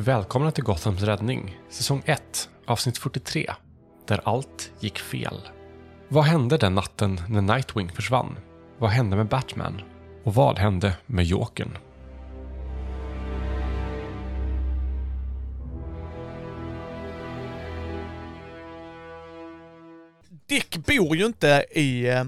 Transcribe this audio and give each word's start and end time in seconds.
Välkomna 0.00 0.50
till 0.50 0.64
Gothams 0.64 1.02
räddning, 1.02 1.60
säsong 1.68 2.02
1, 2.04 2.50
avsnitt 2.66 2.98
43, 2.98 3.50
där 4.06 4.20
allt 4.24 4.72
gick 4.80 4.98
fel. 4.98 5.48
Vad 6.08 6.24
hände 6.24 6.56
den 6.56 6.74
natten 6.74 7.20
när 7.28 7.40
Nightwing 7.40 7.92
försvann? 7.92 8.36
Vad 8.78 8.90
hände 8.90 9.16
med 9.16 9.28
Batman? 9.28 9.82
Och 10.24 10.34
vad 10.34 10.58
hände 10.58 10.96
med 11.06 11.24
Jokern? 11.24 11.78
Dick 20.46 20.76
bor 20.86 21.16
ju 21.16 21.26
inte 21.26 21.64
i 21.70 22.08
eh, 22.08 22.24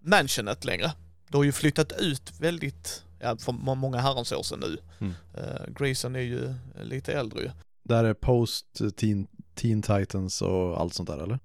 mansionet 0.00 0.64
längre. 0.64 0.92
Du 1.28 1.36
har 1.36 1.44
ju 1.44 1.52
flyttat 1.52 1.92
ut 1.98 2.32
väldigt, 2.40 3.04
ja 3.20 3.36
för 3.36 3.52
må- 3.52 3.74
många 3.74 3.98
herrans 4.00 4.32
år 4.32 4.42
sedan 4.42 4.60
nu. 4.60 4.78
Mm. 4.98 5.14
Eh, 5.34 5.66
Grayson 5.78 6.16
är 6.16 6.20
ju 6.20 6.54
lite 6.82 7.12
äldre 7.12 7.40
ju. 7.42 7.50
Där 7.88 8.04
är 8.04 8.14
post 8.14 8.66
teen, 8.96 9.26
teen 9.54 9.82
Titans 9.82 10.42
och 10.42 10.80
allt 10.80 10.94
sånt 10.94 11.08
där 11.08 11.22
eller? 11.22 11.38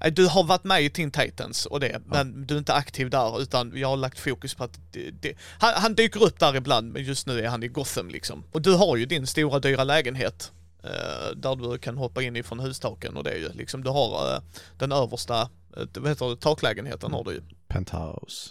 Nej, 0.00 0.10
Du 0.10 0.26
har 0.26 0.44
varit 0.44 0.64
med 0.64 0.82
i 0.82 0.90
Teen 0.90 1.10
Titans 1.10 1.66
och 1.66 1.80
det, 1.80 2.00
men 2.06 2.46
du 2.46 2.54
är 2.54 2.58
inte 2.58 2.74
aktiv 2.74 3.10
där 3.10 3.42
utan 3.42 3.72
jag 3.74 3.88
har 3.88 3.96
lagt 3.96 4.18
fokus 4.18 4.54
på 4.54 4.64
att 4.64 4.78
det, 4.92 5.10
det, 5.10 5.34
han, 5.58 5.72
han 5.76 5.94
dyker 5.94 6.22
upp 6.24 6.38
där 6.40 6.56
ibland 6.56 6.92
men 6.92 7.02
just 7.04 7.26
nu 7.26 7.40
är 7.40 7.48
han 7.48 7.62
i 7.62 7.68
Gotham 7.68 8.08
liksom. 8.08 8.44
Och 8.52 8.62
du 8.62 8.74
har 8.74 8.96
ju 8.96 9.06
din 9.06 9.26
stora 9.26 9.58
dyra 9.58 9.84
lägenhet 9.84 10.52
eh, 10.84 11.36
där 11.36 11.56
du 11.56 11.78
kan 11.78 11.96
hoppa 11.96 12.22
in 12.22 12.36
ifrån 12.36 12.60
hustaken 12.60 13.16
och 13.16 13.24
det 13.24 13.30
är 13.30 13.38
ju 13.38 13.48
liksom, 13.52 13.84
du 13.84 13.90
har 13.90 14.34
eh, 14.34 14.40
den 14.78 14.92
översta, 14.92 15.40
eh, 15.76 15.84
vad 15.94 16.08
heter 16.08 16.28
det, 16.30 16.36
taklägenheten 16.36 17.12
har 17.12 17.24
du 17.24 17.32
ju. 17.32 17.42
Penthouse. 17.68 18.50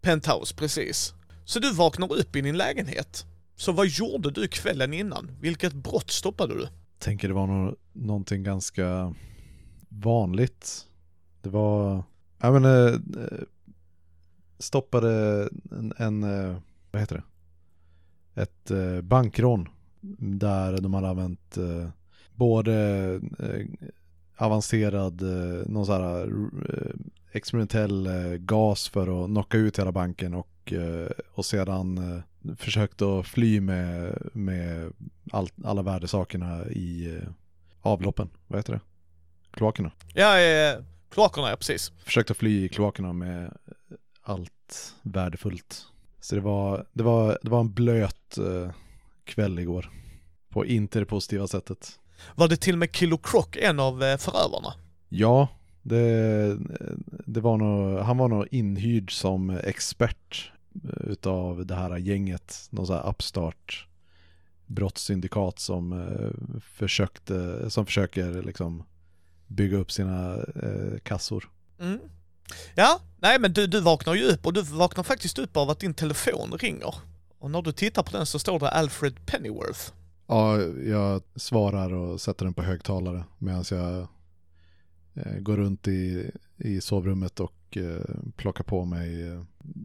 Penthouse, 0.00 0.54
precis. 0.54 1.14
Så 1.50 1.58
du 1.58 1.72
vaknar 1.72 2.12
upp 2.12 2.36
i 2.36 2.40
din 2.40 2.56
lägenhet. 2.56 3.26
Så 3.56 3.72
vad 3.72 3.86
gjorde 3.86 4.30
du 4.30 4.48
kvällen 4.48 4.92
innan? 4.92 5.30
Vilket 5.40 5.72
brott 5.72 6.10
stoppade 6.10 6.54
du? 6.54 6.68
Tänker 6.98 7.28
det 7.28 7.34
var 7.34 7.46
no 7.46 7.76
någonting 7.92 8.42
ganska 8.42 9.14
vanligt. 9.88 10.86
Det 11.42 11.48
var, 11.48 12.02
jag 12.38 12.52
menar, 12.52 12.88
eh, 12.88 12.94
eh, 12.94 13.44
stoppade 14.58 15.48
en, 15.70 15.92
en, 15.96 16.22
eh, 16.22 16.56
vad 16.90 17.02
heter 17.02 17.22
det? 18.34 18.42
Ett 18.42 18.70
bankrån 19.04 19.68
där 20.18 20.80
de 20.80 20.94
hade 20.94 21.08
använt 21.08 21.58
både 22.34 23.20
avancerad, 24.36 25.22
någon 25.66 25.86
sån 25.86 25.94
här 25.94 26.32
experimentell 27.32 28.08
gas 28.38 28.88
för 28.88 29.24
att 29.24 29.30
knocka 29.30 29.58
ut 29.58 29.78
hela 29.78 29.92
banken 29.92 30.34
och, 30.34 30.59
eh, 30.72 31.10
och 31.32 31.46
sedan 31.46 31.98
eh, 31.98 32.54
försökt 32.56 33.02
att 33.02 33.26
fly 33.26 33.60
med, 33.60 34.18
med 34.32 34.92
all, 35.32 35.48
alla 35.64 35.82
värdesakerna 35.82 36.66
i 36.66 37.16
eh, 37.16 37.28
avloppen. 37.80 38.28
Vad 38.46 38.58
heter 38.58 38.72
det? 38.72 38.80
Kloakerna. 39.50 39.92
Ja, 40.14 40.38
eh, 40.40 40.78
kloakerna 41.10 41.50
ja, 41.50 41.56
precis. 41.56 41.92
Försökt 42.04 42.30
att 42.30 42.36
fly 42.36 42.64
i 42.64 42.68
kloakerna 42.68 43.12
med 43.12 43.56
allt 44.22 44.94
värdefullt. 45.02 45.86
Så 46.20 46.34
det 46.34 46.40
var, 46.40 46.86
det 46.92 47.02
var, 47.02 47.38
det 47.42 47.50
var 47.50 47.60
en 47.60 47.72
blöt 47.72 48.38
kväll 49.24 49.58
igår. 49.58 49.90
På 50.48 50.66
inte 50.66 50.98
det 50.98 51.06
positiva 51.06 51.46
sättet. 51.46 51.98
Var 52.34 52.48
det 52.48 52.56
till 52.56 52.74
och 52.74 52.78
med 52.78 52.96
Kilo 52.96 53.18
Croc 53.18 53.46
en 53.52 53.80
av 53.80 54.16
förövarna? 54.18 54.74
Ja, 55.08 55.48
det, 55.82 56.56
det 57.08 57.40
var 57.40 57.56
nog, 57.56 57.98
han 57.98 58.18
var 58.18 58.28
nog 58.28 58.46
inhyrd 58.50 59.12
som 59.12 59.50
expert 59.50 60.52
utav 61.00 61.66
det 61.66 61.74
här 61.74 61.96
gänget, 61.96 62.68
någon 62.70 62.86
sån 62.86 62.96
här 62.96 63.08
upstart 63.08 63.86
brottssyndikat 64.66 65.58
som 65.58 65.92
eh, 65.92 66.60
försökte, 66.60 67.70
som 67.70 67.86
försöker 67.86 68.42
liksom 68.42 68.82
bygga 69.46 69.76
upp 69.76 69.92
sina 69.92 70.36
eh, 70.36 70.98
kassor. 71.02 71.50
Mm. 71.80 71.98
Ja, 72.74 73.00
nej 73.18 73.38
men 73.38 73.52
du, 73.52 73.66
du 73.66 73.80
vaknar 73.80 74.14
ju 74.14 74.24
upp 74.24 74.46
och 74.46 74.52
du 74.52 74.62
vaknar 74.62 75.04
faktiskt 75.04 75.38
upp 75.38 75.56
av 75.56 75.70
att 75.70 75.80
din 75.80 75.94
telefon 75.94 76.58
ringer. 76.58 76.94
Och 77.38 77.50
när 77.50 77.62
du 77.62 77.72
tittar 77.72 78.02
på 78.02 78.16
den 78.16 78.26
så 78.26 78.38
står 78.38 78.58
det 78.58 78.70
Alfred 78.70 79.26
Pennyworth. 79.26 79.92
Ja, 80.26 80.62
jag 80.86 81.22
svarar 81.36 81.92
och 81.92 82.20
sätter 82.20 82.44
den 82.44 82.54
på 82.54 82.62
högtalare 82.62 83.24
medan 83.38 83.64
jag 83.70 84.08
eh, 85.14 85.38
går 85.38 85.56
runt 85.56 85.88
i, 85.88 86.30
i 86.56 86.80
sovrummet 86.80 87.40
och 87.40 87.52
eh, 87.76 88.00
plockar 88.36 88.64
på 88.64 88.84
mig 88.84 89.28
eh, 89.28 89.42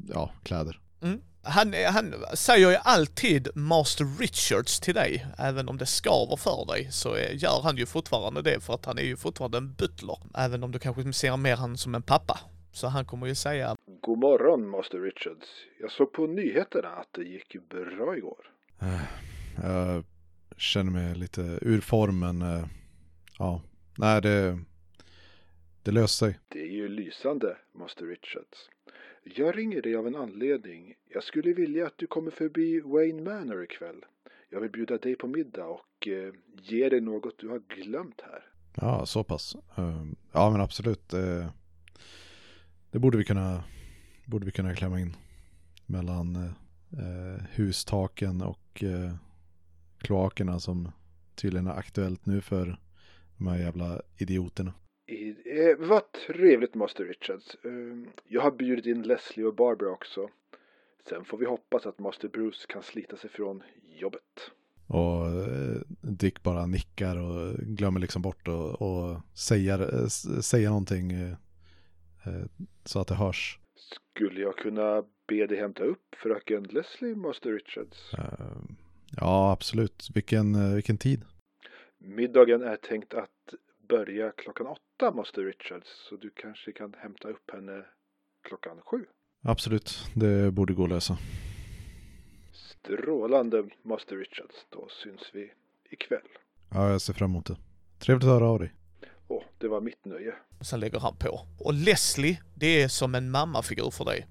ja, 0.08 0.32
kläder. 0.44 0.80
Mm. 1.02 1.22
Han, 1.48 1.74
han 1.90 2.14
säger 2.34 2.70
ju 2.72 2.78
alltid 2.84 3.48
Master 3.56 4.06
Richards 4.20 4.80
till 4.80 4.94
dig, 4.96 5.26
även 5.38 5.70
om 5.70 5.78
det 5.78 5.86
skaver 5.86 6.36
för 6.36 6.66
dig 6.74 6.92
så 6.92 7.14
är- 7.14 7.32
gör 7.32 7.62
han 7.64 7.78
ju 7.78 7.86
fortfarande 7.86 8.42
det 8.42 8.60
för 8.64 8.74
att 8.74 8.86
han 8.86 8.98
är 8.98 9.02
ju 9.04 9.18
fortfarande 9.18 9.58
en 9.58 9.74
butler. 9.74 10.18
Även 10.38 10.64
om 10.64 10.72
du 10.72 10.80
kanske 10.80 11.14
ser 11.14 11.38
mer 11.38 11.56
han 11.56 11.78
som 11.78 11.96
en 11.96 12.02
pappa. 12.02 12.40
Så 12.72 12.88
han 12.88 13.06
kommer 13.06 13.28
ju 13.28 13.36
säga 13.36 13.76
God 14.02 14.20
morgon, 14.20 14.70
Master 14.70 14.98
Richards. 15.00 15.48
Jag 15.82 15.92
såg 15.92 16.14
på 16.14 16.28
nyheterna 16.28 16.90
att 16.90 17.08
det 17.12 17.24
gick 17.24 17.56
bra 17.70 18.18
igår. 18.18 18.46
Eh, 18.82 19.02
Jag 19.64 20.04
känner 20.58 20.92
mig 20.92 21.16
lite 21.16 21.42
ur 21.62 21.82
form 21.82 22.20
men 22.20 22.42
eh, 22.42 22.66
ja, 23.40 23.62
nej 23.98 24.22
det, 24.22 24.60
det 25.86 25.92
löser 25.92 26.26
sig. 26.26 26.40
Det 26.48 26.62
är 26.62 26.72
ju 26.72 26.88
lysande, 26.88 27.58
Master 27.74 28.06
Richards. 28.06 28.70
Jag 29.24 29.58
ringer 29.58 29.82
dig 29.82 29.96
av 29.96 30.08
en 30.08 30.16
anledning. 30.16 30.94
Jag 31.10 31.24
skulle 31.24 31.54
vilja 31.54 31.88
att 31.88 31.98
du 31.98 32.08
kommer 32.08 32.32
förbi 32.32 32.80
Wayne 32.80 33.22
Manor 33.22 33.64
ikväll. 33.64 34.06
Jag 34.50 34.62
vill 34.62 34.72
bjuda 34.72 34.98
dig 34.98 35.16
på 35.16 35.28
middag 35.28 35.66
och 35.66 36.08
eh, 36.08 36.34
ge 36.62 36.90
dig 36.90 37.02
något 37.02 37.40
du 37.40 37.50
har 37.50 37.60
glömt 37.60 38.22
här. 38.22 38.44
Ja, 38.76 39.06
så 39.06 39.24
pass. 39.24 39.56
Eh, 39.78 40.06
Ja 40.32 40.50
men 40.50 40.62
absolut. 40.62 41.10
Det, 41.10 41.50
det 42.92 43.00
borde 43.00 43.18
vi 43.18 43.24
kunna, 43.24 43.64
borde 44.26 44.46
vi 44.46 44.52
kunna 44.52 44.76
klämma 44.76 45.00
in 45.00 45.16
mellan 45.86 46.36
eh, 46.36 47.46
hustaken 47.56 48.42
och 48.42 48.84
eh, 48.84 49.16
kloakerna 49.98 50.60
som 50.60 50.92
tydligen 51.36 51.68
är 51.68 51.78
aktuellt 51.78 52.26
nu 52.26 52.42
för 52.42 52.80
de 53.38 53.48
här 53.48 53.58
jävla 53.58 54.02
idioterna. 54.18 54.74
Eh, 55.08 55.76
vad 55.78 56.12
trevligt, 56.12 56.76
Master 56.76 57.06
Richards. 57.06 57.56
Eh, 57.64 57.72
jag 58.28 58.42
har 58.42 58.52
bjudit 58.52 58.86
in 58.86 59.02
Leslie 59.02 59.46
och 59.46 59.56
Barbara 59.56 59.90
också. 59.92 60.30
Sen 61.10 61.26
får 61.26 61.38
vi 61.38 61.46
hoppas 61.46 61.86
att 61.86 62.00
Master 62.00 62.28
Bruce 62.28 62.66
kan 62.70 62.84
slita 62.84 63.18
sig 63.18 63.30
från 63.30 63.64
jobbet. 64.00 64.52
Och 64.88 65.26
eh, 65.28 65.82
Dick 66.02 66.44
bara 66.44 66.66
nickar 66.66 67.18
och 67.18 67.54
glömmer 67.56 68.00
liksom 68.00 68.22
bort 68.22 68.48
och, 68.48 68.82
och 68.82 69.22
säga, 69.34 69.74
eh, 69.74 70.04
s- 70.06 70.46
säga 70.48 70.70
någonting 70.70 71.12
eh, 71.12 71.32
eh, 72.26 72.46
så 72.84 73.00
att 73.00 73.08
det 73.08 73.16
hörs. 73.16 73.60
Skulle 73.76 74.42
jag 74.42 74.58
kunna 74.58 75.04
be 75.28 75.46
dig 75.48 75.58
hämta 75.58 75.84
upp 75.84 76.16
fröken 76.24 76.64
Leslie, 76.64 77.16
Master 77.16 77.52
Richards? 77.54 78.14
Eh, 78.14 78.56
Ja, 79.18 79.52
absolut. 79.52 80.10
Vilken, 80.16 80.76
vilken 80.76 80.98
tid? 80.98 81.26
Middagen 81.98 82.62
är 82.62 82.76
tänkt 82.76 83.14
att 83.14 83.30
börja 83.90 84.32
klockan 84.32 84.68
åtta, 84.68 85.12
Master 85.12 85.42
Richards. 85.42 85.88
Så 86.10 86.16
du 86.16 86.30
kanske 86.36 86.72
kan 86.72 86.94
hämta 86.98 87.28
upp 87.28 87.52
henne 87.54 87.86
klockan 88.48 88.82
sju. 88.86 89.06
Absolut, 89.44 90.00
det 90.14 90.52
borde 90.52 90.74
gå 90.74 90.84
att 90.84 90.90
lösa. 90.90 91.18
Strålande, 92.54 93.70
Master 93.84 94.16
Richards. 94.16 94.66
Då 94.70 94.88
syns 95.04 95.22
vi 95.34 95.52
ikväll. 95.90 96.28
Ja, 96.70 96.90
jag 96.90 97.02
ser 97.02 97.14
fram 97.14 97.32
emot 97.32 97.46
det. 97.46 97.58
Trevligt 98.00 98.24
att 98.24 98.30
höra 98.30 98.50
av 98.50 98.60
dig. 98.60 98.74
Åh, 99.28 99.44
det 99.58 99.68
var 99.68 99.82
mitt 99.82 100.06
nöje. 100.06 100.34
Sen 100.62 100.80
lägger 100.80 101.00
han 101.00 101.16
på. 101.18 101.40
Och 101.60 101.74
Leslie, 101.74 102.42
det 102.56 102.82
är 102.82 102.88
som 102.88 103.16
en 103.16 103.32
mammafigur 103.32 103.92
för 103.92 104.06
dig. 104.06 104.28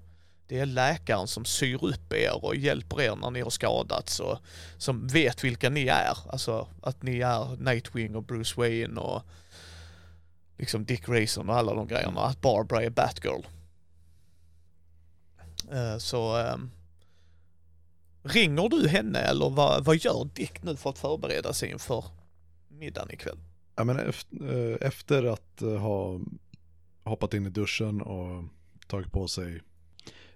Det 0.47 0.59
är 0.59 0.65
läkaren 0.65 1.27
som 1.27 1.45
syr 1.45 1.85
upp 1.85 2.13
er 2.13 2.45
och 2.45 2.55
hjälper 2.55 3.01
er 3.01 3.15
när 3.15 3.31
ni 3.31 3.41
har 3.41 3.49
skadats 3.49 4.19
och 4.19 4.37
som 4.77 5.07
vet 5.07 5.43
vilka 5.43 5.69
ni 5.69 5.87
är. 5.87 6.31
Alltså 6.31 6.67
att 6.81 7.03
ni 7.03 7.19
är 7.19 7.63
Nightwing 7.63 8.15
och 8.15 8.23
Bruce 8.23 8.53
Wayne 8.57 9.01
och 9.01 9.21
liksom 10.57 10.85
Dick 10.85 11.05
Grayson 11.05 11.49
och 11.49 11.55
alla 11.55 11.73
de 11.73 11.87
grejerna. 11.87 12.21
Att 12.21 12.41
Barbara 12.41 12.83
är 12.83 12.89
Batgirl. 12.89 13.41
Eh, 15.71 15.97
Så 15.97 16.37
ehm, 16.37 16.71
ringer 18.23 18.69
du 18.69 18.87
henne 18.87 19.19
eller 19.19 19.49
vad, 19.49 19.85
vad 19.85 19.95
gör 19.95 20.29
Dick 20.33 20.63
nu 20.63 20.75
för 20.75 20.89
att 20.89 20.97
förbereda 20.99 21.53
sig 21.53 21.69
inför 21.69 22.03
middagen 22.67 23.11
ikväll? 23.11 23.37
Ja, 23.75 23.83
men 23.83 23.99
efter, 23.99 24.71
eh, 24.71 24.87
efter 24.87 25.23
att 25.23 25.61
eh, 25.61 25.77
ha 25.77 26.19
hoppat 27.03 27.33
in 27.33 27.45
i 27.45 27.49
duschen 27.49 28.01
och 28.01 28.43
tagit 28.87 29.11
på 29.11 29.27
sig 29.27 29.61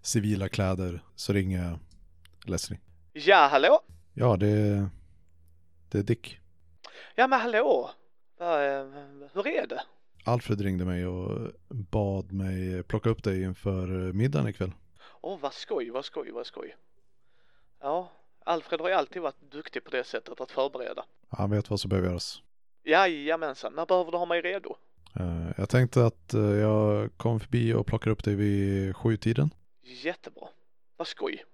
civila 0.01 0.49
kläder 0.49 1.03
så 1.15 1.33
ringer 1.33 1.63
jag 1.63 1.79
Leslie. 2.49 2.79
Ja, 3.13 3.47
hallå? 3.51 3.79
Ja, 4.13 4.37
det, 4.37 4.87
det 5.89 5.97
är 5.99 6.03
Dick. 6.03 6.39
Ja 7.15 7.27
men 7.27 7.39
hallå! 7.41 7.89
Hur 9.33 9.47
är 9.47 9.67
det? 9.67 9.81
Alfred 10.29 10.61
ringde 10.61 10.85
mig 10.85 11.05
och 11.07 11.51
bad 11.69 12.31
mig 12.31 12.83
plocka 12.83 13.09
upp 13.09 13.23
dig 13.23 13.43
inför 13.43 13.87
middagen 14.13 14.47
ikväll. 14.47 14.71
Åh 15.21 15.39
vad 15.39 15.53
skoj, 15.53 15.89
vad 15.89 16.05
skoj, 16.05 16.31
vad 16.31 16.45
skoj. 16.45 16.75
Ja, 17.81 18.11
Alfred 18.45 18.81
har 18.81 18.87
ju 18.89 18.93
alltid 18.95 19.21
varit 19.21 19.51
duktig 19.51 19.83
på 19.83 19.91
det 19.91 20.03
sättet 20.03 20.41
att 20.41 20.51
förbereda. 20.51 21.05
Han 21.29 21.49
vet 21.51 21.69
vad 21.69 21.79
som 21.79 21.89
behöver 21.89 22.07
göras. 22.09 22.41
Jajamensan, 22.83 23.73
när 23.75 23.85
behöver 23.85 24.11
du 24.11 24.17
ha 24.17 24.25
mig 24.25 24.41
redo? 24.41 24.75
Eh, 25.19 25.47
Jag 25.57 25.69
tänkte 25.69 26.05
att 26.05 26.33
eh, 26.33 26.41
jag 26.41 27.09
kom 27.17 27.39
förbi 27.39 27.73
och 27.73 27.87
plockar 27.87 28.11
upp 28.11 28.23
dig 28.23 28.35
vid 28.35 28.95
sjutiden. 28.95 29.49
Jättebra. 29.81 30.47
Vad 30.97 31.07
skoj. 31.07 31.45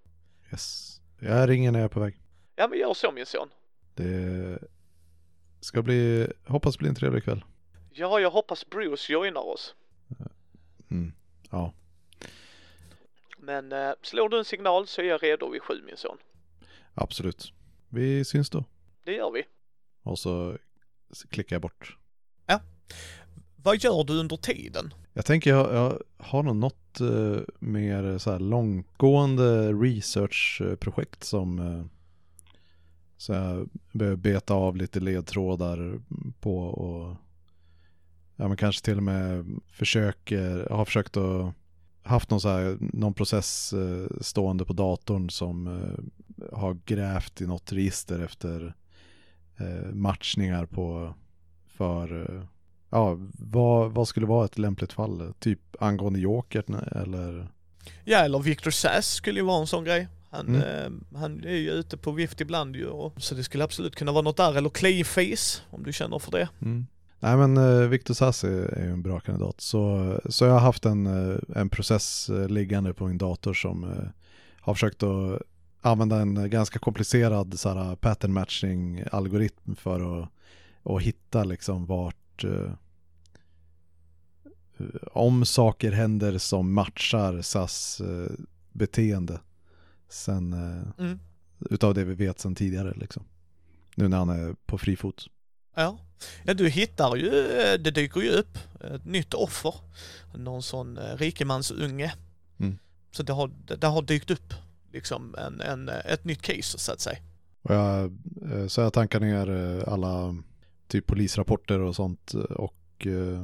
Yes. 0.52 0.98
Jag 1.20 1.50
ringer 1.50 1.72
när 1.72 1.80
jag 1.80 1.86
är 1.86 1.90
på 1.94 2.00
väg. 2.00 2.18
Ja 2.56 2.68
men 2.68 2.80
gör 2.80 2.94
så 2.94 3.12
min 3.12 3.26
son. 3.26 3.50
Det 3.96 4.60
ska 5.60 5.82
bli, 5.82 6.28
hoppas 6.48 6.78
bli 6.78 6.90
en 6.90 6.96
trevlig 6.96 7.24
kväll. 7.24 7.44
Ja, 7.98 8.20
jag 8.20 8.32
hoppas 8.32 8.70
Bruce 8.70 9.14
joinar 9.14 9.42
oss. 9.48 9.76
Mm. 10.92 11.14
Ja, 11.52 11.74
Men 13.38 13.72
eh, 13.72 13.92
slår 14.02 14.30
du 14.30 14.38
en 14.38 14.46
signal 14.46 14.88
så 14.88 15.02
är 15.02 15.06
jag 15.06 15.24
redo 15.24 15.50
vid 15.50 15.62
sju 15.62 15.82
min 15.86 15.98
son. 15.98 16.18
absolut. 16.94 17.54
Vi 17.90 18.26
syns 18.26 18.50
då. 18.50 18.64
Det 19.04 19.14
gör 19.14 19.32
vi. 19.32 19.44
Och 20.04 20.20
så 20.20 20.58
klickar 21.30 21.56
jag 21.56 21.62
bort. 21.62 21.98
Vad 23.66 23.84
gör 23.84 24.04
du 24.04 24.20
under 24.20 24.38
tiden? 24.38 24.94
Jag 25.14 25.26
tänker 25.26 25.50
jag, 25.50 25.74
jag 25.74 26.02
har 26.18 26.44
nog 26.44 26.56
något 26.56 27.00
eh, 27.00 27.42
mer 27.60 28.18
så 28.18 28.32
här 28.32 28.40
långtgående 28.40 29.74
researchprojekt 29.74 31.24
som 31.24 31.60
eh, 31.60 31.86
så 33.18 33.34
jag 33.34 33.70
behöver 33.92 34.18
beta 34.18 34.54
av 34.54 34.76
lite 34.76 35.00
ledtrådar 35.00 36.00
på 36.40 36.58
och 36.58 37.16
ja 38.36 38.48
men 38.48 38.58
kanske 38.58 38.86
till 38.86 38.98
och 38.98 39.04
med 39.04 39.46
försöker, 39.72 40.68
har 40.70 40.86
försökt 40.86 41.18
att 41.18 41.54
haft 42.04 42.30
någon 42.30 42.42
så 42.42 42.50
här, 42.50 42.78
någon 42.80 43.14
process 43.14 43.74
eh, 43.74 44.18
stående 44.22 44.66
på 44.66 44.74
datorn 44.74 45.30
som 45.30 45.68
eh, 45.68 46.54
har 46.58 46.78
grävt 46.86 47.42
i 47.42 47.48
något 47.48 47.72
register 47.72 48.20
efter 48.20 48.74
eh, 49.58 49.94
matchningar 49.94 50.66
på 50.66 51.14
för 51.68 52.48
Ja, 52.90 53.18
vad, 53.40 53.92
vad 53.92 54.08
skulle 54.08 54.26
vara 54.26 54.46
ett 54.46 54.58
lämpligt 54.58 54.94
fall? 54.94 55.34
Typ 55.40 55.60
angående 55.80 56.20
Jokern 56.20 56.74
eller? 56.76 57.48
Ja, 58.04 58.18
eller 58.20 58.40
Victor 58.40 58.72
Sass 58.72 59.08
skulle 59.14 59.40
ju 59.40 59.46
vara 59.46 59.62
en 59.62 59.68
sån 59.68 59.84
grej. 59.84 60.08
Han, 60.32 60.48
Mm. 60.48 60.62
eh, 60.62 61.18
han 61.20 61.44
är 61.44 61.56
ju 61.56 61.72
ute 61.72 61.98
på 61.98 62.12
vift 62.12 62.42
ibland 62.42 62.76
ju 62.76 62.88
och, 62.88 63.14
så 63.22 63.36
det 63.36 63.44
skulle 63.44 63.64
absolut 63.64 63.96
kunna 63.96 64.12
vara 64.12 64.22
något 64.22 64.38
där. 64.38 64.56
Eller 64.58 64.70
Clayface, 64.70 65.62
om 65.70 65.84
du 65.84 65.94
känner 65.94 66.20
för 66.20 66.32
det. 66.32 66.50
Mm. 66.62 66.86
Nej 67.26 67.38
men 67.38 67.58
uh, 67.58 67.88
Victor 67.88 68.14
Sass 68.14 68.44
är, 68.44 68.84
ju 68.84 68.92
en 68.92 69.02
bra 69.02 69.20
kandidat. 69.20 69.62
Så, 69.62 70.22
så 70.30 70.46
jag 70.46 70.52
har 70.52 70.60
haft 70.60 70.86
en, 70.86 71.06
eh, 71.06 71.38
en 71.56 71.70
process 71.70 72.30
eh, 72.30 72.48
liggande 72.48 72.94
på 72.94 73.08
min 73.08 73.18
dator 73.18 73.54
som 73.54 73.94
har 74.60 74.74
försökt 74.74 75.04
att 75.04 75.42
använda 75.82 76.22
en 76.22 76.50
ganska 76.50 76.80
komplicerad 76.80 77.60
så 77.60 77.70
här, 77.70 77.96
pattern 77.96 78.34
matching 78.34 79.04
algoritm 79.12 79.76
för 79.76 80.22
att, 80.22 80.30
att 80.84 81.02
hitta 81.02 81.44
liksom 81.44 81.86
vart 81.86 82.46
om 85.12 85.46
saker 85.46 85.92
händer 85.92 86.38
som 86.38 86.74
matchar 86.74 87.42
SAS 87.42 88.02
beteende 88.72 89.40
sen 90.10 90.54
Mm. 90.98 91.20
utav 91.60 91.94
det 91.94 92.04
vi 92.04 92.14
vet 92.14 92.40
sen 92.40 92.56
tidigare 92.56 92.94
liksom. 92.96 93.24
Nu 93.96 94.08
när 94.08 94.18
han 94.18 94.30
är 94.30 94.56
på 94.66 94.78
fri 94.78 94.96
fot. 94.96 95.28
Ja. 95.76 95.98
ja, 96.44 96.54
du 96.54 96.70
hittar 96.70 97.16
ju, 97.16 97.60
eh, 97.60 97.80
det 97.80 97.92
dyker 97.92 98.22
ju 98.22 98.30
upp 98.30 98.58
ett 98.94 99.06
nytt 99.06 99.34
offer. 99.34 99.74
Någon 100.34 100.64
sån 100.64 100.98
eh, 100.98 101.18
rikemansunge. 101.18 102.14
Mm. 102.60 102.78
Så 103.12 103.24
det 103.24 103.34
har, 103.34 103.52
det, 103.78 103.88
har 103.88 104.02
dykt 104.02 104.32
upp 104.32 104.54
liksom 104.92 105.36
en, 105.38 105.62
en, 105.62 105.90
eh, 105.90 106.06
ett 106.06 106.26
nytt 106.26 106.42
case 106.42 106.78
så 106.78 106.92
att 106.92 107.00
säga. 107.00 107.18
Och 107.62 107.76
jag, 107.76 108.04
eh, 108.52 108.68
så 108.68 108.82
jag 108.82 108.94
tankar 108.94 109.20
ner 109.20 109.50
eh, 109.50 109.94
alla 109.94 110.36
typ 110.88 111.08
polisrapporter 111.08 111.80
och 111.80 111.96
sånt 111.96 112.34
eh, 112.34 112.42
och 112.42 113.08
eh, 113.08 113.44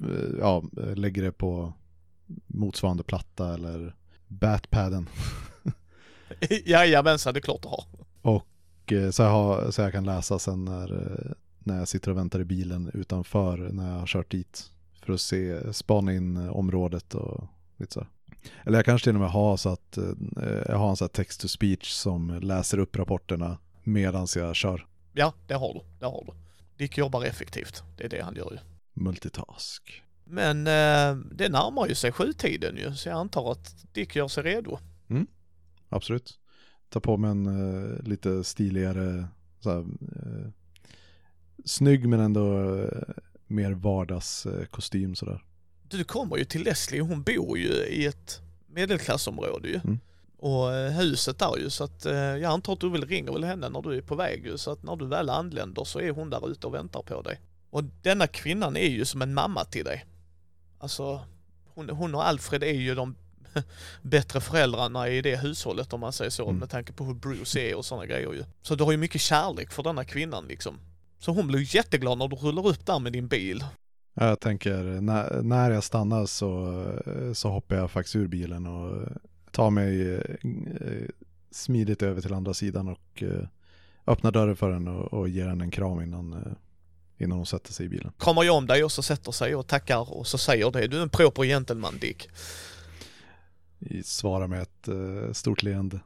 eh, 0.00 0.38
ja, 0.38 0.62
eh, 0.76 0.94
lägger 0.94 1.22
det 1.22 1.32
på 1.32 1.72
motsvarande 2.46 3.02
platta 3.02 3.54
eller 3.54 3.96
batpadden. 4.28 5.08
Jajamensan, 6.64 7.34
det 7.34 7.38
är 7.38 7.42
klart 7.42 7.62
du 7.62 7.68
har. 7.68 7.84
Och 8.22 8.92
eh, 8.92 9.10
så 9.10 9.22
jag, 9.22 9.30
har, 9.30 9.70
så 9.70 9.82
jag 9.82 9.92
kan 9.92 10.04
läsa 10.04 10.38
sen 10.38 10.64
när, 10.64 10.92
eh, 10.92 11.32
när 11.64 11.78
jag 11.78 11.88
sitter 11.88 12.10
och 12.10 12.16
väntar 12.16 12.40
i 12.40 12.44
bilen 12.44 12.90
utanför 12.94 13.56
när 13.58 13.92
jag 13.92 13.98
har 13.98 14.06
kört 14.06 14.30
dit. 14.30 14.70
För 15.02 15.12
att 15.12 15.20
se, 15.20 15.72
spana 15.72 16.12
in 16.12 16.36
eh, 16.36 16.56
området 16.56 17.14
och 17.14 17.44
lite 17.76 17.92
så. 17.92 18.06
Eller 18.64 18.78
jag 18.78 18.84
kanske 18.84 19.04
till 19.04 19.14
och 19.14 19.20
med 19.20 19.30
har 19.30 19.56
så 19.56 19.68
att 19.68 19.96
eh, 19.98 20.04
jag 20.66 20.76
har 20.76 20.90
en 20.90 20.96
sån 20.96 21.04
här 21.04 21.12
text 21.12 21.40
to 21.40 21.48
speech 21.48 21.90
som 21.90 22.40
läser 22.42 22.78
upp 22.78 22.96
rapporterna 22.96 23.58
medan 23.82 24.26
jag 24.34 24.56
kör. 24.56 24.86
Ja, 25.12 25.34
det 25.46 25.54
har 25.54 25.74
du. 25.74 25.80
Det 25.98 26.06
har 26.06 26.24
du. 26.26 26.32
Dick 26.76 26.98
jobbar 26.98 27.24
effektivt. 27.24 27.82
Det 27.96 28.04
är 28.04 28.08
det 28.08 28.22
han 28.22 28.34
gör 28.34 28.52
ju. 28.52 28.58
Multitask. 28.94 30.02
Men 30.24 30.66
eh, 30.66 31.16
det 31.34 31.48
närmar 31.48 31.88
ju 31.88 31.94
sig 31.94 32.12
sjutiden 32.12 32.76
ju, 32.76 32.94
så 32.94 33.08
jag 33.08 33.18
antar 33.18 33.52
att 33.52 33.92
Dick 33.92 34.16
gör 34.16 34.28
sig 34.28 34.42
redo. 34.44 34.78
Absolut. 35.88 36.38
Ta 36.88 37.00
på 37.00 37.16
mig 37.16 37.30
en 37.30 37.46
eh, 37.46 38.02
lite 38.02 38.44
stiligare, 38.44 39.26
så 39.60 39.70
här, 39.70 39.78
eh, 39.80 40.50
snygg 41.64 42.08
men 42.08 42.20
ändå 42.20 42.74
eh, 42.78 42.88
mer 43.46 43.72
vardagskostym 43.72 45.14
sådär. 45.14 45.44
Du 45.88 46.04
kommer 46.04 46.36
ju 46.36 46.44
till 46.44 46.62
Leslie, 46.64 47.00
hon 47.00 47.22
bor 47.22 47.58
ju 47.58 47.68
i 47.72 48.06
ett 48.06 48.40
medelklassområde 48.66 49.68
ju. 49.68 49.74
Mm. 49.84 49.98
Och 50.38 50.72
eh, 50.74 50.90
huset 50.92 51.38
där 51.38 51.56
ju, 51.58 51.70
så 51.70 51.84
att 51.84 52.06
eh, 52.06 52.14
jag 52.14 52.44
antar 52.44 52.72
att 52.72 52.80
du 52.80 52.90
väl 52.90 53.06
ringer 53.06 53.32
väl 53.32 53.44
henne 53.44 53.68
när 53.68 53.82
du 53.82 53.96
är 53.96 54.02
på 54.02 54.14
väg 54.14 54.46
ju, 54.46 54.58
så 54.58 54.70
att 54.70 54.82
när 54.82 54.96
du 54.96 55.06
väl 55.06 55.30
anländer 55.30 55.84
så 55.84 56.00
är 56.00 56.10
hon 56.10 56.30
där 56.30 56.50
ute 56.50 56.66
och 56.66 56.74
väntar 56.74 57.02
på 57.02 57.22
dig. 57.22 57.40
Och 57.70 57.84
denna 57.84 58.26
kvinnan 58.26 58.76
är 58.76 58.88
ju 58.88 59.04
som 59.04 59.22
en 59.22 59.34
mamma 59.34 59.64
till 59.64 59.84
dig. 59.84 60.04
Alltså, 60.78 61.20
hon, 61.74 61.90
hon 61.90 62.14
och 62.14 62.28
Alfred 62.28 62.62
är 62.62 62.72
ju 62.72 62.94
de 62.94 63.14
bättre 64.02 64.40
föräldrarna 64.40 65.08
i 65.08 65.22
det 65.22 65.36
hushållet 65.36 65.92
om 65.92 66.00
man 66.00 66.12
säger 66.12 66.30
så, 66.30 66.42
Mm. 66.42 66.56
med 66.56 66.70
tanke 66.70 66.92
på 66.92 67.04
hur 67.04 67.14
Bruce 67.14 67.60
är 67.60 67.74
och 67.74 67.84
sådana 67.84 68.06
grejer 68.06 68.32
ju. 68.32 68.44
Så 68.62 68.74
du 68.74 68.84
har 68.84 68.92
ju 68.92 68.98
mycket 68.98 69.20
kärlek 69.20 69.72
för 69.72 69.82
denna 69.82 70.04
kvinnan 70.04 70.44
liksom. 70.48 70.78
Så 71.22 71.32
hon 71.32 71.46
blir 71.46 71.76
jätteglad 71.76 72.18
när 72.18 72.28
du 72.28 72.36
rullar 72.36 72.66
upp 72.66 72.86
där 72.86 72.98
med 72.98 73.12
din 73.12 73.28
bil. 73.28 73.64
Jag 74.14 74.40
tänker 74.40 74.82
när, 74.82 75.42
när 75.42 75.70
jag 75.70 75.84
stannar 75.84 76.26
så, 76.26 76.84
så 77.34 77.48
hoppar 77.50 77.76
jag 77.76 77.90
faktiskt 77.90 78.16
ur 78.16 78.26
bilen 78.26 78.66
och 78.66 79.08
tar 79.50 79.70
mig 79.70 80.14
eh, 80.14 81.08
smidigt 81.50 82.02
över 82.02 82.20
till 82.20 82.34
andra 82.34 82.54
sidan 82.54 82.88
och 82.88 83.22
eh, 83.22 83.46
öppnar 84.06 84.30
dörren 84.30 84.56
för 84.56 84.72
henne 84.72 84.90
och, 84.90 85.12
och 85.12 85.28
ger 85.28 85.48
henne 85.48 85.64
en 85.64 85.70
kram 85.70 86.00
innan, 86.00 86.32
eh, 86.32 86.52
innan 87.18 87.36
hon 87.36 87.46
sätter 87.46 87.72
sig 87.72 87.86
i 87.86 87.88
bilen. 87.88 88.12
kramar 88.18 88.42
ju 88.42 88.50
om 88.50 88.66
dig 88.66 88.84
och 88.84 88.92
så 88.92 89.02
sätter 89.02 89.32
sig 89.32 89.54
och 89.54 89.66
tackar 89.66 90.12
och 90.12 90.26
så 90.26 90.38
säger 90.38 90.70
det. 90.70 90.86
Du 90.86 90.98
är 90.98 91.02
en 91.02 91.08
proper 91.08 91.42
gentleman 91.42 91.98
Dick. 92.00 92.28
Svarar 94.04 94.46
med 94.46 94.62
ett 94.62 95.36
stort 95.36 95.62
leende. 95.62 96.00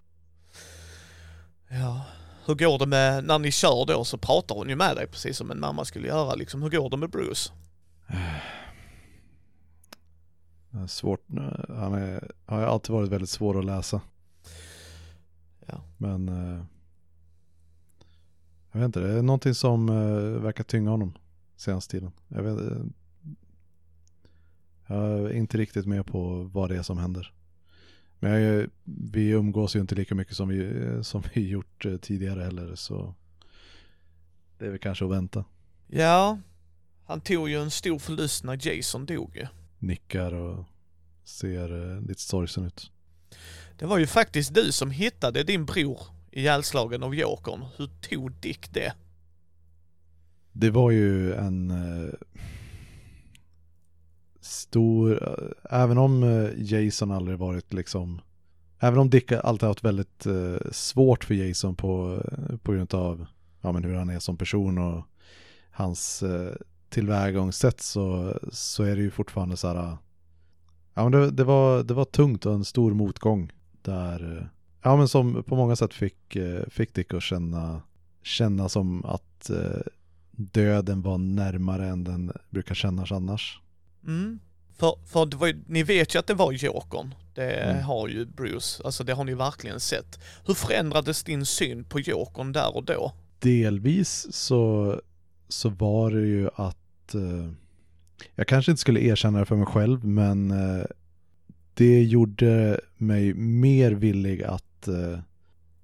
Ja. 1.69 2.05
Hur 2.47 2.55
går 2.55 2.79
det 2.79 2.87
med, 2.87 3.25
när 3.25 3.39
ni 3.39 3.51
kör 3.51 3.87
då 3.87 4.05
så 4.05 4.19
pratar 4.19 4.55
hon 4.55 4.69
ju 4.69 4.77
med 4.77 4.97
dig 4.97 5.07
precis 5.07 5.37
som 5.37 5.51
en 5.51 5.61
mamma 5.61 5.85
skulle 5.85 6.09
göra 6.09 6.35
liksom. 6.35 6.63
Hur 6.63 6.71
går 6.71 6.91
det 6.91 6.97
med 6.97 7.11
Bruce? 7.11 7.53
Svårt, 10.89 11.21
han 11.69 11.95
är, 11.95 12.31
har 12.47 12.61
ju 12.61 12.67
alltid 12.67 12.91
varit 12.91 13.09
väldigt 13.09 13.31
svår 13.31 13.59
att 13.59 13.65
läsa. 13.65 14.01
Ja. 15.67 15.81
Men 15.97 16.29
eh, 16.29 16.65
jag 18.73 18.81
vet 18.81 18.87
inte, 18.87 19.01
det 19.01 19.19
är 19.19 19.23
någonting 19.23 19.55
som 19.55 19.89
eh, 19.89 20.43
verkar 20.43 20.65
tynga 20.65 20.91
honom 20.91 21.13
senaste 21.57 21.91
tiden. 21.91 22.13
Jag, 22.29 22.43
vet, 22.43 22.73
eh, 22.73 22.85
jag 24.87 24.99
är 24.99 25.33
inte 25.33 25.59
riktigt 25.59 25.87
med 25.87 26.07
på 26.07 26.51
vad 26.53 26.71
det 26.71 26.77
är 26.77 26.83
som 26.83 26.99
händer. 26.99 27.33
Men 28.19 28.43
jag, 28.43 28.71
vi 28.85 29.29
umgås 29.29 29.77
ju 29.77 29.81
inte 29.81 29.95
lika 29.95 30.15
mycket 30.15 30.37
som 30.37 30.49
vi, 30.49 30.99
som 31.03 31.23
vi 31.35 31.49
gjort 31.49 31.85
eh, 31.85 31.97
tidigare 31.97 32.43
heller 32.43 32.75
så 32.75 33.15
det 34.59 34.67
är 34.67 34.71
väl 34.71 34.79
kanske 34.79 35.05
att 35.05 35.11
vänta. 35.11 35.45
Ja. 35.87 36.39
Han 37.07 37.21
tog 37.21 37.49
ju 37.49 37.63
en 37.63 37.71
stor 37.71 37.99
förlust 37.99 38.45
när 38.45 38.69
Jason 38.69 39.07
dog. 39.07 39.47
Nickar 39.79 40.35
och 40.35 40.65
ser 41.25 41.95
eh, 41.95 42.01
lite 42.01 42.21
sorgsen 42.21 42.65
ut. 42.65 42.91
Det 43.79 43.87
var 43.87 43.99
ju 43.99 44.07
faktiskt 44.07 44.55
du 44.55 44.73
som 44.73 44.91
hittade 44.91 45.43
din 45.43 45.65
bror 45.65 46.01
ihjälslagen 46.31 47.03
av 47.03 47.15
Jokern. 47.15 47.65
Hur 47.77 47.87
tog 47.87 48.33
Dick 48.33 48.73
det? 48.73 48.93
Det 50.53 50.71
var 50.71 50.91
ju 50.91 51.35
en 51.35 51.71
eh, 51.71 52.13
stor, 54.47 55.39
även 55.71 55.99
om 55.99 56.23
eh, 56.23 56.51
Jason 56.57 57.11
aldrig 57.11 57.39
varit 57.39 57.73
liksom, 57.73 58.21
även 58.79 58.99
om 58.99 59.11
Dick 59.11 59.33
alltid 59.33 59.69
haft 59.69 59.85
väldigt 59.85 60.27
eh, 60.27 60.71
svårt 60.71 61.25
för 61.25 61.35
Jason 61.35 61.75
på, 61.75 62.23
eh, 62.25 62.57
på 62.57 62.73
grund 62.73 62.95
av 62.95 63.27
ja, 63.61 63.73
men 63.73 63.85
hur 63.85 63.95
han 63.95 64.11
är 64.11 64.19
som 64.19 64.37
person 64.37 64.79
och 64.79 65.03
hans 65.71 66.25
tillvägagångssätt 66.89 67.81
så, 67.81 68.35
så 68.53 68.83
är 68.83 68.97
det 68.97 69.03
ju 69.03 69.11
fortfarande 69.11 69.57
så 69.57 69.69
här, 69.69 69.97
ja 70.95 71.03
men 71.03 71.13
det, 71.13 71.31
det, 71.31 71.45
var, 71.45 71.83
det 71.83 71.95
var 71.95 72.05
tungt 72.05 72.47
och 72.47 72.55
en 72.55 72.65
stor 72.65 72.95
motgång 72.95 73.53
där, 73.83 74.51
ja 74.83 74.97
men 74.97 75.09
som 75.09 75.45
på 75.45 75.57
många 75.57 75.77
sätt 75.77 75.95
fick, 75.95 76.37
fick 76.69 76.95
Dick 76.95 77.15
att 77.15 77.23
känna, 77.23 77.83
känna 78.23 78.69
som 78.69 79.05
att 79.05 79.51
döden 80.31 81.03
var 81.03 81.19
närmare 81.19 81.87
än 81.87 82.05
den 82.05 82.33
brukar 82.51 82.75
kännas 82.75 83.13
annars. 83.13 83.61
Mm. 84.07 84.39
För, 84.79 84.99
för 85.07 85.37
var, 85.37 85.55
ni 85.67 85.83
vet 85.83 86.15
ju 86.15 86.19
att 86.19 86.27
det 86.27 86.35
var 86.35 86.53
Jokern. 86.53 87.15
Det 87.35 87.53
Mm. 87.53 87.83
har 87.85 88.09
ju 88.09 88.27
Bruce, 88.27 88.83
alltså 88.85 89.05
det 89.05 89.13
har 89.13 89.25
ni 89.25 89.35
verkligen 89.35 89.81
sett. 89.81 90.19
Hur 90.47 90.55
förändrades 90.55 91.25
din 91.25 91.47
syn 91.47 91.85
på 91.85 92.01
Jokern 92.01 92.53
där 92.53 92.77
och 92.77 92.85
då? 92.85 93.13
Delvis 93.39 94.27
så, 94.31 95.01
så 95.49 95.69
var 95.69 96.11
det 96.11 96.27
ju 96.27 96.49
att 96.55 97.15
eh, 97.15 97.51
jag 98.35 98.47
kanske 98.47 98.71
inte 98.73 98.81
skulle 98.81 99.01
erkänna 99.01 99.39
det 99.39 99.45
för 99.45 99.57
mig 99.57 99.67
själv 99.67 100.05
men 100.05 100.51
eh, 100.51 100.85
det 101.75 102.03
gjorde 102.03 102.81
mig 102.97 103.35
mer 103.35 103.91
villig 103.93 104.43
att 104.43 104.89
eh, 104.89 105.19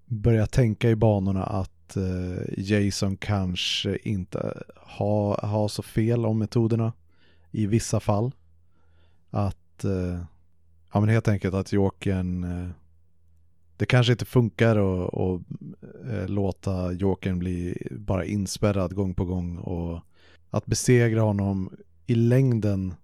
börja 0.07 0.47
tänka 0.47 0.91
i 0.91 0.97
banorna 0.97 1.45
att 1.45 1.97
eh, 1.97 2.59
Jason 2.59 3.17
kanske 3.17 3.97
inte 4.03 4.63
har 4.77 5.47
ha 5.47 5.69
så 5.69 5.83
fel 5.83 6.27
om 6.27 6.39
metoderna 6.39 6.93
i 7.53 7.67
vissa 7.67 8.01
fall. 8.01 8.33
Att, 9.31 9.85
eh, 9.85 10.25
ja 10.93 11.01
men 11.01 11.09
helt 11.09 11.29
enkelt 11.29 11.55
att 11.55 11.73
Jokern, 11.73 12.45
eh, 12.45 12.69
det 13.77 13.87
kanske 13.87 14.13
inte 14.13 14.25
funkar 14.25 14.77
att 14.77 15.15
att, 15.15 15.43
eh, 16.11 16.29
låta 16.29 16.93
Jokern 16.93 17.39
bli 17.39 17.87
bara 17.91 18.25
inspärrad 18.25 18.95
gång 18.95 19.15
på 19.15 19.25
gång 19.25 19.59
och 19.59 20.01
att 20.51 20.67
besegra 20.67 21.21
honom 21.21 21.71
i 22.07 22.15
längden, 22.15 22.95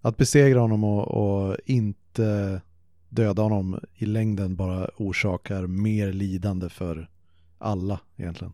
att 0.00 0.16
besegra 0.16 0.60
honom 0.60 0.84
och, 0.84 1.08
och 1.08 1.56
inte 1.64 2.60
döda 3.08 3.42
honom 3.42 3.80
i 3.94 4.06
längden 4.06 4.56
bara 4.56 4.90
orsakar 4.96 5.66
mer 5.66 6.12
lidande 6.12 6.68
för 6.68 7.10
alla 7.58 8.00
egentligen. 8.16 8.52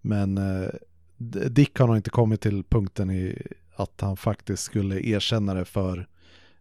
Men 0.00 0.38
eh, 0.38 0.68
Dick 1.50 1.78
har 1.78 1.86
nog 1.86 1.96
inte 1.96 2.10
kommit 2.10 2.40
till 2.40 2.64
punkten 2.64 3.10
i 3.10 3.42
att 3.76 4.00
han 4.00 4.16
faktiskt 4.16 4.62
skulle 4.62 5.00
erkänna 5.00 5.54
det 5.54 5.64
för 5.64 6.08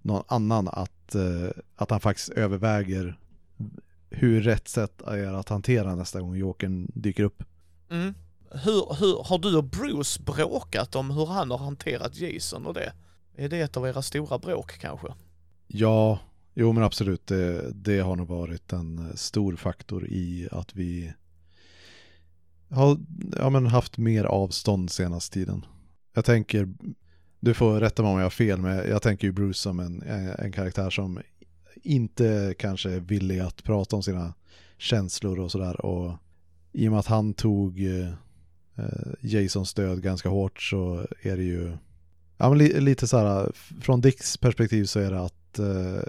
någon 0.02 0.24
annan 0.28 0.68
att, 0.68 1.16
eh, 1.16 1.50
att 1.76 1.92
han 1.92 2.00
faktiskt 2.00 2.30
överväger 2.30 3.20
hur 4.10 4.42
rätt 4.42 4.68
sätt 4.68 5.02
är 5.02 5.34
att 5.34 5.50
hantera 5.50 5.96
nästa 5.96 6.22
gång 6.22 6.36
Jokern 6.36 6.92
dyker 6.94 7.24
upp. 7.24 7.44
Mm. 7.90 8.14
Hur, 8.52 8.96
hur, 9.00 9.24
har 9.24 9.38
du 9.38 9.58
och 9.58 9.64
Bruce 9.64 10.22
bråkat 10.22 10.96
om 10.96 11.12
hur 11.12 11.26
han 11.26 11.52
har 11.52 11.58
hanterat 11.58 12.18
Jason 12.18 12.66
och 12.66 12.74
det? 12.74 12.94
Är 13.36 13.50
det 13.50 13.60
ett 13.60 13.78
av 13.78 13.88
era 13.88 14.02
stora 14.02 14.40
bråk 14.40 14.80
kanske? 14.80 15.08
Ja, 15.68 16.20
jo 16.54 16.72
men 16.74 16.84
absolut. 16.84 17.28
Det, 17.28 17.72
det 17.74 18.00
har 18.00 18.16
nog 18.16 18.28
varit 18.28 18.74
en 18.74 19.18
stor 19.18 19.56
faktor 19.56 20.08
i 20.08 20.48
att 20.52 20.76
vi 20.76 21.14
har 22.70 22.98
ja, 23.38 23.50
men 23.50 23.68
haft 23.68 23.98
mer 23.98 24.24
avstånd 24.24 24.92
senaste 24.92 25.34
tiden. 25.34 25.66
Jag 26.14 26.26
tänker, 26.26 26.74
du 27.44 27.54
får 27.54 27.80
rätta 27.80 28.04
mig 28.04 28.12
om 28.12 28.18
jag 28.18 28.26
har 28.26 28.30
fel, 28.30 28.62
men 28.62 28.90
jag 28.90 29.02
tänker 29.02 29.28
ju 29.28 29.32
Bruce 29.32 29.60
som 29.60 29.80
en, 29.80 30.02
eh, 30.02 30.46
en 30.46 30.52
karaktär 30.52 30.90
som 30.90 31.20
inte 31.76 32.56
kanske 32.60 32.92
är 32.92 33.00
villig 33.00 33.40
att 33.40 33.64
prata 33.64 33.96
om 33.96 34.04
sina 34.04 34.34
känslor 34.78 35.40
och 35.40 35.52
sådär. 35.52 35.86
Och 35.86 36.14
i 36.72 36.88
och 36.88 36.92
med 36.92 37.00
att 37.00 37.08
han 37.08 37.34
tog 37.34 37.80
eh, 37.80 38.10
eh 38.76 39.14
Jasons 39.22 39.74
död 39.74 40.04
ganska 40.04 40.30
hårt 40.30 40.62
så 40.62 41.08
är 41.22 41.38
det 41.38 41.44
ju 41.44 41.78
Ja 42.38 42.50
men 42.50 42.58
li, 42.58 42.82
lite 42.82 43.08
så 43.08 43.18
här, 43.18 43.52
från 43.82 44.02
Dicks 44.02 44.38
perspektiv 44.38 44.86
så 44.86 45.00
är 45.00 45.12
det 45.12 45.22
att 45.22 45.60
eh, 45.60 46.04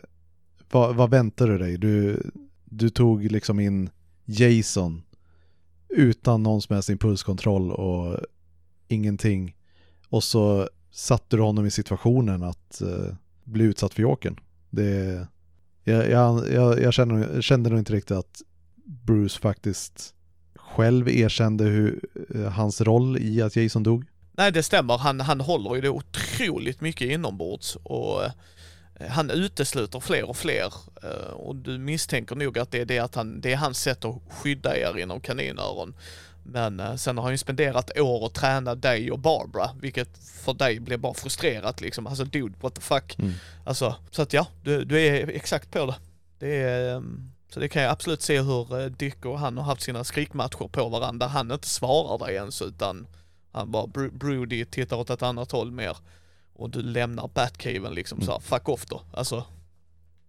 vad, 0.70 0.96
vad 0.96 1.10
väntar 1.10 1.48
du 1.48 1.58
dig? 1.58 1.78
Du, 1.78 2.22
du 2.64 2.90
tog 2.90 3.24
liksom 3.24 3.60
in 3.60 3.90
Jason 4.24 5.02
utan 5.88 6.42
någon 6.42 6.62
som 6.62 6.74
helst 6.74 6.90
impulskontroll 6.90 7.72
och 7.72 8.20
ingenting. 8.88 9.56
Och 10.08 10.24
så 10.24 10.68
satte 10.94 11.36
du 11.36 11.42
honom 11.42 11.66
i 11.66 11.70
situationen 11.70 12.42
att 12.42 12.80
eh, 12.80 13.14
bli 13.44 13.64
utsatt 13.64 13.94
för 13.94 14.02
Jokern. 14.02 14.40
Det, 14.70 15.26
jag, 15.84 16.10
jag, 16.10 16.52
jag, 16.52 16.82
jag 16.82 16.94
kände, 16.94 17.42
kände 17.42 17.70
nog 17.70 17.78
inte 17.78 17.92
riktigt 17.92 18.16
att 18.16 18.42
Bruce 18.84 19.40
faktiskt 19.40 20.14
själv 20.56 21.08
erkände 21.08 21.64
hur, 21.64 22.00
eh, 22.34 22.40
hans 22.40 22.80
roll 22.80 23.18
i 23.18 23.42
att 23.42 23.56
Jason 23.56 23.82
dog. 23.82 24.04
Nej 24.32 24.52
det 24.52 24.62
stämmer, 24.62 24.98
han, 24.98 25.20
han 25.20 25.40
håller 25.40 25.74
ju 25.74 25.80
det 25.80 25.88
otroligt 25.88 26.80
mycket 26.80 27.10
inombords 27.10 27.76
och 27.76 28.24
eh, 28.24 28.30
han 29.08 29.30
utesluter 29.30 30.00
fler 30.00 30.28
och 30.28 30.36
fler 30.36 30.72
eh, 31.02 31.32
och 31.32 31.56
du 31.56 31.78
misstänker 31.78 32.36
nog 32.36 32.58
att 32.58 32.70
det 32.70 32.80
är 32.80 32.84
det 32.84 32.98
att 32.98 33.14
han, 33.14 33.40
det 33.40 33.52
är 33.52 33.56
hans 33.56 33.78
sätt 33.78 34.04
att 34.04 34.22
skydda 34.30 34.76
er 34.76 34.98
inom 34.98 35.20
kaninöron. 35.20 35.94
Men 36.46 36.80
eh, 36.80 36.94
sen 36.96 37.16
har 37.16 37.22
han 37.24 37.32
ju 37.32 37.38
spenderat 37.38 37.98
år 37.98 38.22
och 38.22 38.32
träna 38.34 38.74
dig 38.74 39.10
och 39.12 39.18
Barbara, 39.18 39.70
vilket 39.80 40.18
för 40.44 40.54
dig 40.54 40.80
blev 40.80 40.98
bara 41.00 41.14
frustrerat 41.14 41.80
liksom. 41.80 42.06
Alltså 42.06 42.24
dude, 42.24 42.54
what 42.60 42.74
the 42.74 42.80
fuck. 42.80 43.18
Mm. 43.18 43.32
Alltså, 43.64 43.94
så 44.10 44.22
att 44.22 44.32
ja, 44.32 44.46
du, 44.62 44.84
du 44.84 45.00
är 45.00 45.28
exakt 45.28 45.70
på 45.70 45.86
det. 45.86 45.94
Det 46.38 46.56
är, 46.56 46.96
ehm, 46.96 47.30
så 47.48 47.60
det 47.60 47.68
kan 47.68 47.82
jag 47.82 47.90
absolut 47.92 48.22
se 48.22 48.40
hur 48.40 48.80
eh, 48.80 48.86
Dick 48.86 49.24
och 49.24 49.38
han 49.38 49.56
har 49.58 49.64
haft 49.64 49.82
sina 49.82 50.04
skrikmatcher 50.04 50.68
på 50.68 50.88
varandra. 50.88 51.26
Han 51.26 51.50
inte 51.52 51.68
svarar 51.68 52.26
dig 52.26 52.34
ens 52.34 52.62
utan 52.62 53.06
han 53.52 53.70
bara, 53.70 53.86
Bru- 53.86 54.18
Broody 54.18 54.64
tittar 54.64 54.96
åt 54.96 55.10
ett 55.10 55.22
annat 55.22 55.52
håll 55.52 55.70
mer. 55.70 55.96
Och 56.56 56.70
du 56.70 56.82
lämnar 56.82 57.28
Batcaven 57.34 57.94
liksom 57.94 58.18
Mm. 58.18 58.26
så 58.26 58.32
här, 58.32 58.40
fuck 58.40 58.68
off 58.68 58.86
då. 58.86 59.02
Alltså, 59.12 59.44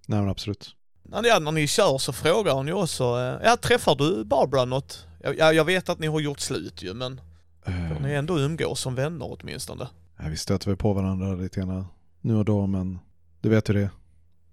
Nej 0.08 0.20
men 0.20 0.30
absolut. 0.30 0.76
när 1.04 1.22
ni, 1.22 1.30
när 1.46 1.52
ni 1.52 1.68
kör 1.68 1.98
så 1.98 2.14
frågar 2.14 2.54
hon 2.54 2.68
ju 2.68 2.74
också, 2.74 3.04
eh, 3.04 3.48
ja 3.50 3.58
träffar 3.58 3.96
du 3.96 4.24
Barbara 4.26 4.66
något? 4.66 5.06
Jag, 5.34 5.56
jag, 5.56 5.66
vet 5.66 5.90
att 5.90 6.00
ni 6.00 6.08
har 6.08 6.20
gjort 6.20 6.40
slut 6.40 6.84
ju 6.84 6.94
men 6.94 7.22
får 7.66 8.00
ni 8.00 8.12
Eh, 8.12 8.18
ändå 8.18 8.40
umgås 8.40 8.80
som 8.80 8.96
vänner 8.96 9.38
åtminstone? 9.40 9.88
ja, 10.18 10.24
vi 10.30 10.38
stöter 10.38 10.68
väl 10.68 10.78
på 10.78 10.94
varandra 10.94 11.36
lite 11.36 11.60
grann 11.60 11.86
nu 12.22 12.36
och 12.36 12.46
då 12.46 12.68
men 12.68 13.00
du 13.42 13.50
vet 13.50 13.70
hur 13.70 13.74
det 13.74 13.82
är. 13.82 13.90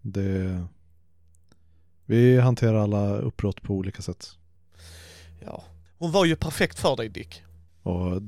Det 0.02 0.66
Vi 2.04 2.40
hanterar 2.40 2.74
alla 2.74 3.16
uppbrott 3.16 3.62
på 3.62 3.74
olika 3.74 4.02
sätt. 4.02 4.38
Ja. 5.40 5.64
Hon 5.98 6.12
var 6.12 6.24
ju 6.24 6.36
perfekt 6.36 6.78
för 6.78 6.96
dig 6.96 7.08
Dick. 7.08 7.42
Och 7.82 8.22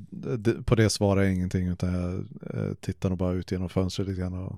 på 0.64 0.74
det 0.74 0.90
svarar 0.90 1.22
jag 1.22 1.32
ingenting 1.32 1.68
utan 1.68 1.94
jag 1.94 2.14
eh, 2.54 2.74
tittar 2.74 3.08
nog 3.08 3.18
bara 3.18 3.32
ut 3.32 3.52
genom 3.52 3.68
fönstret 3.68 4.08
lite 4.08 4.20
grann 4.20 4.34
och 4.34 4.56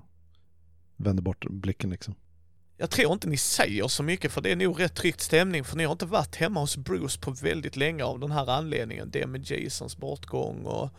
vänder 0.95 1.23
bort 1.23 1.45
blicken 1.49 1.89
liksom. 1.89 2.15
Jag 2.79 2.89
tror 2.89 3.13
inte 3.13 3.27
ni 3.27 3.37
säger 3.37 3.87
så 3.87 4.03
mycket 4.03 4.31
för 4.31 4.41
det 4.41 4.51
är 4.51 4.55
nog 4.55 4.79
rätt 4.79 4.95
tryckt 4.95 5.21
stämning 5.21 5.63
för 5.63 5.77
ni 5.77 5.83
har 5.85 5.91
inte 5.91 6.05
varit 6.05 6.35
hemma 6.35 6.59
hos 6.59 6.77
Bruce 6.77 7.19
på 7.19 7.31
väldigt 7.31 7.75
länge 7.75 8.03
av 8.03 8.19
den 8.19 8.31
här 8.31 8.49
anledningen. 8.49 9.09
Det 9.11 9.27
med 9.27 9.45
Jasons 9.51 9.97
bortgång 9.97 10.65
och, 10.65 10.89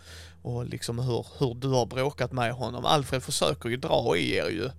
och 0.42 0.64
liksom 0.64 0.98
hur, 0.98 1.26
hur 1.38 1.54
du 1.54 1.68
har 1.68 1.86
bråkat 1.86 2.32
med 2.32 2.52
honom. 2.52 2.84
Alfred 2.84 3.22
försöker 3.22 3.68
ju 3.68 3.76
dra 3.76 4.16
i 4.16 4.36
er 4.36 4.48
ju. 4.48 4.70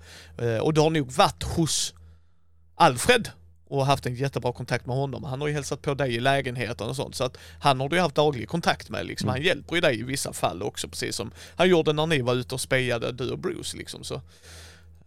Eh, 0.46 0.60
Och 0.60 0.74
du 0.74 0.82
har 0.82 0.90
nog 0.90 1.12
varit 1.12 1.44
hos 1.44 1.94
Alfred 2.76 3.30
och 3.68 3.86
haft 3.86 4.06
en 4.06 4.16
jättebra 4.16 4.54
kontakt 4.54 4.86
med 4.86 4.96
honom. 4.96 5.24
Han 5.24 5.42
har 5.42 5.48
ju 5.48 5.54
hälsat 5.54 5.82
på 5.82 5.94
dig 5.94 6.16
i 6.16 6.20
lägenheten 6.20 6.88
och 6.88 6.96
sånt 6.96 7.16
så 7.16 7.24
att 7.24 7.38
han 7.60 7.80
har 7.80 7.90
du 7.90 7.96
ju 7.96 8.02
haft 8.02 8.16
daglig 8.16 8.50
kontakt 8.50 8.90
med 8.90 9.06
liksom. 9.06 9.30
Mm. 9.30 9.34
Han 9.40 9.46
hjälper 9.46 9.76
ju 9.76 9.82
dig 9.82 10.00
i 10.00 10.04
vissa 10.04 10.34
fall 10.34 10.64
också 10.64 10.88
precis 10.88 11.16
som 11.16 11.32
han 11.56 11.70
gjorde 11.70 11.94
när 11.94 12.06
ni 12.06 12.22
var 12.22 12.36
ute 12.36 12.56
och 12.56 12.62
spejade 12.62 13.12
du 13.12 13.32
och 13.32 13.40
Bruce 13.40 13.78
liksom 13.78 14.04
så. 14.04 14.22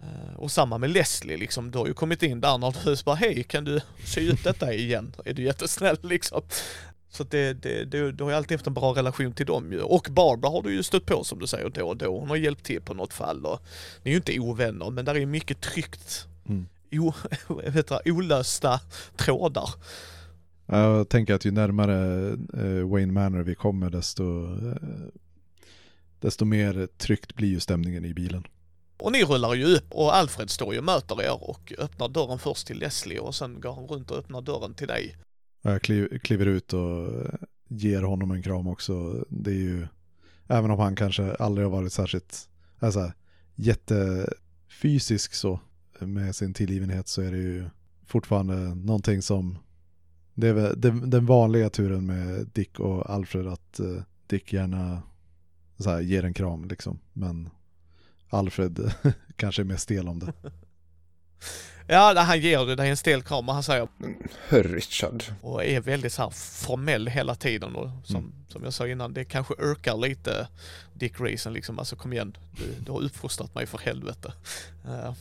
Eh, 0.02 0.34
Och 0.36 0.50
samma 0.50 0.78
med 0.78 0.90
Leslie 0.90 1.36
liksom, 1.36 1.70
du 1.70 1.78
har 1.78 1.86
ju 1.86 1.94
kommit 1.94 2.22
in 2.22 2.40
där 2.40 2.58
när 2.58 2.74
du 2.84 2.96
bara 3.04 3.16
hej 3.16 3.42
kan 3.42 3.64
du 3.64 3.80
sy 4.04 4.20
ut 4.20 4.44
detta 4.44 4.74
igen? 4.74 5.14
Är 5.24 5.34
du 5.34 5.42
jättesnäll 5.42 5.96
liksom? 6.02 6.42
Så 7.08 7.22
att 7.22 7.30
det, 7.30 7.52
det, 7.54 7.84
det, 7.84 8.12
du 8.12 8.24
har 8.24 8.30
ju 8.30 8.36
alltid 8.36 8.56
haft 8.58 8.66
en 8.66 8.74
bra 8.74 8.92
relation 8.94 9.32
till 9.32 9.46
dem 9.46 9.72
ju. 9.72 9.80
Och 9.80 10.06
Barbara 10.10 10.50
har 10.50 10.62
du 10.62 10.74
ju 10.74 10.82
stött 10.82 11.06
på 11.06 11.24
som 11.24 11.38
du 11.38 11.46
säger 11.46 11.68
då 11.70 11.88
och 11.88 11.96
då. 11.96 12.18
Hon 12.18 12.28
har 12.28 12.36
hjälpt 12.36 12.64
till 12.64 12.80
på 12.82 12.94
något 12.94 13.12
fall 13.12 13.46
och 13.46 13.62
ni 14.02 14.10
är 14.10 14.12
ju 14.12 14.16
inte 14.16 14.38
ovänner 14.38 14.90
men 14.90 15.04
där 15.04 15.14
är 15.16 15.26
mycket 15.26 15.60
tryckt. 15.60 16.26
Mm. 16.48 16.66
O, 16.92 17.12
vet 17.66 17.92
olösta 18.04 18.80
trådar. 19.16 19.68
Jag 20.66 21.08
tänker 21.08 21.34
att 21.34 21.44
ju 21.44 21.50
närmare 21.50 22.28
eh, 22.54 22.88
Wayne 22.88 23.12
Manor 23.12 23.42
vi 23.42 23.54
kommer 23.54 23.90
desto, 23.90 24.44
eh, 24.68 24.76
desto 26.20 26.44
mer 26.44 26.88
tryckt 26.98 27.34
blir 27.34 27.48
ju 27.48 27.60
stämningen 27.60 28.04
i 28.04 28.14
bilen. 28.14 28.44
Och 29.02 29.12
ni 29.12 29.24
rullar 29.24 29.54
ju 29.54 29.64
upp 29.64 29.92
och 29.92 30.16
Alfred 30.16 30.50
står 30.50 30.72
ju 30.72 30.78
och 30.78 30.84
möter 30.84 31.22
er 31.22 31.50
och 31.50 31.72
öppnar 31.78 32.08
dörren 32.08 32.38
först 32.38 32.66
till 32.66 32.78
Leslie 32.78 33.18
och 33.18 33.34
sen 33.34 33.60
går 33.60 33.72
han 33.72 33.86
runt 33.86 34.10
och 34.10 34.18
öppnar 34.18 34.40
dörren 34.40 34.74
till 34.74 34.88
dig. 34.88 35.16
Jag 35.62 35.82
kliv, 35.82 36.18
kliver 36.18 36.46
ut 36.46 36.72
och 36.72 37.08
ger 37.68 38.02
honom 38.02 38.30
en 38.30 38.42
kram 38.42 38.66
också. 38.66 39.24
Det 39.28 39.50
är 39.50 39.54
ju, 39.54 39.86
även 40.46 40.70
om 40.70 40.78
han 40.78 40.96
kanske 40.96 41.34
aldrig 41.34 41.66
har 41.66 41.70
varit 41.70 41.92
särskilt, 41.92 42.48
alltså 42.78 43.12
jättefysisk 43.54 45.34
så 45.34 45.60
med 45.98 46.36
sin 46.36 46.54
tillgivenhet 46.54 47.08
så 47.08 47.22
är 47.22 47.32
det 47.32 47.38
ju 47.38 47.64
fortfarande 48.06 48.54
någonting 48.74 49.22
som, 49.22 49.58
det 50.34 50.48
är 50.48 50.52
väl 50.52 50.80
den, 50.80 51.10
den 51.10 51.26
vanliga 51.26 51.70
turen 51.70 52.06
med 52.06 52.46
Dick 52.52 52.80
och 52.80 53.10
Alfred 53.10 53.46
att 53.46 53.80
eh, 53.80 54.02
Dick 54.26 54.52
gärna 54.52 55.02
så 55.78 55.90
här, 55.90 56.00
ger 56.00 56.24
en 56.24 56.34
kram 56.34 56.64
liksom. 56.64 56.98
Men 57.12 57.50
Alfred 58.32 58.92
kanske 59.36 59.62
är 59.62 59.64
mer 59.64 59.76
stel 59.76 60.08
om 60.08 60.18
det. 60.18 60.32
Ja, 61.86 62.14
han 62.18 62.40
ger 62.40 62.76
dig 62.76 62.90
en 62.90 62.96
stel 62.96 63.22
kram 63.22 63.48
och 63.48 63.54
han 63.54 63.62
säger 63.62 63.88
Herr 64.48 64.62
Richard. 64.62 65.24
och 65.40 65.64
är 65.64 65.80
väldigt 65.80 66.12
så 66.12 66.22
här 66.22 66.30
formell 66.66 67.08
hela 67.08 67.34
tiden 67.34 67.76
och 67.76 67.90
som, 68.04 68.16
Mm. 68.16 68.32
som 68.48 68.64
jag 68.64 68.72
sa 68.72 68.88
innan, 68.88 69.12
det 69.12 69.24
kanske 69.24 69.54
ökar 69.58 69.96
lite 69.96 70.48
Dick 70.94 71.16
Grayson 71.18 71.52
liksom, 71.52 71.78
alltså 71.78 71.96
kom 71.96 72.12
igen, 72.12 72.36
du, 72.58 72.84
du 72.84 72.92
har 72.92 73.02
uppfostrat 73.02 73.54
mig 73.54 73.66
för 73.66 73.78
helvete. 73.78 74.32
Eh, 74.84 75.14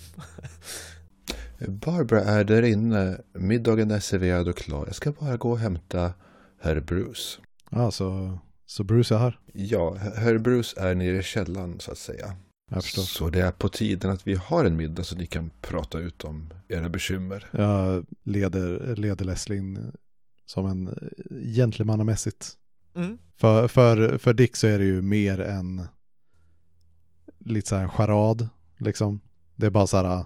Barbara 1.67 2.21
är 2.23 2.43
där 2.43 2.63
inne. 2.63 3.17
Middagen 3.33 3.91
är 3.91 3.99
serverad 3.99 4.47
och 4.47 4.57
klar. 4.57 4.85
Jag 4.85 4.95
ska 4.95 5.11
bara 5.11 5.37
gå 5.37 5.51
och 5.51 5.59
hämta 5.59 6.13
herr 6.61 6.79
Bruce. 6.79 7.39
Ja, 7.69 7.91
så, 7.91 8.37
så 8.65 8.83
Bruce 8.83 9.15
är 9.15 9.19
här. 9.19 9.39
Ja, 9.53 9.95
herr 9.95 10.37
Bruce 10.37 10.79
är 10.81 10.95
nere 10.95 11.17
i 11.17 11.23
källaren 11.23 11.79
så 11.79 11.91
att 11.91 11.97
säga. 11.97 12.35
Jag 12.73 12.83
förstår. 12.83 13.01
Så 13.01 13.29
det 13.29 13.41
är 13.41 13.51
på 13.51 13.69
tiden 13.69 14.11
att 14.11 14.27
vi 14.27 14.35
har 14.35 14.65
en 14.65 14.75
middag 14.75 15.03
så 15.03 15.15
ni 15.15 15.25
kan 15.25 15.51
prata 15.61 15.99
ut 15.99 16.23
om 16.23 16.53
era 16.67 16.89
bekymmer. 16.89 17.47
Jag 17.51 18.05
leder, 18.23 18.95
leder 18.95 19.25
Leslie 19.25 19.57
in 19.57 19.91
som 20.45 20.65
en 20.65 20.87
eh, 20.87 21.37
gentlemannamässigt. 21.55 22.57
mm, 22.95 23.17
För, 23.37 23.67
för, 23.67 24.17
för 24.17 24.33
Dick 24.33 24.55
så 24.55 24.67
är 24.67 24.79
det 24.79 24.85
ju 24.85 25.01
mer 25.01 25.39
än 25.41 25.81
lite 27.39 27.69
så 27.69 27.75
här 27.75 27.83
en 27.83 27.89
charad, 27.89 28.49
liksom. 28.77 29.19
Det 29.55 29.65
är 29.65 29.69
bara 29.69 29.87
så 29.87 29.97
här, 29.97 30.25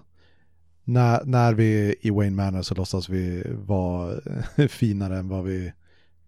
när, 0.84 1.24
när 1.24 1.54
vi 1.54 1.88
är 1.88 1.94
i 2.06 2.10
Wayne 2.10 2.36
Manor 2.36 2.62
så 2.62 2.74
låtsas 2.74 3.08
vi 3.08 3.42
vara 3.48 4.20
finare 4.68 5.18
än 5.18 5.28
vad 5.28 5.44
vi 5.44 5.72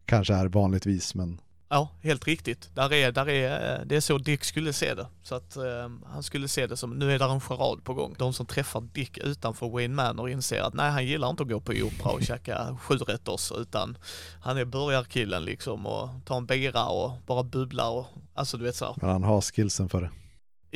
kanske 0.04 0.34
är 0.34 0.46
vanligtvis, 0.46 1.14
men 1.14 1.40
ja, 1.68 1.88
helt 2.02 2.26
riktigt. 2.26 2.70
Där 2.75 2.92
är, 2.92 3.12
där 3.12 3.28
är, 3.28 3.78
eh, 3.78 3.87
det 3.87 3.96
är 3.96 4.00
så 4.00 4.18
Dick 4.18 4.44
skulle 4.44 4.72
se 4.72 4.94
det. 4.94 5.06
Så 5.22 5.34
att 5.34 5.56
eh, 5.56 5.90
han 6.06 6.22
skulle 6.22 6.48
se 6.48 6.66
det 6.66 6.76
som, 6.76 6.98
nu 6.98 7.12
är 7.12 7.18
där 7.18 7.28
en 7.28 7.40
charad 7.40 7.84
på 7.84 7.94
gång. 7.94 8.14
De 8.18 8.32
som 8.32 8.46
träffar 8.46 8.80
Dick 8.80 9.18
utanför 9.18 9.68
Wayne 9.68 9.94
Manor 9.94 10.30
inser 10.30 10.60
att 10.60 10.75
nej, 10.75 10.90
han 10.90 11.06
gillar 11.06 11.30
inte 11.30 11.42
att 11.42 11.48
gå 11.48 11.60
på 11.60 11.72
opera 11.72 12.12
och 12.12 12.22
käka 12.22 12.76
sjurätters 12.82 13.52
utan 13.52 13.98
han 14.40 14.58
är 14.58 14.64
burgarkillen 14.64 15.44
liksom 15.44 15.87
och 15.87 16.08
tar 16.25 16.37
en 16.37 16.46
bira 16.46 16.87
och 16.87 17.12
bara 17.26 17.42
bubblar 17.42 17.90
och 17.90 18.06
alltså 18.34 18.56
du 18.56 18.64
vet 18.64 18.76
så 18.76 18.84
här. 18.84 18.94
men 18.96 19.10
han 19.10 19.25
har 19.25 19.40
skillsen 19.40 19.88
för 19.88 20.02
det. 20.02 20.10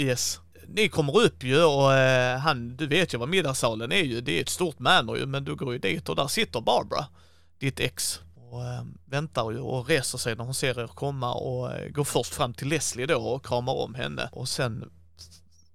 Yes. 0.03 0.41
Ni 0.69 0.89
kommer 0.89 1.21
upp 1.21 1.45
ju 1.45 1.65
och 1.65 1.95
eh, 1.95 2.39
han, 2.39 2.77
du 2.77 2.87
vet 2.87 3.15
ju 3.15 3.19
vad 3.19 3.29
middagssalen 3.29 3.93
är 3.93 4.03
ju, 4.03 4.21
det 4.21 4.39
är 4.39 4.43
ett 4.43 4.49
stort 4.49 4.79
manor 4.79 5.19
ju, 5.19 5.27
men 5.27 5.45
du 5.45 5.55
går 5.55 5.73
ju 5.73 5.79
dit 5.79 6.09
och 6.09 6.17
där 6.17 6.27
sitter 6.27 6.61
Barbara, 6.61 7.07
ditt 7.59 7.81
ex, 7.81 8.21
och 8.53 8.65
eh, 8.65 8.85
väntar 9.05 9.51
ju 9.51 9.59
och 9.59 9.89
reser 9.89 10.19
sig 10.19 10.37
när 10.37 10.45
hon 10.45 10.55
ser 10.55 10.81
er 10.81 10.87
komma 10.87 11.35
och 11.35 11.73
eh, 11.73 11.89
går 11.89 12.05
först 12.05 12.35
fram 12.35 12.55
till 12.55 12.69
Leslie 12.69 13.07
då 13.07 13.19
och 13.19 13.47
kramar 13.47 13.73
om 13.73 13.95
henne 13.95 14.29
och 14.33 14.49
sen 14.49 14.91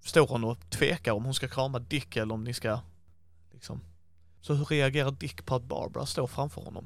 står 0.01 0.27
hon 0.27 0.43
och 0.43 0.69
tvekar 0.69 1.11
om 1.11 1.25
hon 1.25 1.33
ska 1.33 1.47
krama 1.47 1.79
Dick 1.79 2.15
eller 2.15 2.33
om 2.33 2.43
ni 2.43 2.53
ska 2.53 2.79
liksom. 3.51 3.81
Så 4.41 4.53
hur 4.53 4.65
reagerar 4.65 5.11
Dick 5.11 5.45
på 5.45 5.55
att 5.55 5.63
Barbara 5.63 6.05
står 6.05 6.27
framför 6.27 6.61
honom? 6.61 6.85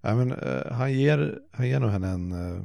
Ja, 0.00 0.14
men, 0.14 0.32
eh, 0.32 0.72
han, 0.72 0.92
ger, 0.92 1.38
han 1.52 1.68
ger 1.68 1.80
nog 1.80 1.90
henne 1.90 2.08
en, 2.08 2.32
eh, 2.32 2.62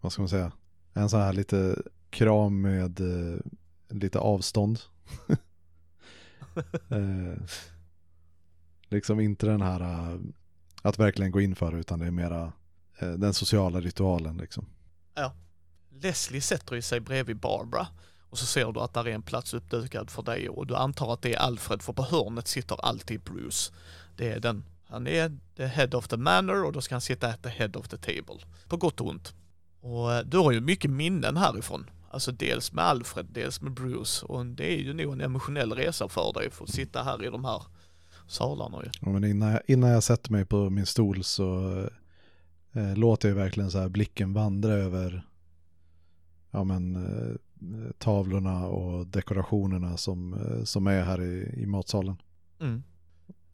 vad 0.00 0.12
ska 0.12 0.22
man 0.22 0.28
säga, 0.28 0.52
en 0.92 1.08
sån 1.08 1.20
här 1.20 1.32
lite 1.32 1.82
kram 2.10 2.60
med 2.60 3.00
eh, 3.00 3.38
lite 3.88 4.18
avstånd. 4.18 4.80
liksom 8.88 9.20
inte 9.20 9.46
den 9.46 9.62
här 9.62 10.18
att 10.84 10.98
verkligen 10.98 11.30
gå 11.30 11.40
in 11.40 11.56
för 11.56 11.72
det, 11.72 11.78
utan 11.78 11.98
det 11.98 12.06
är 12.06 12.10
mera 12.10 12.52
eh, 12.98 13.08
den 13.08 13.34
sociala 13.34 13.80
ritualen 13.80 14.36
liksom. 14.36 14.66
Ja. 15.14 15.32
Leslie 15.90 16.40
sätter 16.40 16.74
ju 16.74 16.82
sig 16.82 17.00
bredvid 17.00 17.36
Barbara 17.36 17.86
och 18.30 18.38
så 18.38 18.46
ser 18.46 18.72
du 18.72 18.80
att 18.80 18.94
där 18.94 19.08
är 19.08 19.14
en 19.14 19.22
plats 19.22 19.54
uppdukad 19.54 20.10
för 20.10 20.22
dig 20.22 20.48
och 20.48 20.66
du 20.66 20.76
antar 20.76 21.12
att 21.12 21.22
det 21.22 21.34
är 21.34 21.38
Alfred 21.38 21.82
för 21.82 21.92
på 21.92 22.02
hörnet 22.02 22.48
sitter 22.48 22.84
alltid 22.84 23.20
Bruce. 23.20 23.72
Det 24.16 24.32
är 24.32 24.40
den. 24.40 24.64
Han 24.88 25.06
är 25.06 25.38
the 25.56 25.66
head 25.66 25.88
of 25.92 26.08
the 26.08 26.16
manor 26.16 26.64
och 26.64 26.72
då 26.72 26.80
ska 26.80 26.94
han 26.94 27.00
sitta 27.00 27.28
at 27.28 27.42
the 27.42 27.48
head 27.48 27.70
of 27.74 27.88
the 27.88 27.96
table. 27.96 28.44
På 28.68 28.76
gott 28.76 29.00
och 29.00 29.06
ont. 29.06 29.34
Och 29.80 30.12
eh, 30.12 30.24
du 30.24 30.38
har 30.38 30.52
ju 30.52 30.60
mycket 30.60 30.90
minnen 30.90 31.36
härifrån. 31.36 31.90
Alltså 32.10 32.32
dels 32.32 32.72
med 32.72 32.84
Alfred, 32.84 33.26
dels 33.26 33.60
med 33.60 33.72
Bruce 33.72 34.26
och 34.26 34.46
det 34.46 34.72
är 34.72 34.78
ju 34.78 34.92
nog 34.94 35.12
en 35.12 35.20
emotionell 35.20 35.72
resa 35.72 36.08
för 36.08 36.32
dig 36.32 36.50
för 36.50 36.64
att 36.64 36.70
sitta 36.70 37.02
här 37.02 37.24
i 37.24 37.30
de 37.30 37.44
här 37.44 37.62
salarna 38.26 38.78
ju. 38.84 38.90
Ja, 39.00 39.08
men 39.08 39.24
innan, 39.24 39.50
jag, 39.50 39.60
innan 39.66 39.90
jag 39.90 40.02
sätter 40.02 40.32
mig 40.32 40.44
på 40.44 40.70
min 40.70 40.86
stol 40.86 41.24
så 41.24 41.78
eh, 42.72 42.96
låter 42.96 43.28
jag 43.28 43.36
verkligen 43.36 43.70
så 43.70 43.78
här 43.78 43.88
blicken 43.88 44.32
vandra 44.32 44.72
över 44.72 45.24
ja, 46.50 46.64
men, 46.64 46.96
eh, 46.96 47.36
tavlorna 47.98 48.66
och 48.66 49.06
dekorationerna 49.06 49.96
som, 49.96 50.34
eh, 50.34 50.64
som 50.64 50.86
är 50.86 51.02
här 51.02 51.22
i, 51.22 51.62
i 51.62 51.66
matsalen. 51.66 52.16
Mm. 52.60 52.82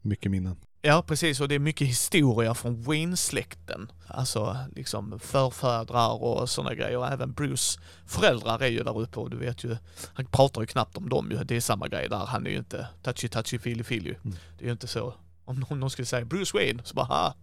Mycket 0.01 0.31
minnen. 0.31 0.55
Ja, 0.81 1.03
precis. 1.07 1.41
Och 1.41 1.47
det 1.47 1.55
är 1.55 1.59
mycket 1.59 1.87
historia 1.87 2.53
från 2.53 2.81
Wayne-släkten. 2.81 3.91
Alltså 4.07 4.57
liksom 4.75 5.19
förfädrar 5.19 6.23
och 6.23 6.49
sådana 6.49 6.75
grejer. 6.75 6.97
Och 6.97 7.07
även 7.07 7.33
Bruce 7.33 7.79
föräldrar 8.05 8.59
är 8.59 8.67
ju 8.67 8.83
där 8.83 8.99
uppe 8.99 9.19
och 9.19 9.29
du 9.29 9.37
vet 9.37 9.63
ju, 9.63 9.77
han 10.13 10.25
pratar 10.25 10.61
ju 10.61 10.67
knappt 10.67 10.97
om 10.97 11.09
dem 11.09 11.31
ju. 11.31 11.43
Det 11.43 11.55
är 11.55 11.61
samma 11.61 11.87
grej 11.87 12.09
där. 12.09 12.25
Han 12.25 12.45
är 12.45 12.51
ju 12.51 12.57
inte 12.57 12.87
touchy 13.03 13.27
touchy 13.27 13.57
feely 13.57 13.81
feely. 13.81 14.15
Mm. 14.23 14.37
Det 14.57 14.63
är 14.63 14.65
ju 14.65 14.71
inte 14.71 14.87
så. 14.87 15.13
Om 15.45 15.59
någon, 15.59 15.79
någon 15.79 15.89
skulle 15.89 16.05
säga 16.05 16.25
Bruce 16.25 16.57
Wayne 16.57 16.83
så 16.83 16.93
bara, 16.93 17.05
ha, 17.05 17.35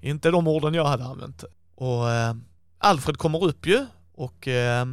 inte 0.00 0.30
de 0.30 0.48
orden 0.48 0.74
jag 0.74 0.84
hade 0.84 1.04
använt. 1.04 1.44
Och 1.74 2.10
eh, 2.10 2.34
Alfred 2.78 3.16
kommer 3.16 3.44
upp 3.44 3.66
ju 3.66 3.86
och 4.14 4.48
eh, 4.48 4.86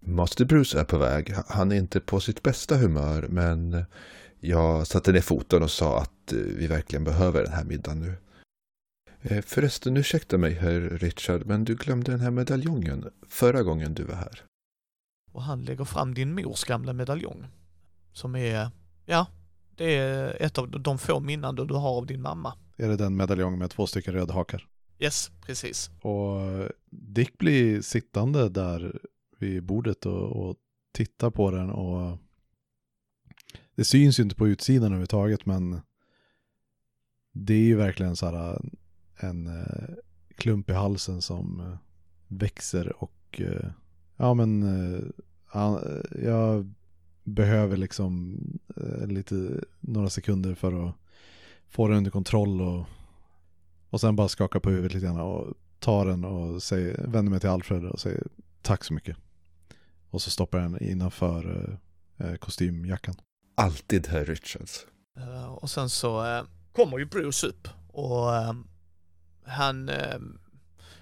Master 0.00 0.44
Bruce 0.44 0.80
är 0.80 0.84
på 0.84 0.98
väg. 0.98 1.34
Han 1.48 1.72
är 1.72 1.76
inte 1.76 2.00
på 2.00 2.20
sitt 2.20 2.42
bästa 2.42 2.76
humör 2.76 3.26
men 3.28 3.84
jag 4.48 4.86
satte 4.86 5.12
ner 5.12 5.20
foten 5.20 5.62
och 5.62 5.70
sa 5.70 5.98
att 6.00 6.32
eh, 6.32 6.38
vi 6.38 6.66
verkligen 6.66 7.04
behöver 7.04 7.42
den 7.44 7.52
här 7.52 7.64
middagen 7.64 8.00
nu. 8.00 8.16
Eh, 9.22 9.42
Förresten, 9.42 9.96
ursäkta 9.96 10.38
mig 10.38 10.54
herr 10.54 10.80
Richard, 10.80 11.46
men 11.46 11.64
du 11.64 11.74
glömde 11.74 12.10
den 12.10 12.20
här 12.20 12.30
medaljongen 12.30 13.10
förra 13.28 13.62
gången 13.62 13.94
du 13.94 14.04
var 14.04 14.14
här. 14.14 14.42
och 15.32 15.42
han 15.42 15.62
lägger 15.64 15.84
fram 15.84 16.14
din 16.14 16.34
mors 16.34 16.64
gamla 16.64 16.92
medaljong. 16.92 17.46
Som 18.12 18.36
är, 18.36 18.70
ja, 19.06 19.26
det 19.76 19.96
är 19.96 20.42
ett 20.42 20.58
av 20.58 20.70
de 20.80 20.98
få 20.98 21.20
minnen 21.20 21.54
du 21.54 21.74
har 21.74 21.96
av 21.96 22.06
din 22.06 22.22
mamma. 22.22 22.54
Är 22.76 22.88
det 22.88 22.96
den 22.96 23.16
medaljong 23.16 23.58
med 23.58 23.70
två 23.70 23.86
stycken 23.86 24.14
röda 24.14 24.34
hakar? 24.34 24.66
Yes, 24.98 25.30
precis. 25.46 25.90
Och 26.00 26.40
Dick 26.90 27.38
blir 27.38 27.80
sittande 27.80 28.48
där 28.48 29.00
vid 29.38 29.62
bordet 29.62 30.06
och, 30.06 30.48
och 30.48 30.56
tittar 30.94 31.30
på 31.30 31.50
den 31.50 31.70
och 31.70 32.18
det 33.76 33.84
syns 33.84 34.18
ju 34.18 34.22
inte 34.22 34.36
på 34.36 34.48
utsidan 34.48 34.86
överhuvudtaget 34.86 35.46
men 35.46 35.80
det 37.32 37.54
är 37.54 37.64
ju 37.64 37.76
verkligen 37.76 38.16
så 38.16 38.26
här 38.26 38.60
en 39.16 39.46
eh, 39.46 39.94
klump 40.36 40.70
i 40.70 40.72
halsen 40.72 41.22
som 41.22 41.60
eh, 41.60 41.78
växer 42.28 43.02
och 43.02 43.40
eh, 43.40 43.70
ja 44.16 44.34
men 44.34 44.62
jag 46.22 46.72
behöver 47.24 47.76
liksom 47.76 48.38
lite 49.06 49.64
några 49.80 50.10
sekunder 50.10 50.54
för 50.54 50.88
att 50.88 50.94
få 51.68 51.88
den 51.88 51.96
under 51.96 52.10
kontroll 52.10 52.60
och, 52.60 52.84
och 53.90 54.00
sen 54.00 54.16
bara 54.16 54.28
skaka 54.28 54.60
på 54.60 54.70
huvudet 54.70 54.94
lite 54.94 55.06
grann 55.06 55.20
och 55.20 55.54
ta 55.78 56.04
den 56.04 56.24
och 56.24 56.62
säger, 56.62 57.06
vänder 57.06 57.30
mig 57.30 57.40
till 57.40 57.48
Alfred 57.48 57.84
och 57.84 58.00
säger 58.00 58.26
tack 58.62 58.84
så 58.84 58.94
mycket. 58.94 59.16
Och 60.10 60.22
så 60.22 60.30
stoppar 60.30 60.58
jag 60.58 60.72
den 60.72 60.82
innanför 60.82 61.78
kostymjackan. 62.40 63.14
Alltid 63.56 64.06
herr 64.06 64.24
Richards. 64.24 64.86
Eh, 65.16 65.44
och 65.46 65.70
sen 65.70 65.90
så 65.90 66.24
eh, 66.24 66.44
kommer 66.72 66.98
ju 66.98 67.04
Bruce 67.04 67.46
upp 67.46 67.68
och 67.92 68.34
eh, 68.36 68.52
han 69.46 69.88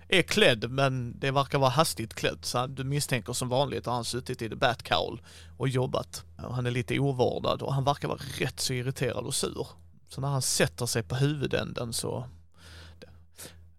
är 0.08 0.22
klädd 0.22 0.70
men 0.70 1.18
det 1.18 1.30
verkar 1.30 1.58
vara 1.58 1.70
hastigt 1.70 2.14
klädd 2.14 2.38
så 2.42 2.58
han- 2.58 2.74
du 2.74 2.84
misstänker 2.84 3.32
som 3.32 3.48
vanligt 3.48 3.86
att 3.86 3.94
han 3.94 4.04
suttit 4.04 4.42
i 4.42 4.48
the 4.48 4.56
Batcowl 4.56 5.20
och 5.56 5.68
jobbat. 5.68 6.24
Och 6.36 6.54
han 6.54 6.66
är 6.66 6.70
lite 6.70 6.98
ovårdad 6.98 7.62
och 7.62 7.74
han 7.74 7.84
verkar 7.84 8.08
vara 8.08 8.20
rätt 8.38 8.60
så 8.60 8.72
irriterad 8.72 9.24
och 9.24 9.34
sur. 9.34 9.66
Så 10.08 10.20
när 10.20 10.28
han 10.28 10.42
sätter 10.42 10.86
sig 10.86 11.02
på 11.02 11.14
huvudänden 11.16 11.92
så 11.92 12.28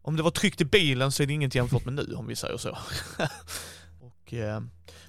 om 0.02 0.16
det 0.16 0.24
var 0.24 0.32
tryggt 0.32 0.62
i 0.62 0.66
bilen 0.66 1.12
så 1.12 1.24
är 1.24 1.28
det 1.28 1.34
inget 1.34 1.56
jämfört 1.56 1.86
med 1.86 1.94
nu 1.94 2.14
om 2.16 2.28
vi 2.28 2.36
säger 2.36 2.58
så. 2.58 2.78
och 4.02 4.34
eh, 4.34 4.62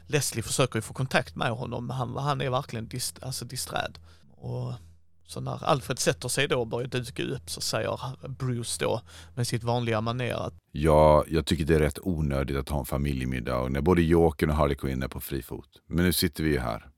Leslie 0.06 0.42
försöker 0.42 0.78
ju 0.78 0.82
få 0.82 0.94
kontakt 0.94 1.36
med 1.36 1.50
honom 1.50 1.86
men 1.86 1.96
han, 1.96 2.16
han 2.16 2.40
är 2.40 2.50
verkligen 2.50 2.88
dist, 2.88 3.22
alltså 3.22 3.44
distrad. 3.44 3.98
Och 4.30 4.72
så 5.26 5.40
när 5.40 5.64
Alfred 5.64 5.98
sätter 5.98 6.28
sig 6.28 6.48
då 6.48 6.60
och 6.60 6.66
börjar 6.66 6.88
duka 6.88 7.22
upp 7.22 7.50
så 7.50 7.60
säger 7.60 8.28
Bruce 8.28 8.84
då 8.84 9.00
med 9.34 9.46
sitt 9.46 9.64
vanliga 9.64 10.00
manér 10.00 10.34
att 10.34 10.54
Ja, 10.72 11.24
jag 11.28 11.46
tycker 11.46 11.64
det 11.64 11.74
är 11.74 11.80
rätt 11.80 11.98
onödigt 12.02 12.56
att 12.56 12.68
ha 12.68 12.78
en 12.78 12.84
familjemiddag 12.84 13.58
och 13.58 13.72
när 13.72 13.80
både 13.80 14.02
Jokern 14.02 14.50
och 14.50 14.56
Harley 14.56 14.76
Quinn 14.76 15.02
är 15.02 15.08
på 15.08 15.20
fri 15.20 15.42
fot. 15.42 15.82
Men 15.86 16.04
nu 16.04 16.12
sitter 16.12 16.44
vi 16.44 16.50
ju 16.50 16.58
här. 16.58 16.90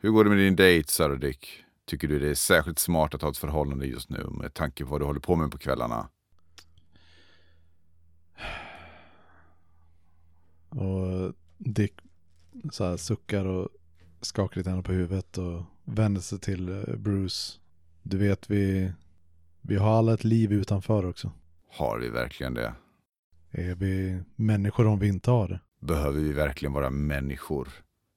Hur 0.00 0.10
går 0.10 0.24
det 0.24 0.30
med 0.30 0.38
din 0.38 0.56
dejt, 0.56 0.92
Sarah 0.92 1.18
Dick? 1.18 1.48
Tycker 1.86 2.08
du 2.08 2.18
det 2.18 2.30
är 2.30 2.34
särskilt 2.34 2.78
smart 2.78 3.14
att 3.14 3.22
ha 3.22 3.30
ett 3.30 3.38
förhållande 3.38 3.86
just 3.86 4.10
nu 4.10 4.26
med 4.30 4.54
tanke 4.54 4.84
på 4.84 4.90
vad 4.90 5.00
du 5.00 5.04
håller 5.04 5.20
på 5.20 5.36
med 5.36 5.50
på 5.50 5.58
kvällarna? 5.58 6.08
Och 10.68 11.34
Dick 11.58 11.92
så 12.72 12.84
här 12.84 12.96
suckar 12.96 13.44
och 13.44 13.68
skakar 14.20 14.56
lite 14.56 14.82
på 14.84 14.92
huvudet 14.92 15.38
och 15.38 15.62
vänder 15.84 16.20
sig 16.20 16.38
till 16.38 16.68
eh, 16.68 16.96
Bruce 16.96 17.58
Du 18.02 18.18
vet, 18.18 18.50
vi, 18.50 18.92
vi 19.60 19.76
har 19.76 19.98
alla 19.98 20.14
ett 20.14 20.24
liv 20.24 20.52
utanför 20.52 21.06
också. 21.06 21.32
Har 21.70 21.98
vi 21.98 22.08
verkligen 22.08 22.54
det? 22.54 22.74
Är 23.50 23.74
vi 23.74 24.22
människor 24.36 24.86
om 24.86 24.98
vi 24.98 25.08
inte 25.08 25.30
har 25.30 25.48
det? 25.48 25.60
Behöver 25.80 26.20
vi 26.20 26.32
verkligen 26.32 26.72
vara 26.72 26.90
människor? 26.90 27.68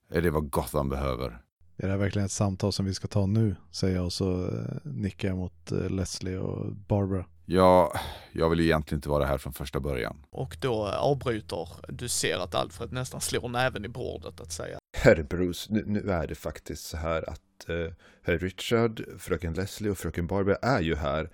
Är 0.09 0.21
det 0.21 0.31
vad 0.31 0.49
Gotham 0.49 0.89
behöver? 0.89 1.41
Är 1.77 1.87
det 1.87 1.91
här 1.91 1.97
verkligen 1.97 2.25
ett 2.25 2.31
samtal 2.31 2.73
som 2.73 2.85
vi 2.85 2.93
ska 2.93 3.07
ta 3.07 3.25
nu? 3.25 3.55
Säger 3.71 3.95
jag 3.95 4.05
och 4.05 4.13
så 4.13 4.47
eh, 4.47 4.77
nickar 4.83 5.27
jag 5.27 5.37
mot 5.37 5.71
eh, 5.71 5.89
Leslie 5.89 6.37
och 6.37 6.75
Barbara. 6.75 7.25
Ja, 7.51 7.99
jag 8.31 8.49
vill 8.49 8.59
egentligen 8.59 8.97
inte 8.97 9.09
vara 9.09 9.25
här 9.25 9.37
från 9.37 9.53
första 9.53 9.79
början. 9.79 10.25
Och 10.29 10.57
då 10.61 10.87
avbryter, 10.87 11.67
du 11.87 12.07
ser 12.07 12.37
att 12.37 12.55
Alfred 12.55 12.91
nästan 12.91 13.21
slår 13.21 13.49
näven 13.49 13.85
i 13.85 13.87
bordet 13.87 14.39
att 14.39 14.51
säga. 14.51 14.79
Herr 14.97 15.23
Bruce, 15.23 15.73
nu, 15.73 15.83
nu 15.85 16.11
är 16.11 16.27
det 16.27 16.35
faktiskt 16.35 16.83
så 16.85 16.97
här 16.97 17.29
att 17.29 17.69
eh, 17.69 17.93
herr 18.23 18.37
Richard, 18.37 19.05
fröken 19.19 19.53
Leslie 19.53 19.91
och 19.91 19.97
fröken 19.97 20.27
Barbara 20.27 20.55
är 20.55 20.81
ju 20.81 20.95
här 20.95 21.29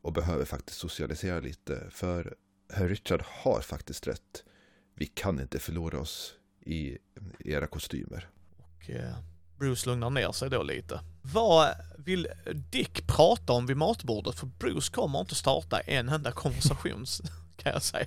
och 0.00 0.12
behöver 0.12 0.44
faktiskt 0.44 0.78
socialisera 0.78 1.40
lite. 1.40 1.86
För 1.90 2.34
herr 2.72 2.88
Richard 2.88 3.22
har 3.26 3.60
faktiskt 3.60 4.06
rätt. 4.06 4.44
Vi 4.94 5.06
kan 5.06 5.40
inte 5.40 5.58
förlora 5.58 6.00
oss 6.00 6.34
i 6.60 6.98
era 7.38 7.66
kostymer. 7.66 8.28
Och 8.56 8.90
eh, 8.90 9.14
Bruce 9.58 9.90
lugnar 9.90 10.10
ner 10.10 10.32
sig 10.32 10.50
då 10.50 10.62
lite. 10.62 11.00
Vad 11.22 11.68
vill 11.96 12.26
Dick 12.70 13.06
prata 13.06 13.52
om 13.52 13.66
vid 13.66 13.76
matbordet? 13.76 14.34
För 14.34 14.46
Bruce 14.46 14.92
kommer 14.92 15.20
inte 15.20 15.34
starta 15.34 15.80
en 15.80 16.08
enda 16.08 16.32
konversation, 16.32 17.04
kan 17.56 17.72
jag 17.72 17.82
säga. 17.82 18.06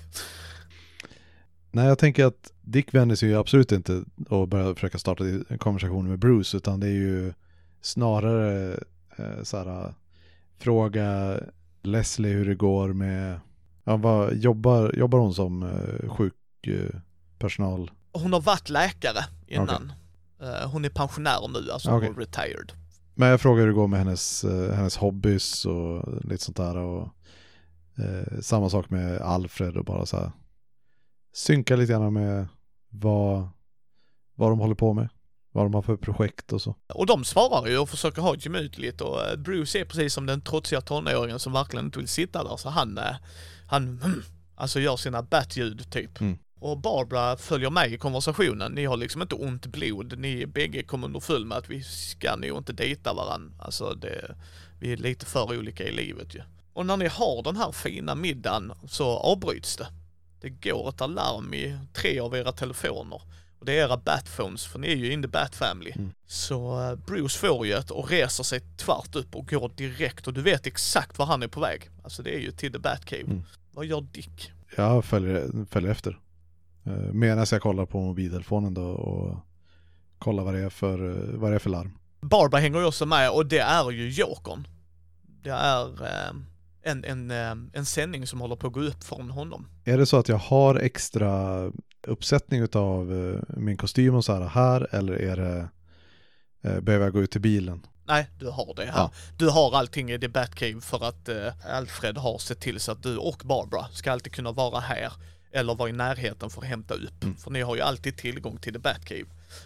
Nej, 1.72 1.88
jag 1.88 2.00
tänker 2.00 2.26
att 2.26 2.52
Dick 2.62 2.94
vänder 2.94 3.16
sig 3.16 3.30
ju 3.30 3.38
absolut 3.38 3.72
inte 3.72 4.04
och 4.30 4.48
börjar 4.48 4.74
försöka 4.74 4.98
starta 4.98 5.24
en 5.24 5.58
konversation 5.58 6.10
med 6.10 6.20
Bruce, 6.20 6.58
utan 6.58 6.80
det 6.80 6.88
är 6.88 6.92
ju 6.92 7.34
snarare 7.82 8.74
eh, 9.18 9.44
så 9.44 9.58
här, 9.58 9.94
fråga 10.58 11.40
Leslie 11.82 12.34
hur 12.34 12.46
det 12.46 12.56
går 12.56 12.94
med, 12.94 13.40
ja, 13.84 13.98
vad, 13.98 14.36
jobbar, 14.36 14.94
jobbar 14.98 15.20
hon 15.20 15.34
som 15.34 15.64
eh, 15.64 16.10
sjukpersonal? 16.10 17.92
Hon 18.12 18.34
har 18.34 18.42
varit 18.42 18.70
läkare 18.70 19.26
innan. 19.48 19.94
Eh, 20.42 20.70
hon 20.70 20.86
är 20.86 20.90
pensionär 20.90 21.48
nu, 21.48 21.72
alltså 21.72 21.92
Okej. 21.92 22.08
hon 22.08 22.18
är 22.18 22.20
retired. 22.20 22.72
Men 23.16 23.30
jag 23.30 23.42
frågar 23.42 23.60
hur 23.62 23.68
det 23.68 23.74
går 23.74 23.88
med 23.88 24.00
hennes, 24.00 24.44
eh, 24.44 24.74
hennes 24.76 24.98
hobbys 24.98 25.66
och 25.66 26.24
lite 26.26 26.44
sånt 26.44 26.58
där. 26.58 26.78
Och, 26.78 27.10
eh, 27.98 28.40
samma 28.42 28.70
sak 28.70 28.90
med 28.90 29.22
Alfred 29.22 29.78
och 29.78 29.86
bara 29.86 30.06
så 30.06 30.18
här 30.18 30.32
synka 31.34 31.76
lite 31.76 31.94
grann 31.94 32.14
med 32.14 32.48
vad, 32.90 33.48
vad 34.36 34.52
de 34.52 34.60
håller 34.60 34.76
på 34.76 34.94
med. 34.94 35.10
Vad 35.52 35.66
de 35.66 35.74
har 35.74 35.82
för 35.82 35.98
projekt 35.98 36.54
och 36.54 36.62
så. 36.62 36.76
Och 36.94 37.06
de 37.06 37.24
svarar 37.24 37.68
ju 37.68 37.78
och 37.78 37.90
försöker 37.90 38.22
ha 38.22 38.36
ett 38.36 38.46
gemytligt 38.46 39.02
och 39.02 39.26
eh, 39.26 39.38
Bruce 39.38 39.80
är 39.80 39.86
precis 39.86 40.14
som 40.14 40.26
den 40.26 40.42
trotsiga 40.42 40.82
tonåringen 40.82 41.40
som 41.40 41.54
verkligen 41.54 41.86
inte 41.86 42.00
vill 42.00 42.08
sitta 42.08 42.44
där 42.44 42.58
så 42.58 42.70
han, 42.70 42.98
eh, 42.98 43.16
han 43.68 44.02
alltså 44.56 44.80
gör 44.80 44.96
sina 44.96 45.22
bat-ljud 45.24 45.92
typ. 45.92 46.22
Mm. 46.22 46.38
Och 46.66 46.78
Barbara 46.78 47.38
följer 47.38 47.70
med 47.70 47.92
i 47.92 47.98
konversationen. 47.98 48.72
Ni 48.72 48.86
har 48.86 48.98
liksom 48.98 49.22
inte 49.22 49.36
ont 49.36 49.66
blod. 49.66 50.20
Ni 50.20 50.46
bägge 50.46 50.84
kommer 50.84 51.08
underfull 51.08 51.46
med 51.46 51.58
att 51.58 51.70
vi 51.70 51.84
ska 51.84 52.36
nog 52.36 52.58
inte 52.58 52.74
dejta 52.74 53.14
varandra. 53.14 53.54
Alltså 53.60 53.94
det, 53.94 54.36
vi 54.80 54.94
är 54.94 54.98
lite 54.98 55.26
för 55.26 55.58
olika 55.58 55.84
i 55.84 55.92
livet 55.92 56.36
ju. 56.36 56.42
Och 56.74 56.86
när 56.86 56.98
ni 56.98 57.08
har 57.08 57.44
den 57.44 57.56
här 57.56 57.72
fina 57.72 58.16
middagen 58.16 58.72
så 58.88 59.06
avbryts 59.06 59.78
det. 59.78 59.88
Det 60.42 60.50
går 60.50 60.90
ett 60.90 61.02
alarm 61.02 61.54
i 61.54 61.78
tre 61.94 62.20
av 62.20 62.36
era 62.36 62.52
telefoner. 62.52 63.22
Och 63.60 63.66
det 63.66 63.80
är 63.80 63.86
era 63.86 63.98
batphones, 63.98 64.66
för 64.66 64.80
ni 64.80 64.92
är 64.92 64.96
ju 64.96 65.12
in 65.12 65.22
the 65.22 65.28
bat 65.28 65.56
family. 65.56 65.92
Mm. 65.96 66.12
Så 66.28 66.82
eh, 66.82 66.96
Bruce 66.96 67.40
får 67.40 67.68
ju 67.68 67.74
ett 67.74 67.92
och 67.92 68.10
reser 68.10 68.44
sig 68.44 68.60
tvärt 68.78 69.16
upp 69.16 69.36
och 69.36 69.48
går 69.48 69.72
direkt 69.76 70.28
och 70.28 70.34
du 70.34 70.42
vet 70.42 70.68
exakt 70.68 71.18
var 71.18 71.26
han 71.26 71.44
är 71.44 71.48
på 71.48 71.60
väg. 71.60 71.90
Alltså 72.04 72.24
det 72.24 72.36
är 72.36 72.40
ju 72.40 72.52
till 72.52 72.72
the 72.72 72.80
Batcave. 72.80 73.24
Mm. 73.24 73.44
Vad 73.72 73.86
gör 73.86 74.02
Dick? 74.02 74.52
Jag 74.78 75.06
följer, 75.06 75.66
följer 75.70 75.92
efter. 75.92 76.20
Eh, 76.86 77.14
Medan 77.14 77.46
jag 77.52 77.62
kollar 77.62 77.86
på 77.86 78.02
mobiltelefonen 78.02 78.74
då 78.74 78.84
och 78.84 79.38
kollar 80.18 80.44
vad 80.44 80.54
det 80.54 80.60
är 80.60 80.70
för, 80.70 81.10
eh, 81.10 81.40
vad 81.40 81.52
det 81.52 81.56
är 81.56 81.60
för 81.60 81.70
larm. 81.70 81.98
Barbara 82.22 82.62
hänger 82.62 82.80
ju 82.80 82.86
också 82.86 83.06
med 83.06 83.32
och 83.32 83.46
det 83.46 83.60
är 83.60 83.92
ju 83.92 84.10
Jokern. 84.10 84.68
Det 85.44 85.50
är 85.50 86.04
eh, 86.04 86.36
en, 86.84 87.04
en, 87.04 87.32
en 87.74 87.86
sändning 87.86 88.28
som 88.28 88.42
håller 88.42 88.56
på 88.56 88.68
att 88.68 88.74
gå 88.74 88.82
upp 88.82 89.04
från 89.04 89.30
honom. 89.32 89.68
Är 89.84 89.98
det 89.98 90.06
så 90.06 90.18
att 90.18 90.30
jag 90.30 90.38
har 90.38 90.76
extra 90.76 91.64
uppsättning 92.08 92.68
av 92.74 93.06
min 93.58 93.78
kostym 93.78 94.16
och 94.16 94.26
så 94.26 94.34
här 94.34 94.48
här 94.48 94.96
eller 94.96 95.14
är 95.14 95.38
det, 95.38 95.70
eh, 96.64 96.80
behöver 96.80 97.06
jag 97.06 97.14
gå 97.14 97.22
ut 97.22 97.32
till 97.32 97.42
bilen? 97.42 97.86
Nej, 98.08 98.30
du 98.40 98.50
har 98.50 98.74
det 98.76 98.86
här. 98.86 98.92
Ja. 98.98 99.12
Du 99.38 99.50
har 99.50 99.78
allting 99.78 100.12
i 100.12 100.20
The 100.20 100.28
Batcave 100.28 100.82
för 100.82 101.08
att 101.08 101.30
Alfred 101.74 102.18
har 102.18 102.38
sett 102.38 102.60
till 102.60 102.80
så 102.80 102.92
att 102.92 103.04
du 103.04 103.18
och 103.18 103.42
Barbara 103.46 103.88
ska 103.92 104.12
alltid 104.12 104.34
kunna 104.34 104.52
vara 104.52 104.80
här 104.80 105.12
eller 105.56 105.76
vara 105.76 105.90
i 105.90 105.94
närheten 105.94 106.50
för 106.50 106.62
att 106.62 106.68
hämta 106.68 106.94
upp. 106.94 107.24
Mm. 107.24 107.36
För 107.36 107.52
ni 107.52 107.62
har 107.62 107.76
ju 107.76 107.82
alltid 107.82 108.18
tillgång 108.18 108.58
till 108.58 108.74
The 108.74 108.80
Batcave. 108.80 109.26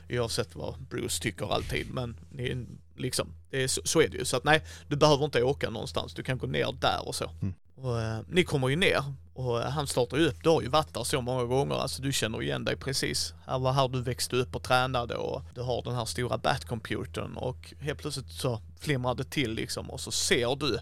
Oavsett 0.09 0.55
vad 0.55 0.81
Bruce 0.81 1.21
tycker 1.21 1.53
alltid, 1.53 1.93
men 1.93 2.19
ni, 2.31 2.65
liksom, 2.97 3.33
det 3.49 3.63
är, 3.63 3.67
så, 3.67 3.81
så 3.85 4.01
är 4.01 4.07
det 4.07 4.17
ju. 4.17 4.25
Så 4.25 4.37
att 4.37 4.43
nej, 4.43 4.63
du 4.87 4.95
behöver 4.95 5.25
inte 5.25 5.43
åka 5.43 5.69
någonstans. 5.69 6.13
Du 6.13 6.23
kan 6.23 6.37
gå 6.37 6.47
ner 6.47 6.75
där 6.79 7.07
och 7.07 7.15
så. 7.15 7.31
Mm. 7.41 7.53
Och, 7.81 8.01
eh, 8.01 8.19
ni 8.27 8.43
kommer 8.43 8.69
ju 8.69 8.75
ner 8.75 9.03
och 9.33 9.61
eh, 9.61 9.69
han 9.69 9.87
startar 9.87 10.17
ju 10.17 10.27
upp. 10.27 10.43
Du 10.43 10.49
har 10.49 10.61
ju 10.61 10.67
varit 10.67 10.93
där 10.93 11.03
så 11.03 11.21
många 11.21 11.43
gånger, 11.43 11.75
alltså 11.75 12.01
du 12.01 12.13
känner 12.13 12.41
igen 12.41 12.65
dig 12.65 12.75
precis. 12.75 13.33
Här 13.45 13.59
var 13.59 13.71
här 13.71 13.87
du 13.87 14.01
växte 14.01 14.35
upp 14.35 14.55
och 14.55 14.63
tränade 14.63 15.15
och 15.15 15.41
du 15.55 15.61
har 15.61 15.81
den 15.81 15.95
här 15.95 16.05
stora 16.05 16.37
batcomputern 16.37 17.37
och 17.37 17.73
helt 17.79 17.99
plötsligt 17.99 18.31
så 18.31 18.61
flimrar 18.79 19.15
det 19.15 19.23
till 19.23 19.53
liksom 19.53 19.89
och 19.89 19.99
så 19.99 20.11
ser 20.11 20.55
du 20.55 20.79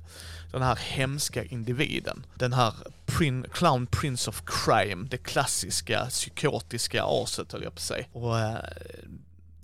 den 0.51 0.61
här 0.61 0.75
hemska 0.75 1.43
individen. 1.43 2.25
Den 2.35 2.53
här 2.53 2.73
prin, 3.05 3.45
Clown 3.51 3.87
Prince 3.87 4.29
of 4.29 4.43
Crime, 4.45 5.07
det 5.09 5.17
klassiska 5.17 6.05
psykotiska 6.09 7.03
aset 7.03 7.51
höll 7.51 7.63
jag 7.63 7.73
på 7.73 7.77
att 7.77 7.81
säga. 7.81 8.05
Och 8.11 8.39
eh, 8.39 8.55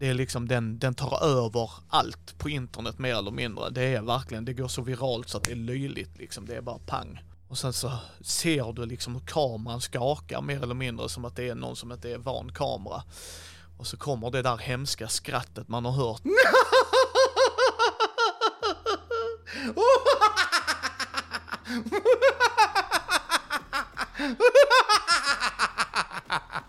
det 0.04 0.10
är 0.10 0.14
liksom 0.14 0.48
den, 0.48 0.80
den 0.80 0.94
tar 0.94 1.24
över 1.24 1.72
allt 1.90 2.38
på 2.38 2.50
internet 2.50 3.00
mer 3.00 3.16
eller 3.16 3.32
mindre. 3.32 3.70
Det 3.70 3.84
är 3.84 4.02
verkligen, 4.02 4.46
det 4.46 4.54
går 4.54 4.68
så 4.68 4.82
viralt 4.82 5.30
så 5.30 5.38
att 5.38 5.44
det 5.44 5.52
är 5.52 5.56
löjligt 5.56 6.18
liksom. 6.18 6.46
Det 6.46 6.56
är 6.56 6.62
bara 6.62 6.80
pang. 6.80 7.24
Och 7.48 7.58
sen 7.58 7.74
så 7.74 7.92
ser 8.22 8.74
du 8.74 8.86
liksom 8.86 9.14
hur 9.14 9.22
kameran 9.22 9.82
skakar 9.82 10.42
mer 10.42 10.64
eller 10.64 10.76
mindre 10.76 11.10
som 11.10 11.26
att 11.26 11.36
det 11.36 11.50
är 11.50 11.56
någon 11.56 11.76
som 11.76 11.92
inte 11.92 12.12
är 12.12 12.18
van 12.18 12.52
kamera. 12.54 13.04
Och 13.78 13.88
så 13.88 13.98
kommer 13.98 14.32
det 14.32 14.42
där 14.42 14.58
hemska 14.58 15.08
skrattet 15.08 15.68
man 15.68 15.86
har 15.86 15.92
hört. 15.92 16.22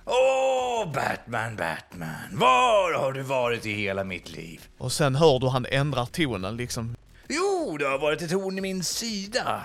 Åh, 0.05 0.93
Batman, 0.95 1.57
Batman. 1.57 2.29
Var 2.33 2.99
har 2.99 3.13
du 3.13 3.23
varit 3.23 3.67
i 3.67 3.73
hela 3.73 4.05
mitt 4.05 4.31
liv? 4.31 4.69
Och 4.79 4.93
sen 4.93 5.15
hör 5.15 5.39
du 5.39 5.49
han 5.49 5.67
ändrar 5.67 6.07
tonen 6.07 6.57
liksom. 6.57 6.97
Jo, 7.29 7.77
det 7.79 7.87
har 7.87 7.99
varit 7.99 8.23
ett 8.23 8.33
horn 8.33 8.59
i 8.59 8.61
min 8.61 8.85
sida. 8.85 9.63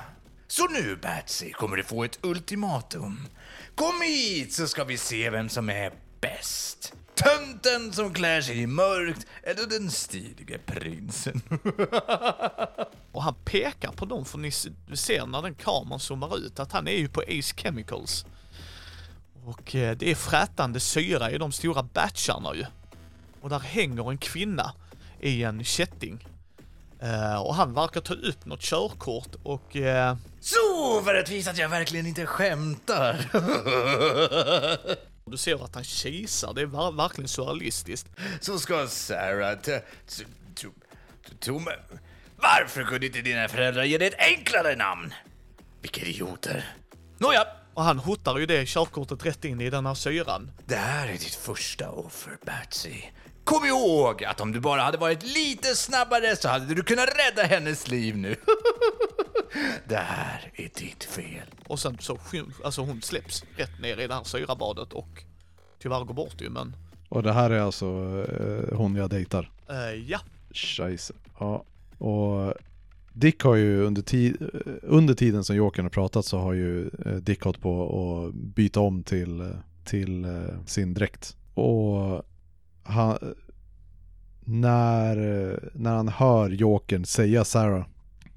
Så 0.48 0.68
nu, 0.68 0.96
Batsy, 1.02 1.52
kommer 1.52 1.78
du 1.78 1.84
få 1.84 2.04
ett 2.04 2.20
ultimatum. 2.22 3.28
Kom 3.76 4.02
hit 4.02 4.54
så 4.54 4.68
ska 4.68 4.84
vi 4.84 4.98
se 4.98 5.30
vem 5.30 5.50
som 5.50 5.70
är 5.70 5.92
bäst. 6.22 6.94
Tönten 7.16 7.94
som 7.94 8.14
klär 8.14 8.42
sig 8.42 8.62
i 8.62 8.68
mörkt 8.68 9.28
eller 9.44 9.68
den 9.80 9.92
stilige 9.92 10.60
prinsen? 10.66 11.42
Och 13.12 13.24
han 13.24 13.36
pekar 13.46 13.92
på 13.92 14.06
dem 14.06 14.26
för 14.26 14.38
ni 14.38 14.52
ser 14.52 15.26
när 15.26 15.42
den 15.42 15.56
kameran 15.56 16.00
zoomar 16.00 16.38
ut 16.38 16.60
att 16.60 16.72
han 16.72 16.88
är 16.88 16.98
ju 16.98 17.10
på 17.10 17.22
Ace 17.22 17.56
Chemicals. 17.56 18.26
Och 19.46 19.76
eh, 19.76 19.96
det 19.98 20.12
är 20.12 20.16
frätande 20.16 20.80
syra 20.80 21.32
i 21.32 21.38
de 21.38 21.52
stora 21.52 21.84
batcharna 21.84 22.56
ju. 22.56 22.66
Och 23.42 23.50
där 23.50 23.60
hänger 23.60 24.10
en 24.12 24.18
kvinna 24.18 24.74
i 25.20 25.44
en 25.44 25.64
kätting. 25.64 26.28
Eh, 27.02 27.36
och 27.36 27.56
han 27.56 27.74
verkar 27.74 28.02
ta 28.02 28.14
upp 28.14 28.46
något 28.46 28.62
körkort 28.62 29.36
och 29.44 29.76
eh, 29.76 30.18
Så, 30.42 31.02
för 31.06 31.16
att 31.16 31.30
visa 31.30 31.52
att 31.52 31.58
jag 31.58 31.70
verkligen 31.70 32.06
inte 32.06 32.26
skämtar. 32.26 33.16
du 35.26 35.38
ser 35.38 35.64
att 35.66 35.76
han 35.76 35.84
kisar. 35.84 36.54
Det 36.54 36.62
är 36.62 36.66
ver- 36.66 36.98
verkligen 36.98 37.28
surrealistiskt. 37.28 38.08
så 38.42 38.60
ska 38.60 38.88
Sarah 38.88 39.56
ta... 39.56 39.62
t- 39.62 39.82
t- 40.08 40.24
t- 40.56 40.68
Tome... 41.40 41.72
Varför 42.42 42.84
kunde 42.84 43.06
inte 43.06 43.22
dina 43.22 43.48
föräldrar 43.48 43.84
ge 43.84 43.98
dig 43.98 44.08
ett 44.08 44.20
enklare 44.38 44.76
namn? 44.76 45.14
Vilka 45.82 46.02
idioter. 46.02 46.74
Nåja, 47.18 47.48
Och 47.80 47.86
han 47.86 48.00
hotar 48.00 48.38
ju 48.38 48.46
det 48.46 48.66
körkortet 48.68 49.26
rätt 49.26 49.46
in 49.46 49.62
i 49.62 49.70
den 49.70 49.86
här 49.86 49.94
syran. 49.94 50.52
det 50.66 50.76
här 50.76 51.08
är 51.08 51.12
ditt 51.12 51.36
första 51.36 51.90
offer, 51.90 52.38
Batsy. 52.46 53.02
Kom 53.44 53.66
ihåg 53.66 54.24
att 54.24 54.42
om 54.42 54.52
du 54.52 54.60
bara 54.60 54.82
hade 54.82 54.98
varit 54.98 55.24
lite 55.24 55.76
snabbare 55.76 56.36
så 56.36 56.48
hade 56.50 56.76
du 56.76 56.84
kunnat 56.84 57.10
rädda 57.10 57.48
hennes 57.48 57.88
liv 57.88 58.18
nu. 58.18 58.36
det 59.88 59.96
här 59.96 60.52
är 60.56 60.70
ditt 60.76 61.04
fel. 61.04 61.48
Och 61.68 61.80
sen 61.80 61.98
så 62.00 62.20
alltså 62.64 62.82
hon 62.82 63.02
släpps 63.02 63.44
rätt 63.56 63.80
ner 63.82 63.98
i 64.00 64.08
det 64.08 64.14
här 64.14 64.24
syrabadet 64.24 64.94
och 64.94 65.24
tyvärr 65.82 66.04
går 66.04 66.14
bort 66.14 66.42
ju 66.42 66.50
men 66.50 66.76
Och 67.10 67.24
det 67.24 67.34
här 67.34 67.50
är 67.50 67.60
alltså 67.60 67.86
eh, 67.86 68.78
hon 68.78 68.96
jag 68.96 69.10
dejtar. 69.10 69.52
eh, 69.70 69.94
ja. 69.94 70.20
Scheisse. 70.52 71.14
Ja, 71.40 71.64
och 71.98 72.54
Dick 73.14 73.44
har 73.44 73.56
ju 73.56 73.82
under, 73.82 74.02
ti- 74.02 74.44
eh, 74.66 74.74
under 74.82 75.14
tiden 75.14 75.44
som 75.44 75.56
Jokern 75.56 75.86
har 75.86 75.90
pratat 75.90 76.26
så 76.26 76.40
har 76.40 76.54
ju 76.54 76.90
eh, 77.06 77.16
Dick 77.16 77.44
hållit 77.44 77.62
på 77.62 77.84
att 78.28 78.34
byta 78.36 78.80
om 78.80 79.04
till, 79.04 79.42
eh, 79.42 79.48
till 79.86 80.28
sin 80.66 80.94
dräkt. 80.94 81.38
Och 81.54 82.24
han, 82.84 83.18
när, 84.44 85.16
när 85.74 85.96
han 85.96 86.08
hör 86.08 86.50
Jokern 86.50 87.06
säga 87.06 87.46
Sarah 87.46 87.86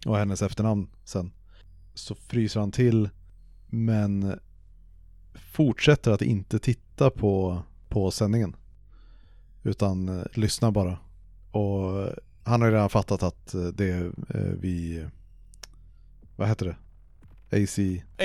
och 0.07 0.17
hennes 0.19 0.43
efternamn 0.43 0.89
sen 1.05 1.33
så 1.95 2.15
fryser 2.15 2.61
han 2.61 2.73
till 2.73 3.09
men 3.67 4.39
fortsätter 5.35 6.11
att 6.11 6.23
inte 6.23 6.59
titta 6.59 7.11
på, 7.11 7.63
på 7.89 8.11
sändningen. 8.11 8.57
Utan 9.63 10.25
lyssnar 10.35 10.71
bara. 10.71 10.99
Och 11.51 12.09
han 12.45 12.61
har 12.61 12.69
ju 12.69 12.75
redan 12.75 12.91
fattat 12.91 13.23
att 13.23 13.55
eh, 13.55 13.61
det 13.67 13.91
eh, 13.91 14.41
vi, 14.61 15.05
vad 16.37 16.49
heter 16.49 16.67
det? 16.67 16.77
AC, 17.63 17.79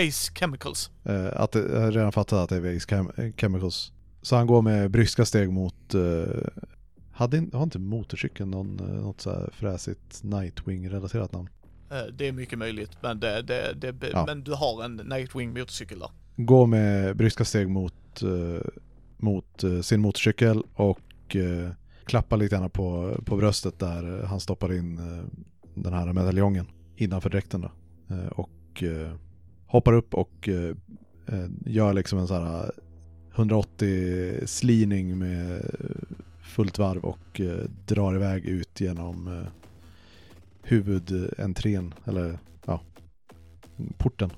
Ace 0.07 0.31
Chemicals. 0.35 0.91
eh, 1.03 1.27
att 1.41 1.51
det, 1.51 1.79
har 1.79 1.91
redan 1.91 2.11
fattat 2.11 2.33
att 2.39 2.49
det 2.49 2.55
är 2.55 2.59
vid 2.59 2.77
Ace 2.77 2.87
Chem- 2.95 3.33
Chemicals. 3.37 3.91
Så 4.21 4.35
han 4.35 4.47
går 4.47 4.61
med 4.61 4.91
bryska 4.91 5.25
steg 5.25 5.51
mot, 5.51 5.75
hade, 7.11 7.37
in- 7.37 7.51
har 7.53 7.63
inte 7.63 7.79
motorcykeln 7.79 8.51
någon, 8.51 8.75
något 8.75 9.21
så 9.21 9.29
här 9.29 9.49
fräsigt 9.53 10.23
Nightwing-relaterat 10.23 11.31
namn? 11.33 11.49
Det 12.13 12.27
är 12.27 12.31
mycket 12.31 12.59
möjligt, 12.59 12.91
men, 13.01 13.19
det, 13.19 13.41
det, 13.41 13.73
det, 13.91 14.07
Ja. 14.13 14.23
men 14.25 14.43
du 14.43 14.53
har 14.53 14.83
en 14.83 14.95
Nightwing 14.95 15.53
motorcykel 15.53 15.99
där. 15.99 16.09
Går 16.35 16.67
med 16.67 17.15
bryska 17.17 17.45
steg 17.45 17.69
mot, 17.69 18.21
mot 19.17 19.63
sin 19.83 20.01
motorcykel 20.01 20.63
och 20.73 21.35
klappar 22.07 22.37
lite 22.37 22.55
grann 22.55 22.69
på, 22.69 23.17
på 23.25 23.37
bröstet 23.37 23.79
där 23.79 24.23
han 24.23 24.39
stoppar 24.39 24.73
in 24.73 24.97
eh, 24.97 25.23
den 25.73 25.93
här 25.93 26.13
medaljongen 26.13 26.67
innanför 26.95 27.29
dräkten 27.29 27.61
då. 27.61 27.71
Eh, 28.15 28.27
och 28.27 28.83
eh, 28.83 29.13
hoppar 29.67 29.93
upp 29.93 30.13
och 30.13 30.49
gör 31.65 31.93
liksom 31.93 32.19
en 32.19 32.27
sån 32.27 32.47
här 32.47 32.71
180 33.35 34.47
slining 34.47 35.17
med 35.17 35.61
fullt 36.41 36.77
varv 36.77 37.05
och 37.05 37.41
drar 37.85 38.15
iväg 38.15 38.45
ut 38.45 38.81
genom 38.81 39.45
huvudentrén, 40.61 41.93
eller 42.05 42.39
ja, 42.65 42.81
porten. 43.97 44.31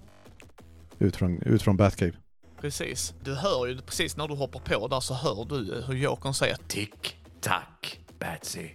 Ut 1.00 1.16
från, 1.16 1.42
ut 1.42 1.62
från 1.62 1.78
Batcave. 1.78 2.14
Precis. 2.62 3.14
Du 3.24 3.36
hör 3.36 3.68
ju 3.68 3.82
precis 3.82 4.18
när 4.18 4.28
du 4.28 4.36
hoppar 4.36 4.60
på 4.60 4.88
där 4.88 5.00
så 5.00 5.14
hör 5.14 5.46
du 5.46 5.84
hur 5.88 5.94
Jokern 5.94 6.34
säger 6.34 6.58
Tick, 6.68 7.19
tack, 7.42 8.00
Batsy. 8.20 8.70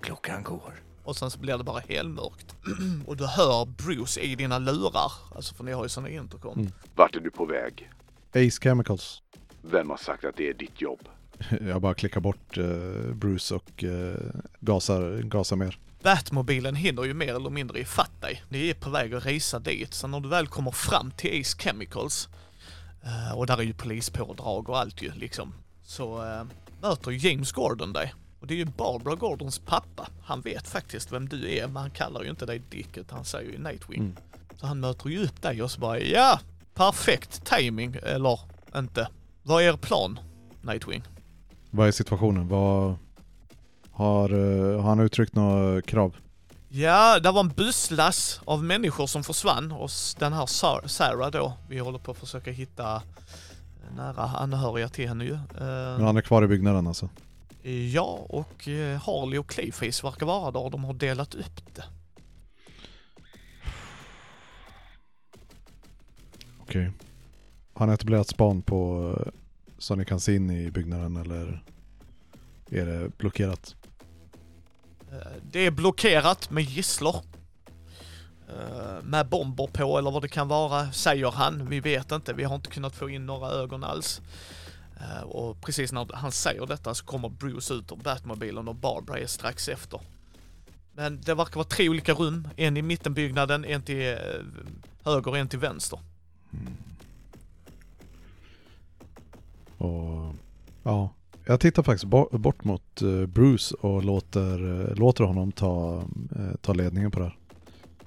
Klockan 0.00 0.42
går. 0.42 0.74
och 1.04 1.16
sen 1.16 1.30
så 1.30 1.38
blir 1.38 1.58
det 1.58 1.64
bara 1.64 1.80
helmörkt. 1.88 2.56
och 3.06 3.16
du 3.16 3.26
hör 3.26 3.64
Bruce 3.64 4.20
i 4.20 4.34
dina 4.34 4.58
lurar, 4.58 5.12
alltså 5.34 5.54
för 5.54 5.64
ni 5.64 5.72
har 5.72 5.82
ju 5.82 5.88
såna 5.88 6.08
intercom. 6.08 6.58
Mm. 6.58 6.72
Vart 6.94 7.16
är 7.16 7.20
du 7.20 7.30
på 7.30 7.44
väg? 7.44 7.90
Ace 8.30 8.60
Chemicals. 8.62 9.22
Vem 9.62 9.90
har 9.90 9.96
sagt 9.96 10.24
att 10.24 10.36
det 10.36 10.48
är 10.48 10.54
ditt 10.54 10.80
jobb? 10.80 11.00
Jag 11.60 11.80
bara 11.82 11.94
klickar 11.94 12.20
bort 12.20 12.58
eh, 12.58 13.14
Bruce 13.14 13.54
och 13.54 13.84
eh, 13.84 14.16
gasar, 14.60 15.22
gasar 15.22 15.56
mer. 15.56 15.78
Batmobilen 16.02 16.74
hinner 16.74 17.04
ju 17.04 17.14
mer 17.14 17.34
eller 17.34 17.50
mindre 17.50 17.78
ifatt 17.80 18.20
dig. 18.20 18.42
Ni 18.48 18.70
är 18.70 18.74
på 18.74 18.90
väg 18.90 19.14
att 19.14 19.26
resa 19.26 19.58
dit, 19.58 19.94
så 19.94 20.06
när 20.06 20.20
du 20.20 20.28
väl 20.28 20.46
kommer 20.46 20.70
fram 20.70 21.10
till 21.10 21.40
Ace 21.40 21.56
Chemicals, 21.58 22.28
eh, 23.04 23.38
och 23.38 23.46
där 23.46 23.58
är 23.58 23.62
ju 23.62 23.72
polispådrag 23.74 24.68
och 24.68 24.78
allt 24.78 25.02
ju 25.02 25.12
liksom, 25.12 25.54
så 25.82 26.22
eh, 26.24 26.44
möter 26.84 27.10
James 27.26 27.52
Gordon 27.52 27.92
dig. 27.92 28.14
Och 28.40 28.46
det 28.46 28.54
är 28.54 28.58
ju 28.58 28.64
Barbara 28.64 29.14
Gordons 29.14 29.58
pappa. 29.58 30.08
Han 30.22 30.40
vet 30.40 30.68
faktiskt 30.68 31.12
vem 31.12 31.28
du 31.28 31.56
är, 31.56 31.66
men 31.66 31.76
han 31.76 31.90
kallar 31.90 32.22
ju 32.22 32.30
inte 32.30 32.46
dig 32.46 32.62
Dick, 32.70 32.96
utan 32.96 33.16
han 33.16 33.24
säger 33.24 33.50
ju 33.52 33.58
Nightwing. 33.58 34.00
Mm. 34.00 34.16
Så 34.60 34.66
han 34.66 34.80
möter 34.80 35.08
ju 35.08 35.24
upp 35.24 35.42
dig 35.42 35.62
och 35.62 35.70
så 35.70 35.80
bara, 35.80 35.98
ja, 35.98 36.40
perfekt 36.74 37.44
timing 37.44 37.96
eller 38.02 38.38
inte. 38.76 39.08
Vad 39.42 39.62
är 39.62 39.68
er 39.68 39.76
plan, 39.76 40.18
Nightwing? 40.62 41.02
Vad 41.70 41.88
är 41.88 41.92
situationen? 41.92 42.48
Vad 42.48 42.94
har, 43.90 44.30
eh, 44.30 44.80
har 44.80 44.88
han 44.88 45.00
uttryckt 45.00 45.34
några 45.34 45.82
krav? 45.82 46.16
Ja, 46.68 47.20
det 47.20 47.30
var 47.30 47.40
en 47.40 47.48
busslass 47.48 48.40
av 48.44 48.64
människor 48.64 49.06
som 49.06 49.24
försvann 49.24 49.72
och 49.72 49.90
den 50.18 50.32
här 50.32 50.46
Sa- 50.46 50.88
Sarah 50.88 51.30
då, 51.30 51.52
vi 51.68 51.78
håller 51.78 51.98
på 51.98 52.10
att 52.10 52.18
försöka 52.18 52.50
hitta 52.50 53.02
nära 53.96 54.22
anhöriga 54.22 54.88
till 54.88 55.08
henne 55.08 55.24
ju. 55.24 55.34
Eh, 55.34 55.38
Men 55.96 56.04
han 56.04 56.16
är 56.16 56.20
kvar 56.22 56.44
i 56.44 56.46
byggnaden 56.46 56.86
alltså? 56.86 57.08
Ja, 57.92 58.26
och 58.28 58.68
eh, 58.68 59.00
Harley 59.02 59.38
och 59.38 59.48
Clayface 59.50 60.06
verkar 60.06 60.26
vara 60.26 60.50
där 60.50 60.60
och 60.60 60.70
de 60.70 60.84
har 60.84 60.94
delat 60.94 61.34
upp 61.34 61.74
det. 61.74 61.84
Okej. 66.60 66.90
Har 67.74 67.86
han 67.86 67.94
etablerat 67.94 68.28
span 68.28 68.62
på 68.62 69.10
eh, 69.26 69.32
så 69.78 69.94
ni 69.94 70.04
kan 70.04 70.20
se 70.20 70.34
in 70.36 70.50
i 70.50 70.70
byggnaden 70.70 71.16
eller 71.16 71.64
är 72.70 72.86
det 72.86 73.18
blockerat? 73.18 73.76
Det 75.42 75.66
är 75.66 75.70
blockerat 75.70 76.50
med 76.50 76.62
gisslor. 76.64 77.16
Eh, 78.48 79.02
med 79.02 79.28
bomber 79.28 79.66
på 79.66 79.98
eller 79.98 80.10
vad 80.10 80.22
det 80.22 80.28
kan 80.28 80.48
vara, 80.48 80.92
säger 80.92 81.30
han. 81.30 81.68
Vi 81.68 81.80
vet 81.80 82.12
inte, 82.12 82.32
vi 82.32 82.44
har 82.44 82.54
inte 82.54 82.70
kunnat 82.70 82.96
få 82.96 83.10
in 83.10 83.26
några 83.26 83.48
ögon 83.48 83.84
alls. 83.84 84.20
Eh, 85.00 85.22
och 85.22 85.60
precis 85.60 85.92
när 85.92 86.14
han 86.14 86.32
säger 86.32 86.66
detta 86.66 86.94
så 86.94 87.04
kommer 87.04 87.28
Bruce 87.28 87.74
ut 87.74 87.92
ur 87.92 87.96
Batmobilen 87.96 88.68
och 88.68 88.74
Barbara 88.74 89.18
är 89.18 89.26
strax 89.26 89.68
efter. 89.68 90.00
Men 90.92 91.20
det 91.20 91.34
verkar 91.34 91.54
vara 91.54 91.64
tre 91.64 91.88
olika 91.88 92.12
rum, 92.12 92.48
en 92.56 92.76
i 92.76 92.82
mittenbyggnaden, 92.82 93.64
en 93.64 93.82
till 93.82 94.08
eh, 94.08 94.18
höger 95.04 95.30
och 95.30 95.38
en 95.38 95.48
till 95.48 95.58
vänster. 95.58 95.98
Mm. 96.52 96.72
Och 99.78 100.34
ja, 100.82 101.10
jag 101.44 101.60
tittar 101.60 101.82
faktiskt 101.82 102.10
bort 102.30 102.64
mot 102.64 103.00
Bruce 103.28 103.74
och 103.74 104.04
låter, 104.04 104.94
låter 104.94 105.24
honom 105.24 105.52
ta, 105.52 106.04
ta 106.60 106.72
ledningen 106.72 107.10
på 107.10 107.18
det 107.18 107.24
här. 107.24 107.36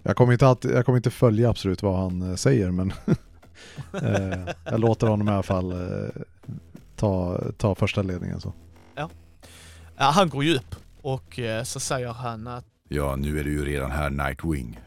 Jag 0.07 0.15
kommer 0.15 0.33
inte, 0.33 0.47
alltid, 0.47 0.71
jag 0.71 0.85
kommer 0.85 0.97
inte 0.97 1.11
följa 1.11 1.49
absolut 1.49 1.83
vad 1.83 1.99
han 1.99 2.29
eh, 2.29 2.35
säger 2.35 2.71
men 2.71 2.93
eh, 3.93 4.53
jag 4.65 4.79
låter 4.79 5.07
honom 5.07 5.27
i 5.27 5.31
alla 5.31 5.43
fall 5.43 5.71
eh, 5.71 6.09
ta, 6.95 7.41
ta 7.57 7.75
första 7.75 8.01
ledningen. 8.01 8.41
Så. 8.41 8.53
Ja, 8.95 9.09
han 9.97 10.29
går 10.29 10.43
ju 10.43 10.55
upp 10.55 10.75
och 11.01 11.39
eh, 11.39 11.63
så 11.63 11.79
säger 11.79 12.07
han 12.07 12.47
att 12.47 12.65
Ja, 12.89 13.15
nu 13.15 13.39
är 13.39 13.43
du 13.43 13.51
ju 13.51 13.65
redan 13.65 13.91
här 13.91 14.09
Nightwing. 14.09 14.79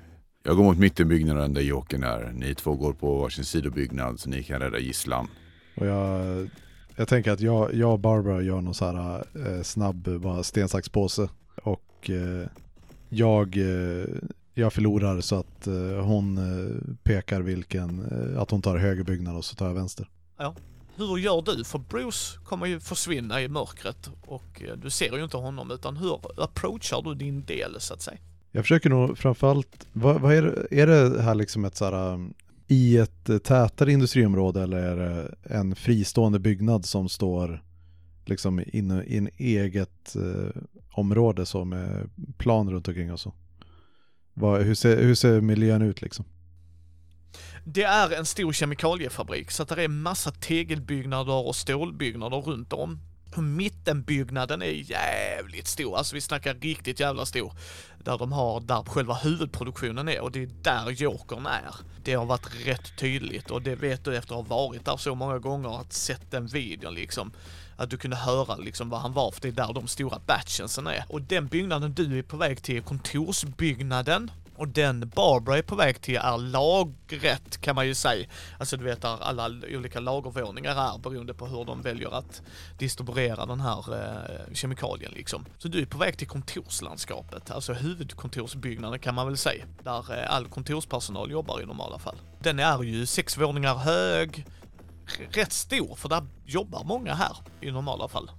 Jag 0.43 0.57
går 0.57 0.65
mot 0.65 0.79
mittenbyggnaden 0.79 1.55
där 1.55 1.63
Jokern 1.63 2.03
är. 2.03 2.33
Ni 2.35 2.55
två 2.55 2.75
går 2.75 2.93
på 2.93 3.19
varsin 3.19 3.45
sidobyggnad 3.45 4.21
så 4.21 4.29
ni 4.29 4.43
kan 4.43 4.61
rädda 4.61 4.79
gisslan. 4.79 5.29
Och 5.77 5.87
jag, 5.87 6.49
jag 6.97 7.09
tänker 7.09 7.33
att 7.33 7.41
jag, 7.41 7.75
jag 7.75 7.93
och 7.93 7.99
Barbara 7.99 8.43
gör 8.43 8.61
någon 8.61 8.75
så 8.75 8.85
här 8.85 9.25
eh, 9.47 9.63
snabb 9.63 10.21
bara 10.21 10.43
sten, 10.43 10.69
sax, 10.69 10.89
påse. 10.89 11.29
Och 11.63 12.11
eh, 12.11 12.49
jag, 13.09 13.57
eh, 13.57 14.05
jag 14.61 14.73
förlorar 14.73 15.21
så 15.21 15.37
att 15.37 15.67
eh, 15.67 16.05
hon 16.05 16.39
eh, 16.39 16.95
pekar 17.03 17.41
vilken, 17.41 18.01
eh, 18.01 18.43
att 18.43 18.51
hon 18.51 18.63
tar 18.63 18.77
höger 18.77 19.05
byggnad 19.05 19.37
och 19.37 19.45
så 19.45 19.57
tar 19.57 19.67
jag 19.67 19.75
vänster. 19.75 20.09
Hur 20.97 21.19
gör 21.19 21.43
du? 21.43 21.65
För 21.65 21.79
Bruce 21.79 22.39
kommer 22.45 22.67
ju 22.67 22.81
försvinna 22.81 23.43
i 23.43 23.49
mörkret 23.49 24.11
och 24.27 24.63
du 24.77 24.91
ser 24.91 25.17
ju 25.17 25.25
inte 25.25 25.37
honom 25.37 25.71
utan 25.71 25.97
hur 25.97 26.21
approachar 26.37 27.03
du 27.03 27.15
din 27.15 27.45
del 27.45 27.77
så 27.79 27.95
att 27.95 28.03
säga? 28.03 28.19
Jag 28.53 28.65
försöker 28.65 28.91
nog 28.91 29.19
framförallt, 29.19 29.87
vad, 29.93 30.21
vad 30.21 30.35
är, 30.35 30.43
det, 30.43 30.81
är 30.81 30.87
det 30.87 31.23
här 31.23 31.35
liksom 31.35 31.65
ett 31.65 31.77
så 31.77 31.85
här 31.85 32.13
um, 32.15 32.35
i 32.69 32.97
ett 32.97 33.45
tätare 33.45 33.93
industriområde 33.93 34.63
eller 34.63 34.79
är 34.79 34.97
det 34.97 35.35
en 35.43 35.75
fristående 35.75 36.39
byggnad 36.39 36.85
som 36.85 37.09
står 37.09 37.63
liksom 38.25 38.63
inne 38.67 39.03
i 39.03 39.17
en 39.19 39.29
eget 39.37 40.17
eh, 40.17 40.63
område 40.93 41.47
som 41.47 41.69
med 41.69 42.11
plan 42.39 42.71
runt 42.71 42.89
omkring 42.89 43.13
och 43.13 43.21
så? 43.21 43.33
Vad, 44.35 44.63
hur, 44.63 44.75
ser, 44.75 45.03
hur 45.03 45.15
ser 45.15 45.41
miljön 45.41 45.83
ut 45.83 46.03
liksom? 46.03 46.25
Det 47.65 47.83
är 47.83 48.11
en 48.11 48.27
stor 48.27 48.53
kemikaliefabrik 48.53 49.51
så 49.51 49.63
att 49.63 49.69
det 49.69 49.85
är 49.85 49.89
massa 49.89 50.31
tegelbyggnader 50.31 51.47
och 51.47 51.57
stålbyggnader 51.57 52.37
runt 52.37 52.73
om. 52.73 53.01
Och 53.37 53.43
Mittenbyggnaden 53.43 54.63
är 54.63 54.91
jävligt 54.91 55.67
stor, 55.67 55.97
alltså 55.97 56.15
vi 56.15 56.21
snackar 56.21 56.55
riktigt 56.55 57.01
jävla 57.01 57.27
stor. 57.27 57.53
Där 58.05 58.19
de 58.19 58.33
har, 58.33 58.61
där 58.61 58.83
själva 58.83 59.15
huvudproduktionen 59.15 60.09
är 60.09 60.21
och 60.21 60.33
det 60.33 60.43
är 60.43 60.51
där 60.63 60.91
Jokern 60.91 61.47
är. 61.47 61.75
Det 62.05 62.15
har 62.15 62.27
varit 62.27 62.67
rätt 62.67 62.97
tydligt 62.99 63.51
och 63.51 63.63
det 63.63 63.75
vet 63.75 64.05
du 64.05 64.17
efter 64.17 64.35
att 64.35 64.49
ha 64.49 64.57
varit 64.57 64.85
där 64.85 64.97
så 64.97 65.15
många 65.15 65.39
gånger, 65.39 65.81
att 65.81 65.93
sett 65.93 66.31
den 66.31 66.47
videon 66.47 66.95
liksom. 66.95 67.33
Att 67.81 67.91
du 67.91 67.97
kunde 67.97 68.17
höra 68.17 68.57
liksom 68.57 68.91
vad 68.91 69.01
han 69.01 69.13
var, 69.13 69.31
för 69.31 69.41
det 69.41 69.49
är 69.49 69.53
där 69.53 69.73
de 69.73 69.89
stora 69.89 70.19
batchensen 70.27 70.87
är. 70.87 71.05
Och 71.09 71.23
den 71.23 71.47
byggnaden 71.47 71.95
du 71.95 72.19
är 72.19 72.23
på 72.23 72.37
väg 72.37 72.63
till 72.63 72.77
är 72.77 72.81
kontorsbyggnaden. 72.81 74.31
Och 74.57 74.69
den 74.69 75.13
Barbara 75.17 75.59
är 75.59 75.63
på 75.63 75.75
väg 75.75 76.01
till 76.01 76.17
är 76.17 76.39
lagret 76.39 77.61
kan 77.61 77.75
man 77.75 77.87
ju 77.87 77.95
säga. 77.95 78.27
Alltså 78.59 78.77
du 78.77 78.85
vet 78.85 79.03
där 79.03 79.23
alla 79.23 79.51
olika 79.77 80.01
lagervåningar 80.01 80.95
är 80.95 80.99
beroende 80.99 81.35
på 81.35 81.47
hur 81.47 81.65
de 81.65 81.83
väljer 81.83 82.15
att 82.19 82.43
distribuera 82.79 83.47
den 83.47 83.61
här 83.61 83.95
eh, 83.95 84.55
kemikalien 84.55 85.13
liksom. 85.13 85.45
Så 85.59 85.69
du 85.69 85.81
är 85.83 85.87
på 85.87 85.99
väg 85.99 86.19
till 86.19 86.29
kontorslandskapet, 86.29 87.51
alltså 87.51 87.73
huvudkontorsbyggnaden 87.73 88.99
kan 88.99 89.15
man 89.15 89.27
väl 89.27 89.37
säga. 89.37 89.65
Där 89.83 90.19
eh, 90.19 90.35
all 90.35 90.47
kontorspersonal 90.47 91.31
jobbar 91.31 91.63
i 91.63 91.67
normala 91.67 91.99
fall. 91.99 92.17
Den 92.39 92.59
är 92.59 92.83
ju 92.83 93.07
sex 93.07 93.39
våningar 93.39 93.75
hög, 93.75 94.47
rätt 95.31 95.53
stor 95.53 95.95
för 95.95 96.09
där 96.09 96.27
jobbar 96.45 96.85
många 96.85 97.15
här 97.15 97.37
i 97.61 97.71
normala 97.71 98.09
fall. 98.09 98.31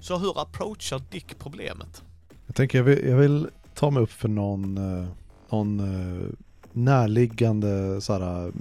Så 0.00 0.18
hur 0.18 0.42
approachar 0.42 1.02
Dick 1.10 1.38
problemet? 1.38 2.02
Jag 2.46 2.56
tänker 2.56 2.78
jag 2.78 2.84
vill, 2.84 3.08
jag 3.08 3.16
vill 3.16 3.48
ta 3.74 3.90
mig 3.90 4.02
upp 4.02 4.12
för 4.12 4.28
någon, 4.28 4.78
eh, 4.78 5.08
någon 5.50 5.80
eh, 5.80 6.28
närliggande 6.72 8.00
så 8.00 8.12
här, 8.12 8.46
eh, 8.46 8.52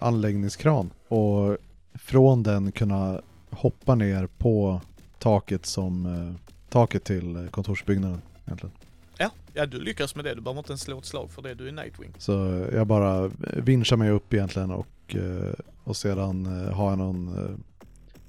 anläggningskran 0.00 0.90
och 1.08 1.56
från 1.94 2.42
den 2.42 2.72
kunna 2.72 3.20
hoppa 3.50 3.94
ner 3.94 4.26
på 4.26 4.80
taket 5.18 5.66
som 5.66 6.36
taket 6.68 7.04
till 7.04 7.48
kontorsbyggnaden 7.50 8.22
egentligen. 8.46 8.72
Ja, 9.18 9.30
ja 9.52 9.66
du 9.66 9.80
lyckas 9.80 10.14
med 10.14 10.24
det. 10.24 10.34
Du 10.34 10.40
behöver 10.40 10.58
inte 10.58 10.70
ens 10.70 10.80
slå 10.80 10.98
ett 10.98 11.04
slag 11.04 11.30
för 11.30 11.42
det. 11.42 11.54
Du 11.54 11.68
är 11.68 11.72
Nightwing. 11.72 12.14
Så 12.18 12.66
jag 12.72 12.86
bara 12.86 13.30
vinschar 13.56 13.96
mig 13.96 14.10
upp 14.10 14.34
egentligen 14.34 14.70
och, 14.70 14.86
Eh, 15.14 15.54
och 15.84 15.96
sedan 15.96 16.46
eh, 16.46 16.72
har 16.72 16.90
jag 16.90 16.98
någon, 16.98 17.28
eh, 17.28 17.56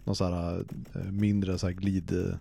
någon 0.04 0.16
så 0.16 0.26
här 0.26 0.64
mindre 1.12 1.58
så 1.58 1.68
här 1.68 1.74
glid, 1.74 2.38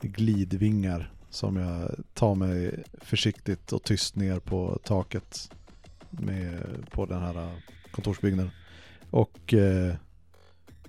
glidvingar 0.00 1.12
som 1.30 1.56
jag 1.56 1.90
tar 2.14 2.34
mig 2.34 2.84
försiktigt 3.00 3.72
och 3.72 3.82
tyst 3.82 4.16
ner 4.16 4.38
på 4.38 4.78
taket 4.84 5.50
med, 6.10 6.66
på 6.90 7.06
den 7.06 7.20
här 7.20 7.60
kontorsbyggnaden. 7.90 8.50
Och 9.10 9.54
eh, 9.54 9.94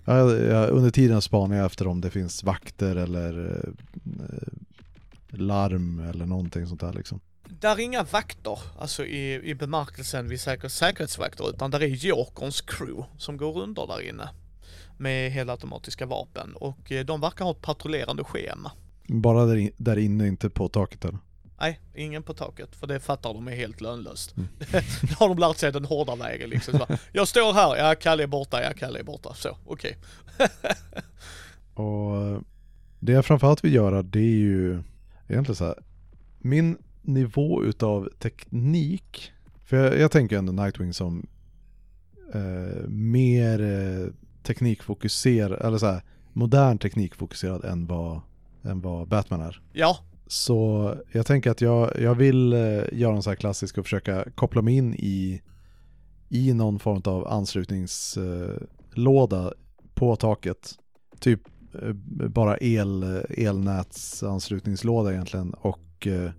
jag, 0.06 0.42
jag, 0.42 0.70
under 0.70 0.90
tiden 0.90 1.22
spanar 1.22 1.56
jag 1.56 1.66
efter 1.66 1.88
om 1.88 2.02
det 2.02 2.10
finns 2.10 2.44
vakter 2.44 2.96
eller 2.96 3.64
eh, 4.20 4.54
larm 5.30 6.00
eller 6.00 6.26
någonting 6.26 6.68
sånt 6.68 6.82
där 6.82 6.94
liksom. 6.94 7.20
Där 7.50 7.72
är 7.72 7.80
inga 7.80 8.04
vakter, 8.04 8.60
alltså 8.80 9.06
i, 9.06 9.50
i 9.50 9.56
bemärkelsen 9.56 10.30
vi 10.30 10.38
säkert 10.38 10.72
säkerhetsvakter, 10.72 11.50
utan 11.50 11.72
där 11.72 11.84
är 11.84 11.88
Jokerns 11.88 12.62
crew 12.62 13.06
som 13.18 13.38
går 13.38 13.62
under 13.62 13.88
där 13.88 14.10
inne. 14.10 14.30
Med 14.98 15.32
helautomatiska 15.32 16.06
vapen 16.06 16.56
och 16.56 16.92
eh, 16.92 17.06
de 17.06 17.22
verkar 17.22 17.46
ha 17.46 17.52
ett 17.52 17.62
patrullerande 17.62 18.24
schema. 18.24 18.72
Bara 19.08 19.46
där, 19.46 19.56
in, 19.56 19.72
där 19.78 19.98
inne, 19.98 20.28
inte 20.28 20.50
på 20.50 20.70
taket 20.70 21.06
eller? 21.06 21.20
Nej, 21.60 21.80
ingen 21.96 22.24
på 22.24 22.34
taket, 22.34 22.76
för 22.76 22.88
det 22.88 23.00
fattar 23.00 23.34
de 23.34 23.48
är 23.48 23.56
helt 23.56 23.82
lönlöst. 23.82 24.38
Mm. 24.38 24.50
Då 25.02 25.16
har 25.20 25.30
de 25.30 25.38
lärt 25.38 25.58
sig 25.58 25.72
den 25.72 25.86
hårda 25.86 26.16
vägen 26.16 26.50
liksom. 26.50 26.80
Så 26.80 26.88
jag 27.12 27.28
står 27.28 27.54
här, 27.54 27.76
ja 27.76 27.96
Kalle 27.96 28.24
är 28.24 28.28
borta, 28.28 28.64
ja 28.64 28.74
Kalle 28.78 29.00
är 29.00 29.04
borta. 29.04 29.34
Så, 29.34 29.58
okej. 29.66 29.98
Och 31.74 32.22
eh, 32.22 32.40
det 33.00 33.12
jag 33.12 33.26
framförallt 33.26 33.64
vill 33.64 33.74
göra 33.74 34.02
det 34.02 34.20
är 34.20 34.38
ju 34.38 34.84
egentligen 35.28 35.56
så 35.56 35.66
här. 35.66 35.84
Min 36.38 36.78
nivå 37.04 37.64
utav 37.64 38.10
teknik. 38.20 39.32
För 39.64 39.78
jag, 39.78 40.00
jag 40.00 40.12
tänker 40.12 40.38
ändå 40.38 40.52
Nightwing 40.52 40.94
som 40.94 41.28
eh, 42.34 42.88
mer 42.88 43.62
eh, 43.62 44.08
teknikfokuserad, 44.44 45.66
eller 45.66 45.78
så 45.78 45.86
här, 45.86 46.02
modern 46.34 46.78
teknikfokuserad 46.78 47.66
än 47.66 47.88
vad, 47.88 48.22
än 48.64 48.82
vad 48.82 49.08
Batman 49.08 49.42
är. 49.42 49.62
Ja, 49.74 49.98
Så 50.28 50.96
jag 51.12 51.26
tänker 51.26 51.52
att 51.52 51.62
jag, 51.62 52.00
jag 52.00 52.16
vill 52.16 52.54
eh, 52.54 52.82
göra 52.92 53.16
en 53.16 53.24
så 53.24 53.30
här 53.30 53.38
klassisk 53.38 53.78
och 53.78 53.86
försöka 53.86 54.26
koppla 54.36 54.62
mig 54.62 54.76
in 54.76 54.94
i, 54.94 55.42
i 56.30 56.54
någon 56.54 56.80
form 56.80 57.02
av 57.06 57.28
anslutningslåda 57.28 59.54
på 59.94 60.16
taket. 60.16 60.76
Typ 61.20 61.42
eh, 61.82 61.94
bara 62.30 62.58
el, 62.58 63.04
elnätsanslutningslåda 63.30 65.14
egentligen 65.14 65.54
och 65.54 66.08
eh, 66.08 66.32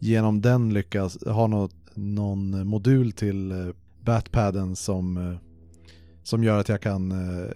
genom 0.00 0.40
den 0.40 0.74
lyckas 0.74 1.24
ha 1.26 1.46
något, 1.46 1.74
någon 1.94 2.66
modul 2.66 3.12
till 3.12 3.52
eh, 3.52 3.74
Batpadden 4.00 4.76
som, 4.76 5.16
eh, 5.16 5.38
som 6.22 6.44
gör 6.44 6.58
att 6.58 6.68
jag 6.68 6.80
kan 6.80 7.12
eh, 7.12 7.50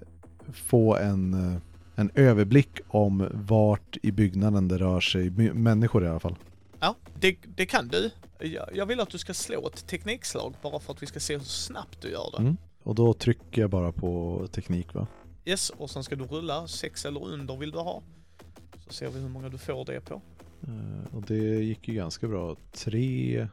få 0.53 0.97
en 0.97 1.61
en 1.95 2.11
överblick 2.15 2.81
om 2.89 3.29
vart 3.33 3.97
i 4.03 4.13
byggnaden 4.13 4.69
det 4.69 4.79
rör 4.79 5.01
sig 5.01 5.31
människor 5.55 6.05
i 6.05 6.09
alla 6.09 6.21
fall. 6.21 6.37
ja 6.81 6.97
det, 7.21 7.37
det 7.57 7.67
kan 7.67 7.89
du. 7.89 8.11
Jag, 8.39 8.69
jag 8.73 8.87
vill 8.87 9.01
att 9.01 9.11
du 9.11 9.19
ska 9.19 9.35
slå 9.35 9.67
ett 9.67 9.87
teknikslag 9.87 10.55
bara 10.63 10.81
för 10.81 10.93
att 10.93 11.03
vi 11.03 11.07
ska 11.07 11.21
se 11.21 11.37
hur 11.37 11.45
snabbt 11.45 12.03
du 12.03 12.11
gör 12.11 12.31
det. 12.37 12.43
Mm. 12.43 12.57
Och 12.83 12.95
då 12.95 13.15
trycker 13.15 13.61
jag 13.61 13.71
bara 13.71 13.93
på 13.93 14.43
teknik 14.53 14.95
va? 14.95 15.07
Yes, 15.45 15.71
och 15.71 15.91
sen 15.91 16.05
ska 16.05 16.17
du 16.17 16.25
rulla, 16.25 16.69
sex 16.69 17.05
eller 17.05 17.25
under 17.25 17.57
vill 17.57 17.71
du 17.71 17.79
ha. 17.79 18.03
Så 18.87 18.93
ser 18.93 19.11
vi 19.11 19.21
hur 19.21 19.29
många 19.29 19.49
du 19.49 19.59
får 19.59 19.85
det 19.85 20.01
på. 20.01 20.23
Eh, 20.68 21.16
och 21.16 21.22
det 21.22 21.64
gick 21.64 21.88
ju 21.88 21.94
ganska 21.94 22.29
bra. 22.29 22.57
Tre, 22.72 23.48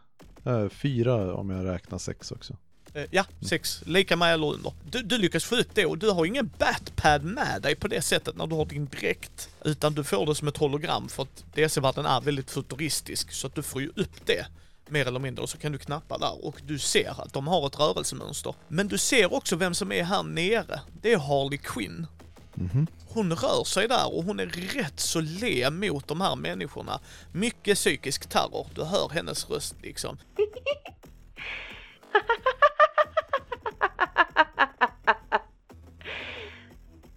äh, 0.45 0.69
fyra 0.69 1.33
om 1.33 1.49
jag 1.49 1.65
räknar 1.65 1.97
sex 1.97 2.31
också. 2.31 2.55
Eh, 2.93 3.05
ja, 3.11 3.25
sex. 3.41 3.83
Lika 3.85 4.15
med 4.15 4.33
eller 4.33 4.53
under. 4.53 4.73
Du, 4.91 5.01
du 5.01 5.17
lyckas 5.17 5.43
få 5.43 5.55
ut 5.55 5.69
det 5.73 5.85
och 5.85 5.97
du 5.97 6.09
har 6.09 6.25
ingen 6.25 6.51
batpad 6.59 7.23
med 7.23 7.61
dig 7.61 7.75
på 7.75 7.87
det 7.87 8.01
sättet 8.01 8.35
när 8.35 8.47
du 8.47 8.55
har 8.55 8.65
din 8.65 8.85
dräkt. 8.85 9.49
Utan 9.65 9.93
du 9.93 10.03
får 10.03 10.25
det 10.25 10.35
som 10.35 10.47
ett 10.47 10.57
hologram 10.57 11.09
för 11.09 11.23
att 11.23 11.45
DC-världen 11.53 12.05
är 12.05 12.21
väldigt 12.21 12.51
futuristisk 12.51 13.31
så 13.31 13.47
att 13.47 13.55
du 13.55 13.63
får 13.63 13.81
ju 13.81 13.87
upp 13.95 14.25
det. 14.25 14.45
Mer 14.89 15.07
eller 15.07 15.19
mindre 15.19 15.43
och 15.43 15.49
så 15.49 15.57
kan 15.57 15.71
du 15.71 15.77
knappa 15.77 16.17
där 16.17 16.45
och 16.45 16.61
du 16.65 16.79
ser 16.79 17.21
att 17.21 17.33
de 17.33 17.47
har 17.47 17.67
ett 17.67 17.79
rörelsemönster. 17.79 18.55
Men 18.67 18.87
du 18.87 18.97
ser 18.97 19.33
också 19.33 19.55
vem 19.55 19.73
som 19.73 19.91
är 19.91 20.03
här 20.03 20.23
nere. 20.23 20.79
Det 21.01 21.13
är 21.13 21.17
Harley 21.17 21.57
Quinn. 21.57 22.07
Mhm. 22.53 22.87
Hon 23.07 23.31
rör 23.35 23.63
sig 23.63 23.87
där 23.87 24.15
och 24.17 24.23
hon 24.23 24.39
är 24.39 24.45
rätt 24.45 24.99
så 24.99 25.21
le 25.21 25.69
mot 25.69 26.07
de 26.07 26.21
här 26.21 26.35
människorna. 26.35 26.99
Mycket 27.33 27.77
psykisk 27.77 28.29
terror. 28.29 28.67
Du 28.75 28.83
hör 28.83 29.09
hennes 29.09 29.49
röst 29.49 29.75
liksom. 29.81 30.17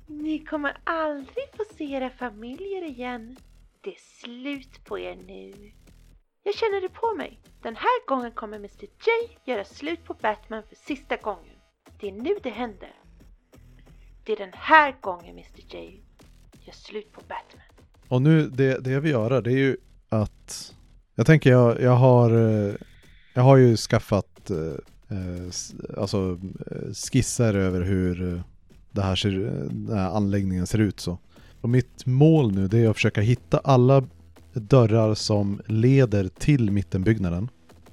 Ni 0.06 0.38
kommer 0.44 0.76
aldrig 0.84 1.44
få 1.56 1.64
se 1.78 1.84
era 1.84 2.10
familjer 2.10 2.84
igen. 2.84 3.36
Det 3.80 3.90
är 3.90 4.00
slut 4.20 4.84
på 4.84 4.98
er 4.98 5.16
nu. 5.16 5.72
Jag 6.42 6.54
känner 6.54 6.80
det 6.80 6.88
på 6.88 7.14
mig. 7.14 7.40
Den 7.62 7.76
här 7.76 8.06
gången 8.06 8.32
kommer 8.32 8.56
Mr 8.56 8.82
J 8.82 9.38
göra 9.44 9.64
slut 9.64 10.04
på 10.04 10.14
Batman 10.14 10.62
för 10.68 10.76
sista 10.76 11.16
gången. 11.16 11.56
Det 12.00 12.08
är 12.08 12.12
nu 12.12 12.36
det 12.42 12.50
händer. 12.50 12.92
Det 14.26 14.32
är 14.32 14.36
den 14.36 14.52
här 14.52 14.96
gången 15.00 15.30
Mr 15.30 15.76
J 15.76 16.00
gör 16.64 16.72
slut 16.72 17.12
på 17.12 17.20
Batman. 17.20 17.86
Och 18.08 18.22
nu, 18.22 18.48
det, 18.48 18.84
det 18.84 18.90
jag 18.90 19.00
vill 19.00 19.10
göra 19.10 19.40
det 19.40 19.50
är 19.50 19.56
ju 19.56 19.76
att 20.08 20.74
Jag 21.14 21.26
tänker 21.26 21.50
jag, 21.50 21.80
jag 21.80 21.96
har 21.96 22.30
eh, 22.30 22.74
Jag 23.34 23.42
har 23.42 23.56
ju 23.56 23.76
skaffat 23.76 24.50
eh, 24.50 24.56
eh 25.16 25.98
Alltså 25.98 26.38
eh, 26.70 26.92
skisser 26.92 27.54
över 27.54 27.80
hur 27.80 28.42
det 28.90 29.02
här 29.02 29.16
ser, 29.16 29.30
den 29.70 29.98
här 29.98 30.10
anläggningen 30.10 30.66
ser 30.66 30.78
ut 30.78 31.00
så. 31.00 31.18
Och 31.60 31.68
mitt 31.68 32.06
mål 32.06 32.52
nu 32.52 32.68
det 32.68 32.78
är 32.78 32.88
att 32.88 32.96
försöka 32.96 33.20
hitta 33.20 33.58
alla 33.58 34.04
dörrar 34.52 35.14
som 35.14 35.60
leder 35.66 36.28
till 36.28 36.70
mittenbyggnaden. 36.70 37.48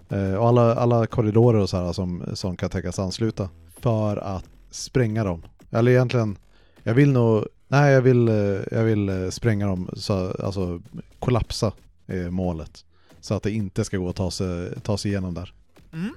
Eh, 0.10 0.34
och 0.34 0.48
alla, 0.48 0.76
alla 0.76 1.08
korridorer 1.08 1.60
och 1.60 1.70
så 1.70 1.78
här 1.78 1.94
som, 1.94 2.24
som 2.34 2.58
kan 2.58 2.70
tänkas 2.70 3.00
ansluta. 3.00 3.50
För 3.80 4.18
att 4.18 4.50
spränga 4.70 5.24
dem. 5.24 5.42
Eller 5.72 5.92
egentligen, 5.92 6.38
jag 6.84 6.94
vill 6.94 7.12
nog, 7.12 7.48
nej 7.68 7.94
jag 7.94 8.02
vill, 8.02 8.28
eh, 8.28 8.36
jag 8.72 8.84
vill 8.84 9.10
eh, 9.10 9.30
spränga 9.30 9.68
dem, 9.68 9.90
så, 9.94 10.32
alltså 10.32 10.82
kollapsa 11.20 11.74
är 12.08 12.30
målet. 12.30 12.86
Så 13.22 13.34
att 13.34 13.44
det 13.44 13.52
inte 13.52 13.86
ska 13.86 13.98
gå 13.98 14.10
att 14.10 14.16
ta 14.16 14.32
sig, 14.32 14.82
ta 14.82 14.98
sig 14.98 15.12
igenom 15.12 15.34
där. 15.34 15.54
Mm. 15.94 16.16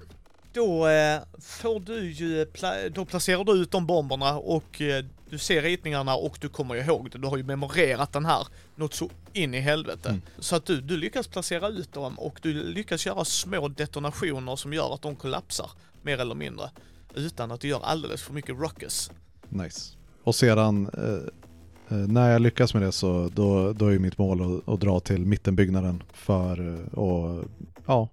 Då 0.53 0.89
eh, 0.89 1.21
får 1.41 1.81
du 1.81 2.11
ju, 2.13 2.45
pla- 2.45 2.89
då 2.89 3.05
placerar 3.05 3.45
du 3.45 3.53
ut 3.53 3.71
de 3.71 3.87
bomberna 3.87 4.39
och 4.39 4.81
eh, 4.81 5.05
du 5.31 5.39
ser 5.39 5.63
ritningarna 5.63 6.15
och 6.15 6.39
du 6.41 6.49
kommer 6.49 6.75
ihåg 6.75 7.11
det. 7.11 7.19
Du 7.19 7.29
har 7.29 7.37
ju 7.37 7.43
memorerat 7.43 8.13
den 8.13 8.25
här 8.25 8.47
något 8.75 8.95
så 8.95 9.11
in 9.33 9.55
i 9.55 9.61
helvete. 9.61 10.09
Mm. 10.09 10.23
Så 10.39 10.57
att 10.57 10.67
du, 10.67 10.81
du 10.81 10.97
lyckas 10.97 11.27
placera 11.27 11.69
ut 11.69 11.93
dem 11.93 12.19
och 12.19 12.39
du 12.43 12.53
lyckas 12.53 13.07
göra 13.07 13.25
små 13.25 13.69
detonationer 13.69 14.57
som 14.57 14.73
gör 14.73 14.95
att 14.95 15.03
de 15.03 15.17
kollapsar, 15.17 15.71
mer 16.03 16.19
eller 16.19 16.35
mindre. 16.35 16.71
Utan 17.15 17.53
att 17.53 17.61
du 17.61 17.69
gör 17.69 17.81
alldeles 17.85 18.23
för 18.23 18.33
mycket 18.33 18.57
ruckus. 18.61 19.11
Nice. 19.55 19.93
Och 20.25 20.35
sedan 20.35 20.91
eh, 20.99 21.97
eh, 21.99 22.07
när 22.07 22.31
jag 22.31 22.43
lyckas 22.43 22.75
med 22.75 22.83
det 22.83 22.93
så 22.93 23.31
då, 23.35 23.73
då 23.73 23.87
är 23.87 23.99
mitt 23.99 24.19
mål 24.19 24.41
att, 24.43 24.69
att 24.69 24.81
dra 24.81 25.01
till 25.01 25.27
mittenbyggnaden 25.27 26.03
för 26.13 26.75
eh, 26.75 26.99
att 26.99 27.47
ja, 27.87 28.09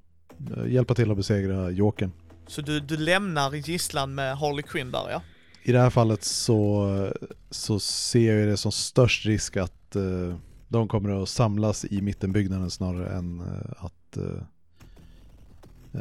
eh, 0.57 0.71
hjälpa 0.71 0.95
till 0.95 1.11
att 1.11 1.17
besegra 1.17 1.69
Jokern. 1.69 2.11
Så 2.47 2.61
du, 2.61 2.79
du 2.79 2.97
lämnar 2.97 3.53
gisslan 3.53 4.15
med 4.15 4.37
Harley 4.37 4.63
Quinn 4.63 4.91
där 4.91 5.09
ja. 5.11 5.21
I 5.63 5.71
det 5.71 5.79
här 5.79 5.89
fallet 5.89 6.23
så, 6.23 7.11
så 7.49 7.79
ser 7.79 8.35
jag 8.35 8.47
det 8.47 8.57
som 8.57 8.71
störst 8.71 9.25
risk 9.25 9.57
att 9.57 9.95
eh, 9.95 10.35
de 10.71 10.87
kommer 10.87 11.23
att 11.23 11.29
samlas 11.29 11.85
i 11.85 12.01
mittenbyggnaden 12.01 12.71
snarare 12.71 13.15
än 13.17 13.39
eh, 13.39 13.85
att, 13.85 14.17
eh, 14.17 14.43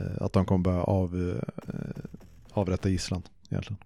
eh, 0.01 0.22
att 0.22 0.32
de 0.32 0.45
kommer 0.45 0.64
börja 0.64 0.82
av, 0.82 1.30
eh, 1.30 1.72
avrätta 2.53 2.88
gisslan 2.88 3.22
egentligen. 3.51 3.78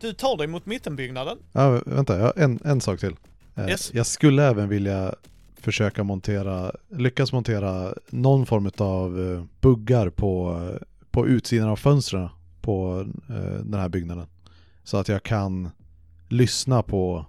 Du 0.00 0.12
tar 0.12 0.36
dig 0.36 0.46
mot 0.46 0.66
mittenbyggnaden. 0.66 1.38
Ja, 1.52 1.80
vänta, 1.86 2.16
jag 2.18 2.24
har 2.24 2.32
en, 2.36 2.60
en 2.64 2.80
sak 2.80 3.00
till. 3.00 3.16
Eh, 3.56 3.68
Yes. 3.68 3.94
Jag 3.94 4.06
skulle 4.06 4.44
även 4.44 4.68
vilja 4.68 5.14
försöka 5.60 6.04
montera, 6.04 6.72
lyckas 6.88 7.32
montera 7.32 7.94
någon 8.08 8.46
form 8.46 8.70
av 8.78 9.32
eh, 9.32 9.44
buggar 9.60 10.10
på, 10.10 10.60
på 11.10 11.26
utsidan 11.28 11.68
av 11.68 11.76
fönstren 11.76 12.28
på 12.60 13.06
eh, 13.28 13.34
den 13.64 13.80
här 13.80 13.88
byggnaden. 13.88 14.26
Så 14.84 14.96
att 14.96 15.08
jag 15.08 15.22
kan 15.22 15.70
lyssna 16.28 16.82
på 16.82 17.26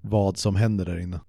vad 0.00 0.36
som 0.38 0.56
händer 0.56 0.84
där 0.84 0.98
inne. 0.98 1.20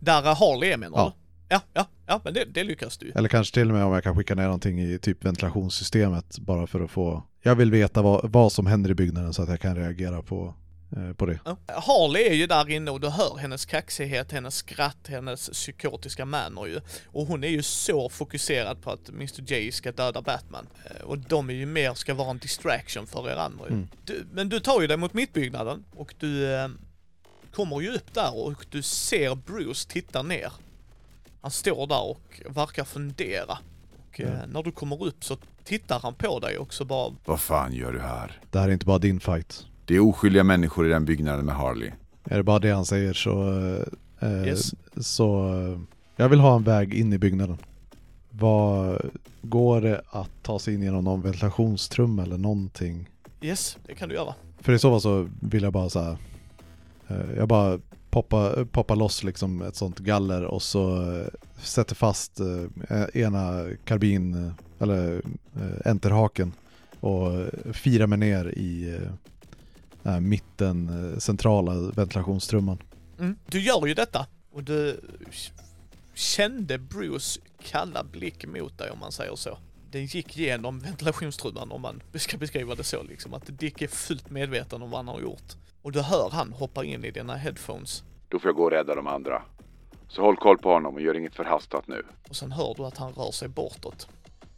Där 0.00 0.22
Harley 0.22 0.70
är 0.72 0.76
menar 0.76 0.98
Ja. 0.98 1.04
du? 1.16 1.54
Ja, 1.54 1.60
ja, 1.74 1.86
ja, 2.06 2.20
men 2.24 2.34
det, 2.34 2.44
det 2.44 2.64
lyckas 2.64 2.98
du. 2.98 3.12
Eller 3.14 3.28
kanske 3.28 3.54
till 3.54 3.68
och 3.68 3.74
med 3.74 3.84
om 3.84 3.92
jag 3.92 4.02
kan 4.04 4.16
skicka 4.16 4.34
ner 4.34 4.44
någonting 4.44 4.80
i 4.80 4.98
typ 4.98 5.24
ventilationssystemet 5.24 6.38
bara 6.38 6.66
för 6.66 6.80
att 6.80 6.90
få 6.90 7.22
Jag 7.42 7.54
vill 7.54 7.70
veta 7.70 8.02
vad, 8.02 8.32
vad 8.32 8.52
som 8.52 8.66
händer 8.66 8.90
i 8.90 8.94
byggnaden 8.94 9.34
så 9.34 9.42
att 9.42 9.48
jag 9.48 9.60
kan 9.60 9.76
reagera 9.76 10.22
på, 10.22 10.54
eh, 10.96 11.12
på 11.12 11.26
det. 11.26 11.40
Ja. 11.44 11.56
Harley 11.66 12.22
är 12.28 12.34
ju 12.34 12.46
där 12.46 12.70
inne 12.70 12.90
och 12.90 13.00
du 13.00 13.08
hör 13.08 13.36
hennes 13.36 13.66
kaxighet, 13.66 14.32
hennes 14.32 14.54
skratt, 14.54 15.06
hennes 15.08 15.50
psykotiska 15.50 16.24
manner 16.24 16.66
ju. 16.66 16.80
Och 17.06 17.26
hon 17.26 17.44
är 17.44 17.48
ju 17.48 17.62
så 17.62 18.08
fokuserad 18.08 18.82
på 18.82 18.90
att 18.90 19.08
Mr 19.08 19.52
J 19.52 19.72
ska 19.72 19.92
döda 19.92 20.22
Batman. 20.22 20.66
Eh, 20.84 21.02
Och 21.06 21.18
de 21.18 21.50
är 21.50 21.54
ju 21.54 21.66
mer 21.66 21.94
ska 21.94 22.14
vara 22.14 22.30
en 22.30 22.38
distraction 22.38 23.06
för 23.06 23.30
er 23.30 23.36
andra 23.36 23.64
ju. 23.68 23.74
Mm. 23.74 23.88
Du, 24.04 24.26
men 24.32 24.48
du 24.48 24.60
tar 24.60 24.80
ju 24.80 24.86
dig 24.86 24.96
mot 24.96 25.14
mittbyggnaden 25.14 25.84
och 25.96 26.14
du 26.18 26.54
eh, 26.54 26.68
kommer 27.52 27.80
ju 27.80 27.90
upp 27.94 28.14
där 28.14 28.38
och 28.46 28.66
du 28.70 28.82
ser 28.82 29.34
Bruce 29.34 29.88
titta 29.88 30.22
ner. 30.22 30.52
Han 31.40 31.50
står 31.50 31.86
där 31.86 32.02
och 32.02 32.40
verkar 32.56 32.84
fundera. 32.84 33.58
Och 34.12 34.20
eh, 34.20 34.46
när 34.48 34.62
du 34.62 34.72
kommer 34.72 35.04
upp 35.04 35.24
så 35.24 35.36
tittar 35.64 36.00
han 36.00 36.14
på 36.14 36.38
dig 36.38 36.58
och 36.58 36.74
så 36.74 36.84
bara 36.84 37.12
Vad 37.24 37.40
fan 37.40 37.72
gör 37.72 37.92
du 37.92 38.00
här? 38.00 38.40
Det 38.50 38.58
här 38.58 38.68
är 38.68 38.72
inte 38.72 38.86
bara 38.86 38.98
din 38.98 39.20
fight. 39.20 39.66
Det 39.84 39.96
är 39.96 40.00
oskyldiga 40.08 40.44
människor 40.44 40.86
i 40.86 40.90
den 40.90 41.04
byggnaden 41.04 41.44
med 41.44 41.54
Harley. 41.54 41.90
Är 42.24 42.36
det 42.36 42.42
bara 42.42 42.58
det 42.58 42.70
han 42.70 42.84
säger 42.84 43.12
så... 43.12 43.58
Eh, 44.20 44.46
Yes. 44.46 44.74
Så... 44.96 45.54
Eh, 45.58 45.78
jag 46.16 46.28
vill 46.28 46.40
ha 46.40 46.56
en 46.56 46.62
väg 46.62 46.94
in 46.94 47.12
i 47.12 47.18
byggnaden. 47.18 47.58
Vad... 48.30 49.10
Går 49.42 49.80
det 49.80 50.02
att 50.10 50.30
ta 50.42 50.58
sig 50.58 50.74
in 50.74 50.82
genom 50.82 51.04
någon 51.04 51.22
ventilationstrum 51.22 52.18
eller 52.18 52.38
någonting? 52.38 53.08
Yes, 53.40 53.76
det 53.86 53.94
kan 53.94 54.08
du 54.08 54.14
göra. 54.14 54.34
För 54.60 54.72
i 54.72 54.78
så 54.78 54.90
fall 54.90 55.00
så 55.00 55.28
vill 55.40 55.62
jag 55.62 55.72
bara 55.72 55.90
så 55.90 56.00
här. 56.00 56.16
Eh, 57.08 57.36
jag 57.36 57.48
bara 57.48 57.78
poppa, 58.10 58.64
poppa 58.72 58.94
loss 58.94 59.24
liksom 59.24 59.62
ett 59.62 59.76
sånt 59.76 59.98
galler 59.98 60.44
och 60.44 60.62
så 60.62 61.12
eh, 61.12 61.26
sätter 61.62 61.94
fast 61.94 62.40
eh, 62.40 63.04
ena 63.14 63.66
karbin 63.84 64.46
eh, 64.46 64.52
eller 64.78 65.22
enterhaken 65.84 66.52
och 67.00 67.30
firar 67.72 68.06
mig 68.06 68.18
ner 68.18 68.58
i 68.58 69.00
mitten 70.20 71.16
centrala 71.20 71.74
ventilationstrumman. 71.74 72.78
Mm. 73.18 73.36
Du 73.46 73.60
gör 73.60 73.86
ju 73.86 73.94
detta 73.94 74.26
och 74.52 74.64
du 74.64 75.00
kände 76.14 76.78
Bruce 76.78 77.40
kalla 77.62 78.04
blick 78.04 78.46
mot 78.46 78.78
dig 78.78 78.90
om 78.90 78.98
man 78.98 79.12
säger 79.12 79.36
så. 79.36 79.58
Den 79.90 80.06
gick 80.06 80.36
genom 80.36 80.78
ventilationstrumman 80.78 81.72
om 81.72 81.82
man 81.82 82.02
ska 82.14 82.36
beskriva 82.36 82.74
det 82.74 82.84
så 82.84 83.02
liksom. 83.02 83.34
Att 83.34 83.42
Dick 83.46 83.82
är 83.82 83.88
fullt 83.88 84.30
medveten 84.30 84.82
om 84.82 84.90
vad 84.90 84.98
han 84.98 85.08
har 85.08 85.20
gjort. 85.20 85.56
Och 85.82 85.92
du 85.92 86.00
hör 86.00 86.30
han 86.30 86.52
hoppa 86.52 86.84
in 86.84 87.04
i 87.04 87.10
dina 87.10 87.36
headphones. 87.36 88.04
Då 88.28 88.38
får 88.38 88.48
jag 88.48 88.56
gå 88.56 88.64
och 88.64 88.70
rädda 88.70 88.94
de 88.94 89.06
andra. 89.06 89.42
Så 90.08 90.22
håll 90.22 90.36
koll 90.36 90.58
på 90.58 90.72
honom 90.72 90.94
och 90.94 91.00
gör 91.00 91.16
inget 91.16 91.34
förhastat 91.34 91.88
nu. 91.88 92.02
Och 92.28 92.36
sen 92.36 92.52
hör 92.52 92.74
du 92.76 92.84
att 92.84 92.96
han 92.96 93.12
rör 93.12 93.30
sig 93.30 93.48
bortåt. 93.48 94.08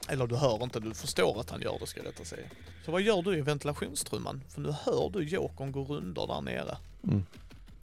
Eller 0.08 0.26
du 0.26 0.36
hör 0.36 0.62
inte, 0.62 0.80
du 0.80 0.94
förstår 0.94 1.40
att 1.40 1.50
han 1.50 1.60
gör 1.60 1.76
det 1.80 1.86
ska 1.86 2.00
jag 2.00 2.06
rätta 2.06 2.24
säga. 2.24 2.46
Så 2.84 2.92
vad 2.92 3.02
gör 3.02 3.22
du 3.22 3.38
i 3.38 3.40
ventilationstrumman? 3.40 4.42
För 4.48 4.60
nu 4.60 4.74
hör 4.84 5.10
du 5.10 5.24
Jokern 5.24 5.72
gå 5.72 5.84
runder 5.84 6.26
där 6.26 6.40
nere. 6.40 6.76
Mm. 7.04 7.22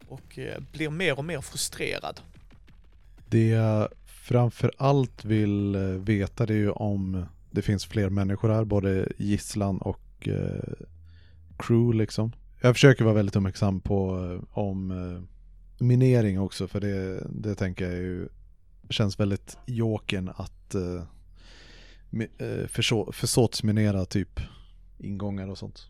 Och 0.08 0.40
eh, 0.40 0.60
blir 0.72 0.90
mer 0.90 1.18
och 1.18 1.26
mer 1.26 1.42
frustrerad. 1.42 2.22
Det 3.28 3.48
jag 3.48 3.88
framför 4.06 4.72
allt 4.78 5.26
vill 5.26 5.76
eh, 5.76 5.82
veta 5.82 6.46
det 6.46 6.54
är 6.54 6.58
ju 6.58 6.72
om 6.72 7.26
det 7.52 7.62
finns 7.62 7.86
fler 7.86 8.10
människor 8.10 8.50
här, 8.50 8.64
både 8.64 9.12
gisslan 9.18 9.78
och 9.78 10.28
eh, 10.28 10.86
crew 11.58 11.98
liksom. 11.98 12.32
Jag 12.62 12.76
försöker 12.76 13.03
vara 13.03 13.14
väldigt 13.16 13.36
uppmärksam 13.36 13.82
på 13.82 14.26
eh, 14.34 14.57
om 14.57 14.91
eh, 14.91 15.22
minering 15.86 16.39
också 16.39 16.68
för 16.68 16.80
det, 16.80 17.28
det 17.30 17.55
tänker 17.55 17.86
jag 17.86 17.93
ju 17.93 18.28
känns 18.89 19.20
väldigt 19.20 19.57
jokern 19.66 20.30
att 20.36 20.76
eh, 20.76 21.03
mi- 22.10 22.68
förså- 22.68 23.12
försåtsminera 23.12 24.05
typ 24.05 24.39
ingångar 24.97 25.47
och 25.47 25.57
sånt. 25.57 25.88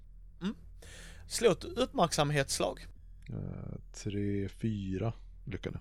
Slå 1.27 1.51
ett 1.51 1.63
uppmärksamhetsslag. 1.63 2.85
Eh, 3.29 3.75
tre, 3.93 4.49
fyra 4.49 5.13
lyckade. 5.45 5.79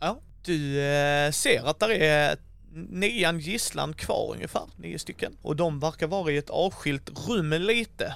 Ja, 0.00 0.20
du 0.44 0.80
eh, 0.82 1.30
ser 1.30 1.64
att 1.70 1.80
det 1.80 2.06
är 2.06 2.36
nian 2.72 3.38
gisslan 3.38 3.92
kvar 3.92 4.32
ungefär, 4.34 4.62
nio 4.76 4.98
stycken. 4.98 5.36
Och 5.42 5.56
de 5.56 5.80
verkar 5.80 6.06
vara 6.06 6.32
i 6.32 6.36
ett 6.36 6.50
avskilt 6.50 7.28
rum 7.28 7.50
lite. 7.50 8.14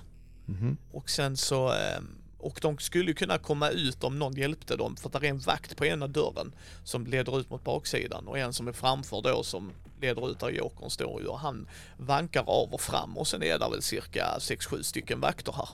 Mhm. 0.50 0.76
Och 0.92 1.10
sen 1.10 1.36
så, 1.36 1.68
eh, 1.68 2.00
och 2.38 2.58
de 2.62 2.78
skulle 2.78 3.12
kunna 3.12 3.38
komma 3.38 3.68
ut 3.68 4.04
om 4.04 4.18
någon 4.18 4.34
hjälpte 4.34 4.76
dem 4.76 4.96
för 4.96 5.08
att 5.08 5.20
det 5.20 5.26
är 5.26 5.30
en 5.30 5.38
vakt 5.38 5.76
på 5.76 5.86
ena 5.86 6.06
dörren 6.06 6.52
som 6.84 7.06
leder 7.06 7.40
ut 7.40 7.50
mot 7.50 7.64
baksidan 7.64 8.28
och 8.28 8.38
en 8.38 8.52
som 8.52 8.68
är 8.68 8.72
framför 8.72 9.22
då 9.22 9.42
som 9.42 9.72
leder 10.00 10.30
ut 10.30 10.40
där 10.40 10.50
Jokern 10.50 10.90
står 10.90 11.20
ju 11.20 11.26
och 11.26 11.38
han 11.38 11.68
vankar 11.96 12.44
av 12.46 12.74
och 12.74 12.80
fram 12.80 13.18
och 13.18 13.26
sen 13.26 13.42
är 13.42 13.58
det 13.58 13.70
väl 13.70 13.82
cirka 13.82 14.26
6-7 14.38 14.82
stycken 14.82 15.20
vakter 15.20 15.52
här. 15.52 15.68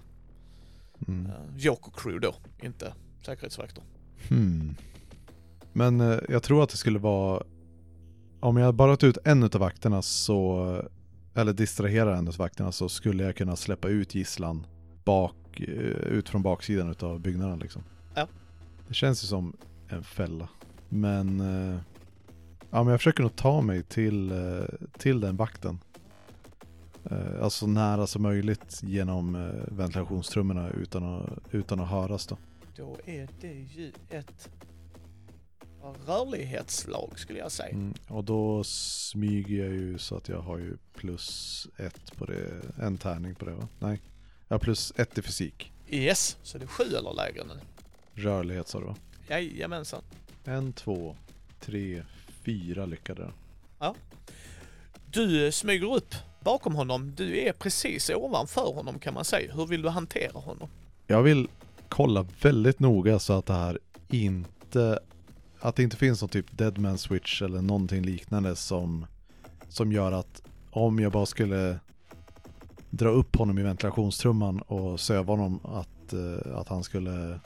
Mm. 1.08 1.26
Eh, 1.26 1.56
Joker 1.56 1.92
crew 1.96 2.26
då, 2.26 2.34
inte 2.66 2.94
säkerhetsvakter. 3.26 3.82
Hmm. 4.28 4.76
Men 5.72 6.00
eh, 6.00 6.18
jag 6.28 6.42
tror 6.42 6.62
att 6.62 6.70
det 6.70 6.76
skulle 6.76 6.98
vara 6.98 7.42
Om 8.40 8.56
jag 8.56 8.74
bara 8.74 8.96
tar 8.96 9.08
ut 9.08 9.18
en 9.24 9.42
av 9.42 9.50
vakterna 9.50 10.02
så 10.02 10.82
Eller 11.36 11.52
distraherar 11.52 12.14
en 12.14 12.28
av 12.28 12.36
vakterna 12.36 12.72
så 12.72 12.88
skulle 12.88 13.24
jag 13.24 13.36
kunna 13.36 13.56
släppa 13.56 13.88
ut 13.88 14.14
gisslan 14.14 14.66
bak, 15.04 15.60
eh, 15.60 15.68
ut 16.12 16.28
från 16.28 16.42
baksidan 16.42 16.90
utav 16.90 17.20
byggnaden 17.20 17.58
liksom. 17.58 17.82
Ja. 18.14 18.28
Det 18.88 18.94
känns 18.94 19.24
ju 19.24 19.26
som 19.26 19.56
en 19.88 20.02
fälla. 20.04 20.48
Men 20.88 21.40
eh, 21.40 21.80
Ja 22.70 22.82
men 22.82 22.90
jag 22.90 23.00
försöker 23.00 23.22
nog 23.22 23.36
ta 23.36 23.60
mig 23.60 23.82
till, 23.82 24.30
eh, 24.30 24.88
till 24.98 25.20
den 25.20 25.36
vakten. 25.36 25.78
Alltså 27.42 27.58
så 27.58 27.66
nära 27.66 28.06
som 28.06 28.22
möjligt 28.22 28.80
genom 28.82 29.52
ventilationstrummorna 29.68 30.70
utan 30.70 31.04
att, 31.04 31.38
utan 31.50 31.80
att 31.80 31.88
höras 31.88 32.26
då. 32.26 32.36
Då 32.76 32.96
är 33.04 33.28
det 33.40 33.52
ju 33.52 33.92
ett 34.10 34.48
rörlighetslag 36.06 37.12
skulle 37.16 37.38
jag 37.38 37.52
säga. 37.52 37.68
Mm, 37.70 37.94
och 38.08 38.24
då 38.24 38.64
smyger 38.64 39.64
jag 39.64 39.74
ju 39.74 39.98
så 39.98 40.16
att 40.16 40.28
jag 40.28 40.40
har 40.40 40.58
ju 40.58 40.76
plus 40.94 41.68
ett 41.76 42.16
på 42.16 42.24
det, 42.24 42.62
en 42.78 42.98
tärning 42.98 43.34
på 43.34 43.44
det 43.44 43.54
va? 43.54 43.68
Nej, 43.78 44.00
jag 44.48 44.54
har 44.54 44.58
plus 44.58 44.92
ett 44.96 45.18
i 45.18 45.22
fysik. 45.22 45.72
Yes, 45.88 46.36
så 46.42 46.58
det 46.58 46.64
är 46.64 46.68
sju 46.68 46.84
eller 46.84 47.12
lägre 47.12 47.44
nu. 47.44 47.60
Rörlighet 48.22 48.68
sa 48.68 48.80
du 48.80 48.86
va? 48.86 48.96
Jajamensan. 49.28 50.02
En, 50.44 50.72
två, 50.72 51.16
tre, 51.60 52.02
fyra 52.44 52.86
lyckade 52.86 53.22
jag. 53.22 53.32
Du 55.16 55.52
smyger 55.52 55.94
upp 55.94 56.14
bakom 56.40 56.74
honom. 56.74 57.14
Du 57.14 57.38
är 57.38 57.52
precis 57.52 58.10
ovanför 58.10 58.72
honom 58.72 58.98
kan 58.98 59.14
man 59.14 59.24
säga. 59.24 59.54
Hur 59.54 59.66
vill 59.66 59.82
du 59.82 59.88
hantera 59.88 60.38
honom? 60.38 60.68
Jag 61.06 61.22
vill 61.22 61.48
kolla 61.88 62.26
väldigt 62.42 62.80
noga 62.80 63.18
så 63.18 63.32
att 63.32 63.46
det 63.46 63.52
här 63.52 63.78
inte 64.08 64.98
att 65.60 65.76
det 65.76 65.82
inte 65.82 65.96
finns 65.96 66.20
någon 66.22 66.28
typ 66.28 66.58
deadman 66.58 66.98
switch 66.98 67.42
eller 67.42 67.62
någonting 67.62 68.02
liknande 68.02 68.56
som 68.56 69.06
som 69.68 69.92
gör 69.92 70.12
att 70.12 70.42
om 70.70 70.98
jag 70.98 71.12
bara 71.12 71.26
skulle 71.26 71.78
dra 72.90 73.08
upp 73.08 73.36
honom 73.36 73.58
i 73.58 73.62
ventilationstrumman 73.62 74.60
och 74.60 75.00
söva 75.00 75.32
honom 75.32 75.60
att, 75.64 76.12
eh, 76.12 76.58
att 76.58 76.68
han 76.68 76.84
skulle 76.84 77.40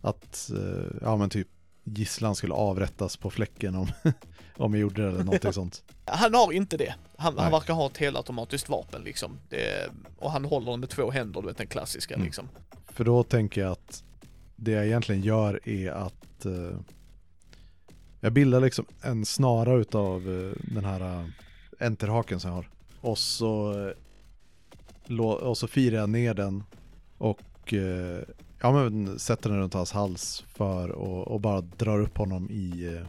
att, 0.00 0.50
eh, 0.50 0.96
ja 1.02 1.16
men 1.16 1.30
typ 1.30 1.48
gisslan 1.84 2.34
skulle 2.34 2.54
avrättas 2.54 3.16
på 3.16 3.30
fläcken 3.30 3.74
om, 3.74 3.86
om 4.56 4.74
jag 4.74 4.80
gjorde 4.80 5.02
det 5.02 5.08
eller 5.08 5.24
någonting 5.24 5.52
sånt. 5.52 5.82
Han 6.04 6.34
har 6.34 6.52
inte 6.52 6.76
det. 6.76 6.94
Han, 7.16 7.38
han 7.38 7.52
verkar 7.52 7.74
ha 7.74 7.86
ett 7.86 7.96
helautomatiskt 7.96 8.68
vapen 8.68 9.02
liksom. 9.02 9.38
Det, 9.48 9.90
och 10.18 10.30
han 10.30 10.44
håller 10.44 10.70
den 10.70 10.80
med 10.80 10.88
två 10.88 11.10
händer, 11.10 11.40
du 11.40 11.46
vet 11.46 11.56
den 11.56 11.66
klassiska 11.66 12.14
Mm. 12.14 12.24
liksom. 12.26 12.48
För 12.86 13.04
då 13.04 13.22
tänker 13.22 13.60
jag 13.60 13.72
att 13.72 14.04
det 14.60 14.70
jag 14.70 14.86
egentligen 14.86 15.22
gör 15.22 15.68
är 15.68 15.90
att 15.90 16.46
eh, 16.46 16.78
jag 18.20 18.32
bildar 18.32 18.60
liksom 18.60 18.84
en 19.02 19.24
snara 19.24 19.74
utav 19.74 20.28
eh, 20.28 20.74
den 20.74 20.84
här 20.84 21.00
eh, 21.00 21.26
enterhaken 21.86 22.40
som 22.40 22.50
jag 22.50 22.56
har. 22.56 22.68
Och 23.00 23.18
så, 23.18 23.72
eh, 25.08 25.20
och 25.20 25.58
så 25.58 25.66
firar 25.66 25.96
jag 25.96 26.10
ner 26.10 26.34
den 26.34 26.64
och 27.18 27.74
eh, 27.74 28.22
ja, 28.60 28.72
men 28.72 29.18
sätter 29.18 29.50
den 29.50 29.58
runt 29.58 29.74
hans 29.74 29.92
hals 29.92 30.44
för 30.54 30.88
och, 30.88 31.28
och 31.28 31.40
bara 31.40 31.60
drar 31.60 32.00
upp 32.00 32.18
honom 32.18 32.50
i, 32.50 32.96
eh, 32.96 33.06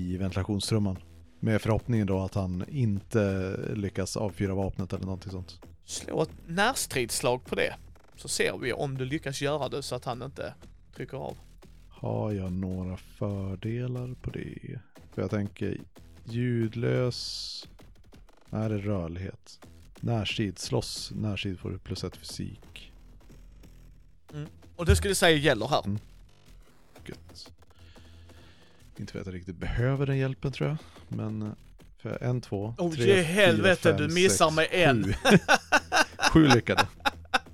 i 0.00 0.16
ventilationstrumman. 0.16 0.98
Med 1.40 1.62
förhoppningen 1.62 2.06
då 2.06 2.20
att 2.20 2.34
han 2.34 2.64
inte 2.68 3.56
lyckas 3.74 4.16
avfyra 4.16 4.54
vapnet 4.54 4.92
eller 4.92 5.04
någonting 5.04 5.32
sånt. 5.32 5.60
Slå 5.84 6.22
ett 6.22 6.30
närstridsslag 6.46 7.44
på 7.44 7.54
det. 7.54 7.74
Så 8.16 8.28
ser 8.28 8.58
vi 8.58 8.72
om 8.72 8.98
du 8.98 9.04
lyckas 9.04 9.42
göra 9.42 9.68
det 9.68 9.82
så 9.82 9.94
att 9.94 10.04
han 10.04 10.22
inte 10.22 10.54
trycker 10.94 11.16
av. 11.16 11.36
Har 11.88 12.32
jag 12.32 12.52
några 12.52 12.96
fördelar 12.96 14.14
på 14.22 14.30
det? 14.30 14.80
För 15.14 15.22
jag 15.22 15.30
tänker 15.30 15.80
ljudlös. 16.24 17.68
Nej, 18.50 18.68
det 18.68 18.74
är 18.74 18.78
rörlighet. 18.78 19.60
Närstrid, 20.00 20.58
slåss, 20.58 21.12
närstrid 21.14 21.58
får 21.58 21.70
du 21.70 21.78
plus 21.78 22.04
ett 22.04 22.16
fysik. 22.16 22.92
Och 24.76 24.86
det 24.86 24.96
skulle 24.96 25.14
säga 25.14 25.36
gäller 25.36 25.68
här. 25.68 25.84
Mm. 25.84 25.98
Gött. 27.06 27.52
Inte 28.96 29.20
att 29.20 29.26
jag 29.26 29.34
riktigt 29.34 29.56
behöver 29.56 30.06
den 30.06 30.18
hjälpen 30.18 30.52
tror 30.52 30.68
jag. 30.68 30.76
Men 31.08 31.54
för 31.98 32.22
en, 32.22 32.40
två, 32.40 32.74
Oh, 32.78 32.94
tre, 32.94 33.04
ge 33.04 33.22
helvete, 33.22 33.82
fyra, 33.82 33.92
du 33.92 34.04
fem, 34.06 34.14
missar 34.14 34.50
sex, 34.50 34.56
med 34.56 34.68
en. 34.70 35.04
Sju. 35.04 35.38
sju 36.32 36.46
lyckade. 36.46 36.86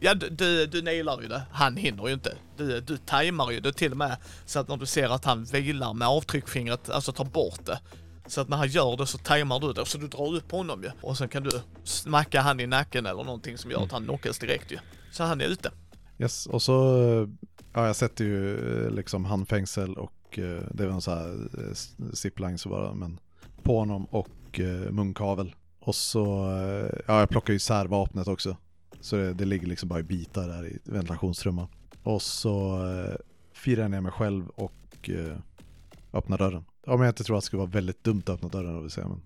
Ja, 0.02 0.14
du, 0.14 0.28
du, 0.28 0.66
du 0.66 0.82
nailar 0.82 1.22
ju 1.22 1.28
det. 1.28 1.42
Han 1.50 1.76
hinner 1.76 2.06
ju 2.06 2.12
inte. 2.12 2.36
Du, 2.56 2.80
du 2.80 2.96
tajmar 2.96 3.50
ju 3.50 3.60
det 3.60 3.72
till 3.72 3.92
och 3.92 3.98
med 3.98 4.16
så 4.46 4.58
att 4.58 4.68
när 4.68 4.76
du 4.76 4.86
ser 4.86 5.08
att 5.08 5.24
han 5.24 5.44
vilar 5.44 5.94
med 5.94 6.08
avtryckfingret, 6.08 6.90
alltså 6.90 7.12
tar 7.12 7.24
bort 7.24 7.66
det. 7.66 7.80
Så 8.26 8.40
att 8.40 8.48
när 8.48 8.56
han 8.56 8.68
gör 8.68 8.96
det 8.96 9.06
så 9.06 9.18
tajmar 9.18 9.60
du 9.60 9.72
det, 9.72 9.86
så 9.86 9.98
du 9.98 10.08
drar 10.08 10.34
upp 10.34 10.52
honom 10.52 10.82
ju. 10.82 10.90
Och 11.00 11.18
sen 11.18 11.28
kan 11.28 11.42
du 11.42 11.50
smacka 11.84 12.40
han 12.40 12.60
i 12.60 12.66
nacken 12.66 13.06
eller 13.06 13.24
någonting 13.24 13.58
som 13.58 13.70
gör 13.70 13.82
att 13.82 13.92
han 13.92 14.04
knockas 14.04 14.38
direkt 14.38 14.72
ju. 14.72 14.78
Så 15.12 15.24
han 15.24 15.40
är 15.40 15.44
ute. 15.44 15.70
Yes, 16.18 16.46
och 16.46 16.62
så, 16.62 17.02
eh, 17.02 17.28
ja 17.72 17.86
jag 17.86 17.96
sätter 17.96 18.24
ju 18.24 18.58
eh, 18.84 18.90
liksom 18.90 19.24
handfängsel 19.24 19.94
och 19.94 20.38
eh, 20.38 20.62
det 20.70 20.82
är 20.82 20.86
väl 20.86 20.94
en 20.94 21.00
sån 21.00 21.18
här 21.18 21.48
ziplines 21.74 22.20
zipline 22.20 22.58
så 22.58 22.68
bara, 22.68 22.94
men 22.94 23.20
på 23.62 23.78
honom 23.78 24.04
och 24.04 24.60
munkavel. 24.90 25.54
Och 25.80 25.94
så, 25.94 26.26
ja 27.06 27.20
jag 27.20 27.28
plockar 27.28 27.52
ju 27.52 27.56
isär 27.56 27.86
vapnet 27.86 28.28
också. 28.28 28.56
Så 29.00 29.16
det, 29.16 29.34
det 29.34 29.44
ligger 29.44 29.66
liksom 29.66 29.88
bara 29.88 30.00
i 30.00 30.02
bitar 30.02 30.48
där 30.48 30.66
i 30.66 30.78
ventilationstrumman. 30.84 31.68
Och 32.02 32.22
så 32.22 32.86
eh, 32.86 33.14
firar 33.52 33.82
jag 33.82 33.90
ner 33.90 34.00
mig 34.00 34.12
själv 34.12 34.48
och 34.48 35.10
eh, 35.10 35.36
öppnar 36.12 36.38
dörren. 36.38 36.64
Om 36.86 37.00
jag 37.00 37.10
inte 37.10 37.24
tror 37.24 37.36
att 37.36 37.42
det 37.42 37.46
skulle 37.46 37.60
vara 37.60 37.70
väldigt 37.70 38.04
dumt 38.04 38.22
att 38.26 38.30
öppna 38.30 38.48
dörren, 38.48 38.82
vill 38.82 38.90
säga, 38.90 39.08
men 39.08 39.20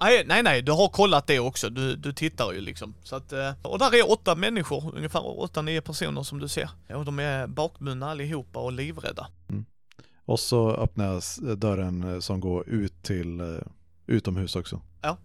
Nej, 0.00 0.24
nej, 0.26 0.42
nej, 0.42 0.62
du 0.62 0.72
har 0.72 0.88
kollat 0.88 1.26
det 1.26 1.38
också. 1.38 1.70
Du, 1.70 1.96
du 1.96 2.12
tittar 2.12 2.52
ju 2.52 2.60
liksom. 2.60 2.94
Så 3.02 3.16
att, 3.16 3.32
eh, 3.32 3.52
och 3.62 3.78
där 3.78 3.94
är 3.94 4.10
åtta 4.10 4.34
människor, 4.34 4.92
ungefär 4.96 5.40
åtta, 5.40 5.62
nio 5.62 5.80
personer 5.80 6.22
som 6.22 6.38
du 6.38 6.48
ser. 6.48 6.70
Och 6.88 7.04
de 7.04 7.18
är 7.18 7.46
bakbundna 7.46 8.10
allihopa 8.10 8.60
och 8.60 8.72
livrädda. 8.72 9.26
Och 10.24 10.40
så 10.40 10.70
öppnar 10.70 11.04
jag 11.04 11.58
dörren 11.58 12.14
eh, 12.14 12.20
som 12.20 12.40
går 12.40 12.68
ut 12.68 13.02
till 13.02 13.40
eh, 13.40 13.46
utomhus 14.06 14.56
också. 14.56 14.80
Eh, 15.02 15.16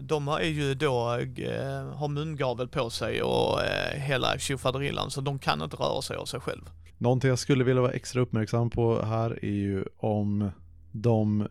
De 0.00 0.28
är 0.28 0.42
ju 0.42 0.74
då, 0.74 1.14
eh, 1.36 1.94
har 1.94 2.08
mungavel 2.08 2.68
på 2.68 2.90
sig 2.90 3.22
och 3.22 3.62
eh, 3.62 4.00
hela 4.00 4.38
tjofaderillan 4.38 5.10
så 5.10 5.20
de 5.20 5.38
kan 5.38 5.62
inte 5.62 5.76
röra 5.76 6.02
sig 6.02 6.16
av 6.16 6.24
sig 6.24 6.40
själv. 6.40 6.70
Någonting 6.98 7.30
jag 7.30 7.38
skulle 7.38 7.64
vilja 7.64 7.82
vara 7.82 7.92
extra 7.92 8.20
uppmärksam 8.20 8.70
på 8.70 9.02
här 9.02 9.44
är 9.44 9.50
ju 9.50 9.84
om 9.96 10.50
de 10.92 11.48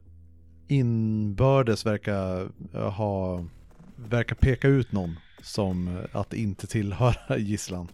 inbördes 0.68 1.86
verkar 1.86 2.50
ha, 2.90 3.46
verkar 3.96 4.36
peka 4.36 4.68
ut 4.68 4.92
någon 4.92 5.16
som 5.44 5.88
eh, 5.88 6.04
att 6.12 6.34
inte 6.34 6.68
tillhöra 6.68 7.38
gisslan. 7.38 7.88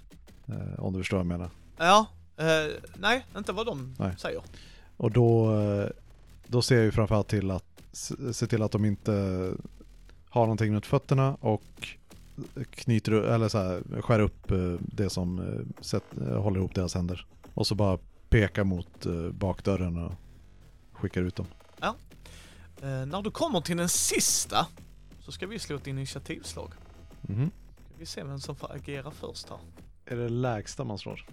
Om 0.78 0.93
du 0.93 1.00
förstår 1.00 1.18
vad 1.18 1.26
jag 1.26 1.28
menar. 1.28 1.50
Ja, 1.78 2.06
eh, 2.38 2.72
nej, 3.00 3.26
inte 3.38 3.52
vad 3.52 3.66
de 3.66 3.96
Nej. 4.00 4.16
säger. 4.18 4.41
Och 4.98 5.12
då, 5.12 5.52
då 6.48 6.62
ser 6.62 6.76
jag 6.76 6.86
ju 6.86 6.91
framförallt 6.91 7.28
till 7.28 7.52
att 7.52 7.76
se 8.32 8.48
till 8.48 8.62
att 8.62 8.72
de 8.72 8.86
inte 8.86 9.52
har 10.36 10.42
någonting 10.46 10.74
runt 10.74 10.86
fötterna 10.86 11.38
och 11.40 11.64
knyter, 12.70 13.12
eller 13.12 13.50
så 13.50 13.58
här, 13.58 14.02
skär 14.02 14.20
upp 14.20 14.52
eh, 14.52 14.58
det 14.80 15.10
som 15.10 15.40
eh, 15.40 15.84
sätt, 15.84 16.04
eh, 16.22 16.42
håller 16.42 16.60
ihop 16.60 16.76
deras 16.76 16.94
händer. 16.96 17.26
Och 17.54 17.68
så 17.68 17.76
bara 17.76 17.98
pekar 18.30 18.64
mot 18.64 19.06
bakdörren 19.32 19.98
och 19.98 20.14
skickar 20.94 21.22
ut 21.22 21.36
dem. 21.36 21.46
Eh, 22.82 23.06
när 23.06 23.22
du 23.22 23.32
kommer 23.32 23.62
till 23.62 23.78
den 23.78 23.90
sista 23.90 24.68
så 25.20 25.32
ska 25.32 25.48
vi 25.48 25.60
slå 25.60 25.76
ett 25.76 25.88
initiativslag. 25.88 26.72
Mhm. 27.22 27.52
Ska 27.90 28.00
vi 28.00 28.06
se 28.06 28.24
vem 28.24 28.40
som 28.40 28.56
får 28.56 28.72
agera 28.76 29.12
först 29.12 29.50
här. 29.50 29.58
Är 30.06 30.16
det 30.16 30.30
lägsta 30.30 30.84
man 30.84 30.98
slår? 30.98 31.26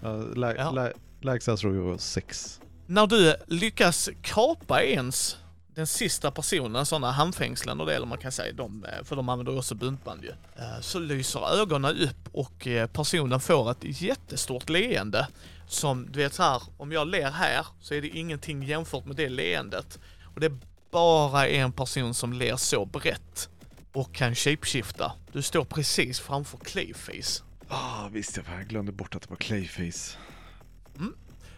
Ja, 0.00 0.12
lä, 0.16 0.54
Ja. 0.54 0.70
lä, 0.70 0.92
lägsta 1.20 1.56
slår 1.56 1.70
vi 1.70 1.78
var 1.78 1.98
sex. 1.98 2.60
När 2.86 3.06
du 3.06 3.34
lyckas 3.46 4.10
kapa 4.22 4.82
ens 4.82 5.36
den 5.74 5.86
sista 5.86 6.30
personen, 6.30 6.86
sådana 6.86 7.10
handfängslen 7.10 7.80
och 7.80 7.86
det, 7.86 7.94
eller 7.94 8.06
man 8.06 8.18
kan 8.18 8.32
säga 8.32 8.52
de, 8.52 8.84
eh, 8.84 9.04
för 9.04 9.16
de 9.16 9.28
använder 9.28 9.58
också 9.58 9.74
buntband 9.74 10.24
ju. 10.24 10.30
Eh, 10.56 10.80
Så 10.80 10.98
lyser 10.98 11.60
ögonen 11.60 11.96
upp 11.98 12.28
och 12.32 12.66
eh, 12.66 12.86
personen 12.86 13.40
får 13.40 13.70
ett 13.70 14.00
jättestort 14.02 14.68
leende. 14.68 15.28
Som, 15.68 16.06
du 16.12 16.18
vet 16.18 16.34
så 16.34 16.42
här, 16.42 16.62
om 16.76 16.92
jag 16.92 17.08
ler 17.08 17.30
här 17.30 17.66
så 17.80 17.94
är 17.94 18.02
det 18.02 18.08
ingenting 18.08 18.62
jämfört 18.62 19.04
med 19.04 19.16
det 19.16 19.28
leendet. 19.28 19.98
Och 20.34 20.40
det 20.40 20.46
är 20.46 20.58
bara 20.90 21.48
en 21.48 21.72
person 21.72 22.14
som 22.14 22.32
ler 22.32 22.56
så 22.56 22.84
brett 22.84 23.48
och 23.92 24.14
kan 24.14 24.34
shapeshifta. 24.34 25.12
Du 25.32 25.42
står 25.42 25.64
precis 25.64 26.20
framför 26.20 26.58
Clayface. 26.58 27.42
Ah, 27.68 28.08
visst 28.08 28.36
jag, 28.36 28.68
glömde 28.68 28.92
bort 28.92 29.14
att 29.14 29.22
det 29.22 29.30
var 29.30 29.36
Clayface. 29.36 30.16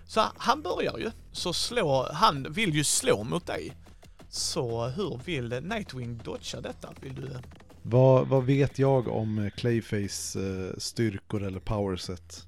Så 0.06 0.24
han 0.36 0.62
börjar 0.62 0.98
ju. 0.98 1.10
Så 1.32 1.52
slå, 1.52 2.08
han 2.12 2.52
vill 2.52 2.74
ju 2.74 2.84
slå 2.84 3.24
mot 3.24 3.46
dig. 3.46 3.72
Så 4.34 4.86
hur 4.86 5.20
vill 5.24 5.48
Nightwing 5.48 6.16
dodga 6.24 6.60
detta? 6.60 6.88
Vill 7.00 7.14
du... 7.14 7.30
Vad, 7.82 8.28
vad 8.28 8.44
vet 8.44 8.78
jag 8.78 9.08
om 9.08 9.38
eh, 9.38 9.50
Clayface 9.50 10.40
eh, 10.40 10.78
styrkor 10.78 11.42
eller 11.42 11.60
powerset? 11.60 12.46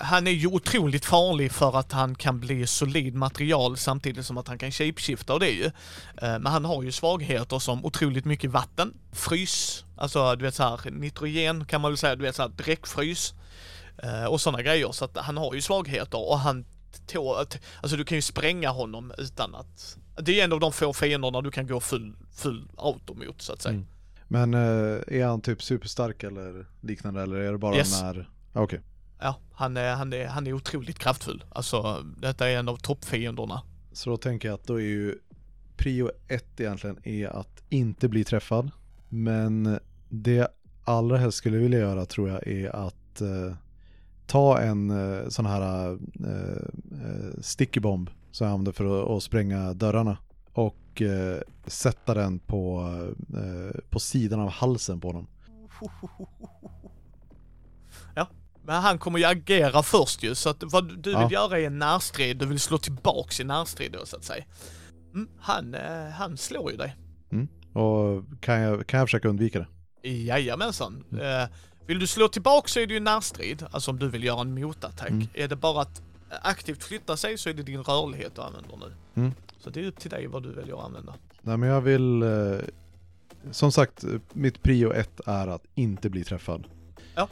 Han 0.00 0.26
är 0.26 0.30
ju 0.30 0.46
otroligt 0.46 1.04
farlig 1.04 1.52
för 1.52 1.78
att 1.78 1.92
han 1.92 2.14
kan 2.14 2.40
bli 2.40 2.66
solid 2.66 3.14
material 3.14 3.76
samtidigt 3.76 4.26
som 4.26 4.38
att 4.38 4.48
han 4.48 4.58
kan 4.58 4.72
shapeshifta 4.72 5.34
och 5.34 5.40
det 5.40 5.50
är 5.50 5.54
ju. 5.54 5.64
Eh, 6.22 6.38
Men 6.38 6.46
han 6.46 6.64
har 6.64 6.82
ju 6.82 6.92
svagheter 6.92 7.58
som 7.58 7.84
otroligt 7.84 8.24
mycket 8.24 8.50
vatten, 8.50 8.94
frys, 9.12 9.84
alltså 9.96 10.36
du 10.36 10.44
vet 10.44 10.54
så 10.54 10.62
här 10.62 10.90
nitrogen 10.90 11.64
kan 11.64 11.80
man 11.80 11.90
väl 11.90 11.98
säga, 11.98 12.16
du 12.16 12.22
vet 12.22 12.36
så 12.36 12.42
här 12.42 12.52
eh, 14.02 14.24
och 14.24 14.40
sådana 14.40 14.62
grejer. 14.62 14.92
Så 14.92 15.04
att 15.04 15.16
han 15.16 15.36
har 15.36 15.54
ju 15.54 15.60
svagheter 15.60 16.30
och 16.30 16.38
han 16.38 16.64
tå, 17.06 17.34
alltså 17.80 17.96
du 17.96 18.04
kan 18.04 18.18
ju 18.18 18.22
spränga 18.22 18.70
honom 18.70 19.12
utan 19.18 19.54
att 19.54 19.96
det 20.22 20.40
är 20.40 20.44
en 20.44 20.52
av 20.52 20.60
de 20.60 20.72
få 20.72 20.92
fienderna 20.92 21.40
du 21.40 21.50
kan 21.50 21.66
gå 21.66 21.80
full, 21.80 22.16
full 22.32 22.68
auto 22.76 23.14
mot 23.14 23.42
så 23.42 23.52
att 23.52 23.62
säga. 23.62 23.74
Mm. 23.74 23.86
Men 24.28 24.54
eh, 24.54 25.20
är 25.20 25.26
han 25.26 25.40
typ 25.40 25.62
superstark 25.62 26.22
eller 26.22 26.66
liknande 26.80 27.22
eller 27.22 27.36
är 27.36 27.52
det 27.52 27.58
bara 27.58 27.76
Yes. 27.76 28.02
när... 28.02 28.28
Okej. 28.52 28.80
Ja, 29.20 29.38
han 29.52 29.76
är, 29.76 29.94
han, 29.94 30.12
är, 30.12 30.26
han 30.26 30.46
är 30.46 30.52
otroligt 30.52 30.98
kraftfull. 30.98 31.44
Alltså, 31.50 32.04
detta 32.18 32.48
är 32.48 32.56
en 32.56 32.68
av 32.68 32.76
toppfienderna. 32.76 33.62
Så 33.92 34.10
då 34.10 34.16
tänker 34.16 34.48
jag 34.48 34.54
att 34.54 34.66
då 34.66 34.74
är 34.74 34.84
ju 34.84 35.18
prio 35.76 36.10
ett 36.28 36.60
egentligen 36.60 36.98
är 37.04 37.28
att 37.28 37.62
inte 37.68 38.08
bli 38.08 38.24
träffad. 38.24 38.70
Men 39.08 39.78
det 40.08 40.32
jag 40.32 40.48
allra 40.84 41.16
helst 41.16 41.38
skulle 41.38 41.58
vilja 41.58 41.78
göra 41.78 42.06
tror 42.06 42.28
jag 42.28 42.46
är 42.46 42.76
att 42.76 43.20
eh, 43.20 43.56
ta 44.28 44.60
en 44.60 44.90
eh, 44.90 45.28
sån 45.28 45.46
här 45.46 45.90
eh, 45.90 45.92
eh, 47.02 47.40
sticky 47.40 47.80
bomb 47.80 48.10
som 48.30 48.46
jag 48.46 48.54
använder 48.54 48.72
för 48.72 49.16
att, 49.16 49.22
spränga 49.22 49.74
dörrarna. 49.74 50.18
Och 50.52 51.02
eh, 51.02 51.40
sätta 51.66 52.14
den 52.14 52.38
på, 52.38 52.90
eh, 53.34 53.80
på 53.90 53.98
sidan 54.00 54.40
av 54.40 54.48
halsen 54.48 55.00
på 55.00 55.08
honom. 55.08 55.26
Ja, 58.14 58.28
men 58.64 58.82
han 58.82 58.98
kommer 58.98 59.18
ju 59.18 59.24
agera 59.24 59.82
först 59.82 60.22
ju, 60.22 60.34
så 60.34 60.50
att 60.50 60.62
vad 60.62 60.88
du 60.88 61.10
vill 61.10 61.12
Ja. 61.12 61.30
göra 61.30 61.60
är 61.60 61.66
en 61.66 61.78
närstrid, 61.78 62.36
du 62.36 62.46
vill 62.46 62.60
slå 62.60 62.78
tillbaks 62.78 63.40
i 63.40 63.44
närstrid 63.44 63.92
då 63.92 64.06
så 64.06 64.16
att 64.16 64.24
säga. 64.24 64.44
Mm, 65.14 65.28
han, 65.38 65.74
eh, 65.74 66.08
han 66.12 66.36
slår 66.36 66.70
ju 66.70 66.76
dig. 66.76 66.96
Och 67.72 68.24
kan 68.40 68.60
jag, 68.60 68.86
kan 68.86 68.98
jag 68.98 69.08
försöka 69.08 69.28
undvika 69.28 69.58
det? 69.58 70.08
Jajamensan. 70.08 71.04
Eh, 71.12 71.48
vill 71.88 71.98
du 71.98 72.06
slå 72.06 72.28
tillbaks 72.28 72.72
så 72.72 72.80
är 72.80 72.86
det 72.86 72.94
ju 72.94 73.00
närstrid, 73.00 73.66
alltså 73.70 73.90
om 73.90 73.98
du 73.98 74.08
vill 74.08 74.24
göra 74.24 74.40
en 74.40 74.54
motattack. 74.60 75.08
Mm. 75.10 75.28
Är 75.34 75.48
det 75.48 75.56
bara 75.56 75.82
att 75.82 76.02
aktivt 76.42 76.84
flytta 76.84 77.16
sig 77.16 77.38
så 77.38 77.48
är 77.48 77.54
det 77.54 77.62
din 77.62 77.82
rörlighet 77.82 78.34
du 78.34 78.42
använder 78.42 78.76
nu. 78.76 78.92
Mm. 79.14 79.32
Så 79.60 79.70
det 79.70 79.80
är 79.80 79.84
upp 79.86 79.98
till 80.00 80.10
dig 80.10 80.26
vad 80.26 80.42
du 80.42 80.52
väljer 80.52 80.78
att 80.78 80.84
använda. 80.84 81.14
Nej 81.42 81.56
men 81.56 81.68
jag 81.68 81.80
vill, 81.80 82.22
eh, 82.22 82.58
som 83.50 83.72
sagt, 83.72 84.04
mitt 84.32 84.62
prio 84.62 84.92
ett 84.92 85.20
är 85.26 85.46
att 85.46 85.64
inte 85.74 86.10
bli 86.10 86.24
träffad. 86.24 86.66
Ja. 87.14 87.28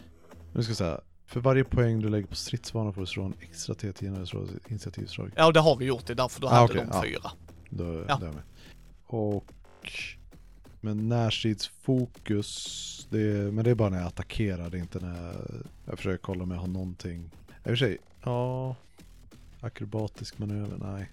Nu 0.52 0.62
ska 0.62 0.70
jag 0.70 0.76
säga, 0.76 1.00
för 1.26 1.40
varje 1.40 1.64
poäng 1.64 2.00
du 2.00 2.08
lägger 2.08 2.26
på 2.26 2.34
stridsvana 2.34 2.92
får 2.92 3.00
du 3.00 3.06
slå 3.06 3.24
en 3.24 3.34
extra 3.40 3.74
T10 3.74 4.10
när 4.10 4.20
du 4.20 4.26
slår 4.26 4.44
ett 4.44 4.70
initiativslag. 4.70 5.30
Ja, 5.36 5.52
det 5.52 5.60
har 5.60 5.76
vi 5.76 5.84
gjort, 5.84 6.06
det 6.06 6.12
är 6.12 6.14
därför 6.14 6.40
du 6.40 6.46
Ah, 6.46 6.50
hade 6.50 6.64
okej, 6.64 6.76
de 6.90 6.96
ja. 6.96 7.02
fyra. 7.02 7.30
Då, 7.70 7.84
Ja. 8.08 8.16
då 8.20 8.24
är 8.24 8.28
jag 8.28 8.34
med. 8.34 8.42
Och, 9.06 9.44
men 10.86 11.08
närstridsfokus, 11.08 13.06
det, 13.10 13.52
men 13.52 13.64
det 13.64 13.70
är 13.70 13.74
bara 13.74 13.88
när 13.88 13.98
jag 13.98 14.06
attackerar, 14.06 14.70
det 14.70 14.76
är 14.78 14.80
inte 14.80 15.00
när 15.00 15.22
jag, 15.26 15.34
jag 15.84 15.96
försöker 15.96 16.22
kolla 16.22 16.42
om 16.42 16.50
jag 16.50 16.58
har 16.58 16.66
någonting. 16.66 17.24
I 17.24 17.58
och 17.58 17.62
för 17.64 17.76
sig, 17.76 17.98
ja, 18.22 18.76
akrobatisk 19.60 20.38
manöver, 20.38 20.78
nej. 20.92 21.10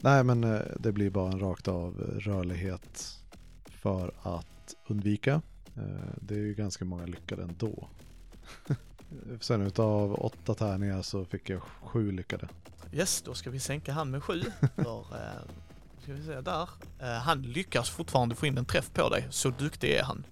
Nej 0.00 0.24
men 0.24 0.44
eh, 0.44 0.60
det 0.78 0.92
blir 0.92 1.10
bara 1.10 1.32
en 1.32 1.40
rakt 1.40 1.68
av 1.68 1.94
rörlighet. 2.18 3.18
för 3.64 4.12
att 4.22 4.74
undvika. 4.88 5.42
Eh, 5.76 5.82
Det 6.20 6.34
är 6.34 6.38
ju 6.38 6.54
ganska 6.54 6.84
många 6.84 7.06
lyckade 7.06 7.42
ändå. 7.42 7.88
Sen 9.40 9.62
utav 9.62 10.14
åtta 10.14 10.54
tärningar 10.54 11.02
så 11.02 11.24
fick 11.24 11.50
jag 11.50 11.62
sju 11.62 12.12
lyckade. 12.12 12.48
Yes, 12.92 13.22
då 13.22 13.34
ska 13.34 13.50
vi 13.50 13.60
sänka 13.60 13.92
han 13.92 14.10
med 14.10 14.22
sju. 14.22 14.40
För, 14.76 15.00
eh, 15.00 15.42
ska 16.02 16.12
vi 16.12 16.26
se 16.26 16.40
där. 16.40 16.68
Eh, 17.00 17.08
han 17.08 17.42
lyckas 17.42 17.90
fortfarande 17.90 18.34
få 18.34 18.46
in 18.46 18.58
en 18.58 18.64
träff 18.64 18.90
på 18.92 19.08
dig, 19.08 19.26
så 19.30 19.50
duktig 19.50 19.90
är 19.90 20.02
han. 20.02 20.26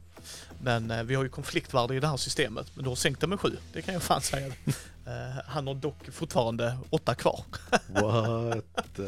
Men 0.62 0.90
eh, 0.90 1.02
vi 1.02 1.14
har 1.14 1.22
ju 1.22 1.28
konfliktvärde 1.28 1.94
i 1.94 2.00
det 2.00 2.08
här 2.08 2.16
systemet, 2.16 2.70
men 2.74 2.84
du 2.84 2.88
har 2.88 2.96
sänkt 2.96 3.20
det 3.20 3.26
med 3.26 3.40
sju, 3.40 3.56
det 3.72 3.82
kan 3.82 3.94
jag 3.94 4.02
fan 4.02 4.20
säga. 4.20 4.52
Eh, 5.08 5.42
han 5.46 5.66
har 5.66 5.74
dock 5.74 6.10
fortfarande 6.12 6.78
åtta 6.90 7.14
kvar. 7.14 7.44
What? 7.86 9.00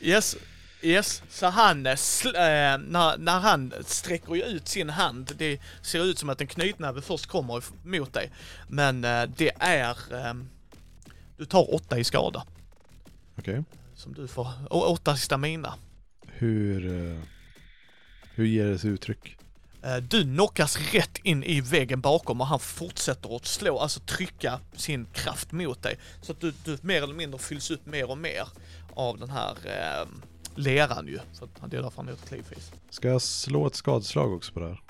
Yes, 0.00 0.36
yes. 0.82 1.22
Så 1.30 1.46
han, 1.46 1.82
när, 1.82 3.18
när 3.18 3.40
han 3.40 3.72
sträcker 3.86 4.34
ju 4.34 4.42
ut 4.42 4.68
sin 4.68 4.90
hand, 4.90 5.32
det 5.36 5.60
ser 5.82 6.04
ut 6.04 6.18
som 6.18 6.28
att 6.28 6.40
en 6.40 6.46
knytnäve 6.46 7.02
först 7.02 7.26
kommer 7.26 7.64
mot 7.82 8.12
dig. 8.12 8.30
Men 8.68 9.00
det 9.36 9.50
är, 9.58 9.90
eh, 9.90 10.34
du 11.36 11.44
tar 11.44 11.74
åtta 11.74 11.98
i 11.98 12.04
skada. 12.04 12.44
Okej. 13.38 13.64
Som 14.00 14.14
du 14.14 14.28
får, 14.28 14.48
och 14.70 14.90
åtta 14.90 15.14
i 15.14 15.16
stamina. 15.16 15.74
Hur, 16.26 16.86
eh, 17.10 17.18
hur 18.34 18.44
ger 18.44 18.66
det 18.66 18.78
sig 18.78 18.90
uttryck? 18.90 19.36
Eh, 19.82 19.96
Du 19.96 20.22
knockas 20.22 20.92
rätt 20.92 21.18
in 21.22 21.44
i 21.44 21.60
väggen 21.60 22.00
bakom 22.00 22.40
och 22.40 22.46
han 22.46 22.60
fortsätter 22.60 23.36
att 23.36 23.46
slå, 23.46 23.78
alltså 23.78 24.00
trycka 24.00 24.60
sin 24.72 25.06
kraft 25.12 25.52
mot 25.52 25.82
dig. 25.82 25.98
Så 26.22 26.32
att 26.32 26.40
du, 26.40 26.52
du 26.64 26.78
mer 26.82 27.02
eller 27.02 27.14
mindre 27.14 27.38
fylls 27.38 27.70
upp 27.70 27.86
mer 27.86 28.10
och 28.10 28.18
mer 28.18 28.48
av 28.94 29.18
den 29.18 29.30
här 29.30 29.50
eh, 29.64 30.08
leran 30.54 31.06
ju. 31.06 31.18
Så 31.32 31.44
att 31.44 31.70
det 31.70 31.76
är 31.76 31.82
därför 31.82 31.96
han 31.96 32.08
heter 32.08 32.26
Clayface. 32.26 32.72
Ska 32.90 33.08
jag 33.08 33.22
slå 33.22 33.66
ett 33.66 33.74
skadeslag 33.74 34.32
också 34.32 34.52
på 34.52 34.60
det 34.60 34.66
här? 34.68 34.80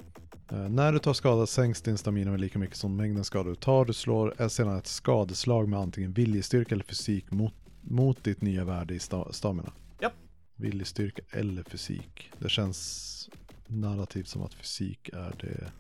Eh, 0.53 0.69
när 0.69 0.93
du 0.93 0.99
tar 0.99 1.13
skada 1.13 1.47
sänks 1.47 1.83
din 1.83 1.99
stamina 1.99 2.31
med 2.31 2.41
lika 2.41 2.59
mycket 2.59 2.77
som 2.77 2.97
mängden 2.97 3.25
skada 3.25 3.49
du 3.51 3.57
tar. 3.57 3.85
Du 3.85 3.93
slår 3.93 4.35
eh, 4.43 4.49
sedan 4.49 4.77
ett 4.79 4.87
skadeslag 4.87 5.69
med 5.69 5.79
antingen 5.81 6.13
viljestyrka 6.13 6.75
eller 6.75 6.85
fysik 6.85 7.31
mot, 7.31 7.55
mot 7.81 8.25
ditt 8.25 8.41
nya 8.43 8.65
värde 8.65 8.95
i 8.95 8.99
sta, 8.99 9.33
stamina. 9.33 9.73
Japp. 10.01 10.13
Viljestyrka 10.57 11.23
eller 11.31 11.63
fysik. 11.63 12.31
Det 12.39 12.49
känns 12.49 13.31
narrativt 13.67 14.29
som 14.29 14.43
att 14.43 14.55
fysik 14.55 15.09
är 15.09 15.35
det 15.41 15.73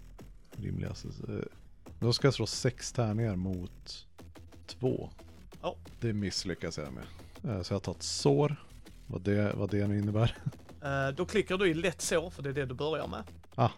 rimligaste. 0.62 1.08
Eh, 1.28 1.34
Då 2.00 2.12
ska 2.12 2.26
jag 2.26 2.34
slå 2.34 2.46
sex 2.46 2.92
tärningar 2.92 3.36
mot 3.36 4.06
två. 4.66 5.10
Ja. 5.62 5.76
Det 6.00 6.12
misslyckas 6.12 6.78
jag 6.78 6.88
med. 6.92 7.04
Eh, 7.56 7.62
Så 7.62 7.74
jag 7.74 7.82
tar 7.82 7.92
ett 7.92 8.02
sår. 8.02 8.56
Vad 9.06 9.22
det, 9.22 9.52
vad 9.56 9.70
det 9.70 9.86
nu 9.86 9.98
innebär. 9.98 10.36
Eh, 10.82 11.08
Då 11.16 11.24
klickar 11.26 11.58
du 11.58 11.70
i 11.70 11.74
lätt 11.74 12.00
sår, 12.02 12.30
för 12.30 12.42
det 12.42 12.48
är 12.48 12.52
det 12.54 12.66
du 12.66 12.74
börjar 12.74 13.06
med. 13.08 13.22
Ah, 13.54 13.70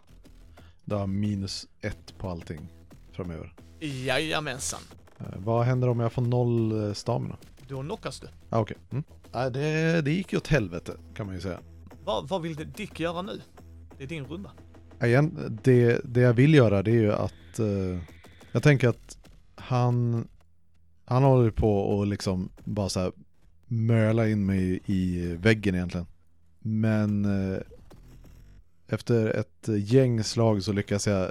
det 0.84 0.94
har 0.94 1.06
minus 1.06 1.66
ett 1.80 2.18
på 2.18 2.28
allting 2.28 2.68
framöver. 3.12 3.54
Jajamensan. 3.80 4.80
Vad 5.36 5.64
händer 5.64 5.88
om 5.88 6.00
jag 6.00 6.12
får 6.12 6.22
noll 6.22 6.94
stamina? 6.94 7.36
Då 7.72 7.82
knockas 7.82 8.20
du. 8.20 8.26
Ah, 8.50 8.60
Okej. 8.60 8.76
Mm. 8.90 9.04
Ah, 9.30 9.50
det, 9.50 10.02
det 10.02 10.12
gick 10.12 10.32
ju 10.32 10.38
åt 10.38 10.46
helvete 10.46 10.96
kan 11.14 11.26
man 11.26 11.34
ju 11.34 11.40
säga. 11.40 11.60
Vad, 12.04 12.28
vad 12.28 12.42
vill 12.42 12.72
Dick 12.76 13.00
göra 13.00 13.22
nu? 13.22 13.40
Det 13.98 14.04
är 14.04 14.08
din 14.08 14.24
runda. 14.24 14.50
Igen, 15.02 15.58
det, 15.62 16.00
det 16.04 16.20
jag 16.20 16.32
vill 16.32 16.54
göra 16.54 16.82
det 16.82 16.90
är 16.90 17.00
ju 17.00 17.12
att 17.12 17.58
eh, 17.58 17.98
jag 18.52 18.62
tänker 18.62 18.88
att 18.88 19.18
han 19.54 20.28
han 21.04 21.22
håller 21.22 21.50
på 21.50 21.78
och 21.78 22.06
liksom 22.06 22.48
bara 22.64 22.88
så 22.88 23.00
här 23.00 23.12
möla 23.66 24.28
in 24.28 24.46
mig 24.46 24.80
i 24.86 25.34
väggen 25.36 25.74
egentligen. 25.74 26.06
Men 26.58 27.24
eh, 27.24 27.58
efter 28.86 29.26
ett 29.26 29.68
gäng 29.68 30.24
slag 30.24 30.62
så 30.62 30.72
lyckas 30.72 31.06
jag 31.06 31.30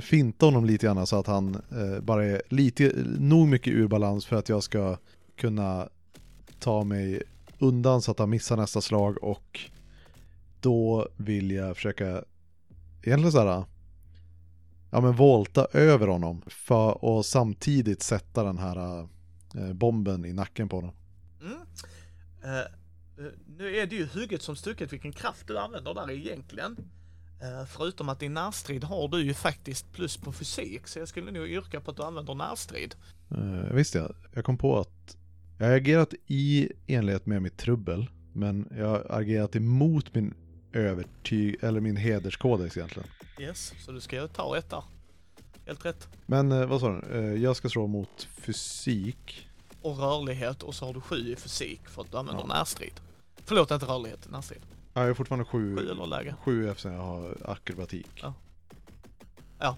finta 0.00 0.46
honom 0.46 0.64
lite 0.64 0.86
grann 0.86 1.06
så 1.06 1.18
att 1.18 1.26
han 1.26 1.54
eh, 1.54 2.00
bara 2.00 2.24
är 2.24 2.42
lite, 2.48 2.92
nog 3.18 3.48
mycket 3.48 3.72
ur 3.72 3.88
balans 3.88 4.26
för 4.26 4.36
att 4.36 4.48
jag 4.48 4.62
ska 4.62 4.96
kunna 5.36 5.88
ta 6.58 6.84
mig 6.84 7.22
undan 7.58 8.02
så 8.02 8.10
att 8.10 8.18
han 8.18 8.30
missar 8.30 8.56
nästa 8.56 8.80
slag 8.80 9.24
och 9.24 9.60
då 10.60 11.08
vill 11.16 11.50
jag 11.50 11.76
försöka 11.76 12.24
egentligen 13.02 13.32
såhär 13.32 13.64
ja 14.90 15.00
men 15.00 15.12
volta 15.12 15.66
över 15.72 16.06
honom 16.06 16.42
för 16.46 17.04
och 17.04 17.26
samtidigt 17.26 18.02
sätta 18.02 18.44
den 18.44 18.58
här 18.58 19.08
eh, 19.54 19.72
bomben 19.72 20.24
i 20.24 20.32
nacken 20.32 20.68
på 20.68 20.76
honom. 20.76 20.94
Mm. 21.40 21.58
Eh, 22.44 22.66
nu 23.58 23.76
är 23.76 23.86
det 23.86 23.96
ju 23.96 24.06
hugget 24.06 24.42
som 24.42 24.56
stucket 24.56 24.92
vilken 24.92 25.12
kraft 25.12 25.46
du 25.46 25.58
använder 25.58 25.94
där 25.94 26.10
egentligen. 26.10 26.76
Eh, 27.42 27.66
förutom 27.66 28.08
att 28.08 28.22
i 28.22 28.28
närstrid 28.28 28.84
har 28.84 29.08
du 29.08 29.22
ju 29.22 29.34
faktiskt 29.34 29.92
plus 29.92 30.16
på 30.16 30.32
fysik, 30.32 30.86
så 30.88 30.98
jag 30.98 31.08
skulle 31.08 31.30
nog 31.30 31.48
yrka 31.48 31.80
på 31.80 31.90
att 31.90 31.96
du 31.96 32.02
använder 32.02 32.34
närstrid. 32.34 32.94
Eh, 33.30 33.74
visst 33.74 33.94
ja, 33.94 34.10
jag 34.32 34.44
kom 34.44 34.58
på 34.58 34.78
att 34.78 35.16
jag 35.66 35.72
har 35.72 35.76
agerat 35.76 36.14
i 36.26 36.68
enlighet 36.86 37.26
med 37.26 37.42
mitt 37.42 37.56
trubbel 37.56 38.10
men 38.32 38.68
jag 38.76 38.86
har 38.88 39.06
agerat 39.10 39.56
emot 39.56 40.14
min 40.14 40.34
övertyg 40.72 41.56
eller 41.62 41.80
min 41.80 41.96
hederskodex 41.96 42.76
egentligen. 42.76 43.08
Yes, 43.40 43.74
så 43.78 43.92
du 43.92 44.00
ska 44.00 44.28
ta 44.28 44.56
ett 44.58 44.70
där. 44.70 44.84
Helt 45.66 45.84
rätt. 45.84 46.08
Men 46.26 46.52
eh, 46.52 46.66
vad 46.66 46.80
sa 46.80 46.88
du? 46.92 47.18
Eh, 47.18 47.42
jag 47.42 47.56
ska 47.56 47.68
slå 47.68 47.86
mot 47.86 48.22
fysik. 48.36 49.48
Och 49.82 49.98
rörlighet 49.98 50.62
och 50.62 50.74
så 50.74 50.86
har 50.86 50.94
du 50.94 51.00
sju 51.00 51.16
i 51.32 51.36
fysik 51.36 51.80
för 51.88 52.02
att 52.02 52.10
du 52.10 52.16
använder 52.18 52.42
Ja. 52.48 52.54
närstrid. 52.54 53.00
Förlåt, 53.44 53.70
inte 53.70 53.86
rörlighet, 53.86 54.30
närstrid. 54.30 54.60
Ja, 54.94 55.00
jag 55.00 55.10
är 55.10 55.14
fortfarande 55.14 55.44
sju, 55.44 55.76
Sju 55.76 55.88
eller 55.90 56.06
lägre. 56.06 56.34
sju 56.44 56.68
eftersom 56.68 56.92
jag 56.92 57.00
har 57.02 57.36
akrobatik. 57.44 58.08
Ja. 58.22 58.34
Ja. 59.58 59.76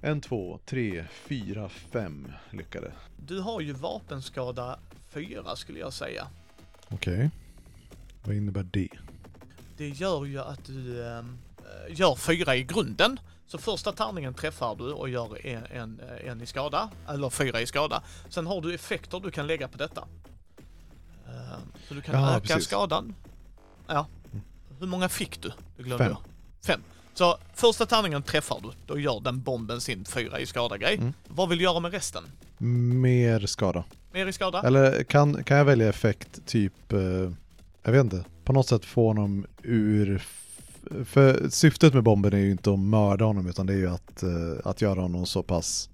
En, 0.00 0.20
två, 0.20 0.58
tre, 0.66 1.04
fyra, 1.12 1.68
fem 1.68 2.32
lyckade. 2.50 2.92
Du 3.26 3.40
har 3.40 3.60
ju 3.60 3.72
vapenskada 3.72 4.78
fyra 5.16 5.56
skulle 5.56 5.78
jag 5.78 5.92
säga. 5.92 6.26
Okej. 6.88 7.30
Vad 8.24 8.36
innebär 8.36 8.66
det? 8.70 8.88
Det 9.76 9.88
gör 9.88 10.24
ju 10.24 10.40
att 10.40 10.64
du 10.64 11.06
eh, 11.06 11.22
gör 11.88 12.14
fyra 12.16 12.56
i 12.56 12.62
grunden. 12.64 13.20
Så 13.46 13.58
första 13.58 13.92
tärningen 13.92 14.34
träffar 14.34 14.76
du 14.76 14.92
och 14.92 15.08
gör 15.08 15.46
en, 15.46 15.64
en, 15.66 16.00
eh, 16.00 16.30
en 16.30 16.40
i 16.40 16.46
skada, 16.46 16.90
eller 17.08 17.30
fyra 17.30 17.60
i 17.60 17.66
skada. 17.66 18.02
Sen 18.28 18.46
har 18.46 18.60
du 18.60 18.74
effekter 18.74 19.20
du 19.20 19.30
kan 19.30 19.46
lägga 19.46 19.68
på 19.68 19.78
detta. 19.78 20.04
Ehm, 21.26 21.60
så 21.88 21.94
du 21.94 22.00
kan 22.00 22.20
Ja, 22.20 22.30
öka 22.36 22.40
precis. 22.40 22.64
skadan. 22.64 23.14
Ja. 23.86 24.06
Hur 24.80 24.86
många 24.86 25.08
fick 25.08 25.42
du? 25.42 25.52
Det 25.76 25.82
glömde 25.82 26.04
Fem. 26.04 26.12
jag. 26.12 26.66
Fem. 26.66 26.82
Så 27.14 27.38
första 27.54 27.86
tärningen 27.86 28.22
träffar 28.22 28.60
du, 28.62 28.70
då 28.86 28.98
gör 28.98 29.20
den 29.20 29.42
bomben 29.42 29.80
sin 29.80 30.04
fyra 30.04 30.40
i 30.40 30.46
skada 30.46 30.76
grej. 30.78 30.94
Mm. 30.96 31.12
Vad 31.28 31.48
vill 31.48 31.58
du 31.58 31.64
göra 31.64 31.80
med 31.80 31.92
resten? 31.92 32.24
Mer 32.58 33.46
skada. 33.46 33.84
Mer 34.12 34.26
i 34.26 34.32
skada? 34.32 34.62
Eller 34.62 35.02
kan, 35.02 35.44
kan 35.44 35.56
jag 35.56 35.64
välja 35.64 35.88
effekt 35.88 36.46
typ, 36.46 36.92
eh, 36.92 37.00
jag 37.82 37.92
vet 37.92 38.04
inte, 38.04 38.24
på 38.44 38.52
något 38.52 38.68
sätt 38.68 38.84
få 38.84 39.06
honom 39.06 39.46
ur... 39.62 40.22
För 41.04 41.48
syftet 41.48 41.94
med 41.94 42.02
bomben 42.02 42.32
är 42.32 42.38
ju 42.38 42.50
inte 42.50 42.72
att 42.72 42.78
mörda 42.78 43.24
honom 43.24 43.48
utan 43.48 43.66
det 43.66 43.72
är 43.72 43.76
ju 43.76 43.90
att, 43.90 44.22
eh, 44.22 44.30
att 44.64 44.82
göra 44.82 45.00
honom 45.00 45.26
så 45.26 45.42
pass, 45.42 45.90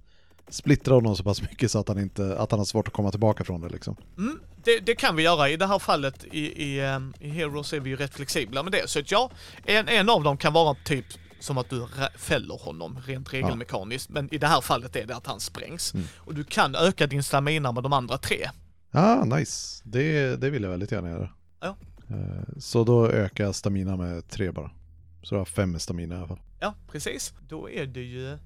splittra 0.49 0.95
honom 0.95 1.17
så 1.17 1.25
pass 1.25 1.43
mycket 1.43 1.71
så 1.71 1.79
att 1.79 1.89
han 1.89 1.99
inte, 1.99 2.39
att 2.39 2.51
han 2.51 2.61
har 2.61 2.65
svårt 2.65 2.89
att 2.89 2.95
komma 2.95 3.11
tillbaka 3.11 3.45
från 3.45 3.61
det 3.61 3.69
liksom. 3.69 3.97
Mm, 4.19 4.41
det, 4.65 4.79
det 4.79 4.95
kan 4.95 5.17
vi 5.17 5.23
göra. 5.23 5.49
I 5.49 5.57
det 5.57 5.67
här 5.67 5.79
fallet 5.79 6.25
i, 6.33 6.63
i, 6.63 6.81
ehm, 6.81 7.15
i 7.21 7.29
Heroes 7.29 7.73
är 7.73 7.81
vi 7.81 7.91
ju 7.91 7.97
rätt 7.97 8.15
flexibla 8.15 8.63
med 8.63 8.73
det. 8.73 8.89
Så 8.89 8.99
att 8.99 9.11
ja, 9.11 9.31
en, 9.65 9.89
en 9.89 10.09
av 10.09 10.23
dem 10.23 10.37
kan 10.37 10.53
vara 10.53 10.77
typ 10.85 11.07
som 11.43 11.59
att 11.59 11.71
du 11.71 11.87
fäller 12.17 12.59
honom 12.65 12.99
rent 13.07 13.33
regelmekaniskt. 13.33 14.09
Men 14.11 14.35
i 14.35 14.39
det 14.39 14.47
här 14.47 14.61
fallet 14.61 14.97
är 14.97 15.07
det 15.07 15.17
att 15.17 15.27
han 15.27 15.41
sprängs. 15.41 15.95
Mm. 15.95 16.07
Och 16.17 16.35
du 16.35 16.45
kan 16.45 16.75
öka 16.75 17.07
din 17.07 17.23
stamina 17.23 17.73
med 17.73 17.83
de 17.83 17.93
andra 17.93 18.19
tre. 18.19 18.49
Ah, 18.91 19.25
nice. 19.25 19.83
Det, 19.85 20.37
det 20.37 20.51
vill 20.51 20.63
jag 20.63 20.71
väldigt 20.71 20.93
gärna 20.93 21.09
göra. 21.11 21.31
Ja. 21.61 21.77
Eh, 22.09 22.43
Så 22.59 22.85
då 22.85 23.09
ökar 23.09 23.45
jag 23.45 23.55
stamina 23.55 23.97
med 23.97 24.29
tre 24.29 24.51
bara. 24.51 24.71
Så 25.23 25.35
jag 25.35 25.41
har 25.41 25.45
fem 25.45 25.79
stamina 25.79 26.15
i 26.15 26.19
alla 26.19 26.27
fall. 26.29 26.41
Ja, 26.61 26.75
precis. 26.89 27.35
Då 27.49 27.71
är 27.71 27.87
det 27.87 28.03
ju... 28.03 28.39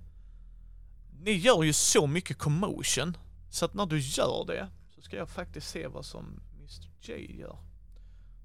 Ni 1.20 1.32
gör 1.32 1.62
ju 1.62 1.72
så 1.72 2.06
mycket 2.06 2.38
commotion. 2.38 3.16
Så 3.50 3.64
att 3.64 3.74
när 3.74 3.86
du 3.86 3.98
gör 3.98 4.44
det 4.46 4.68
så 4.94 5.00
ska 5.02 5.16
jag 5.16 5.28
faktiskt 5.28 5.70
se 5.70 5.86
vad 5.86 6.04
som 6.04 6.40
Mr 6.58 6.88
J 7.00 7.36
gör. 7.40 7.58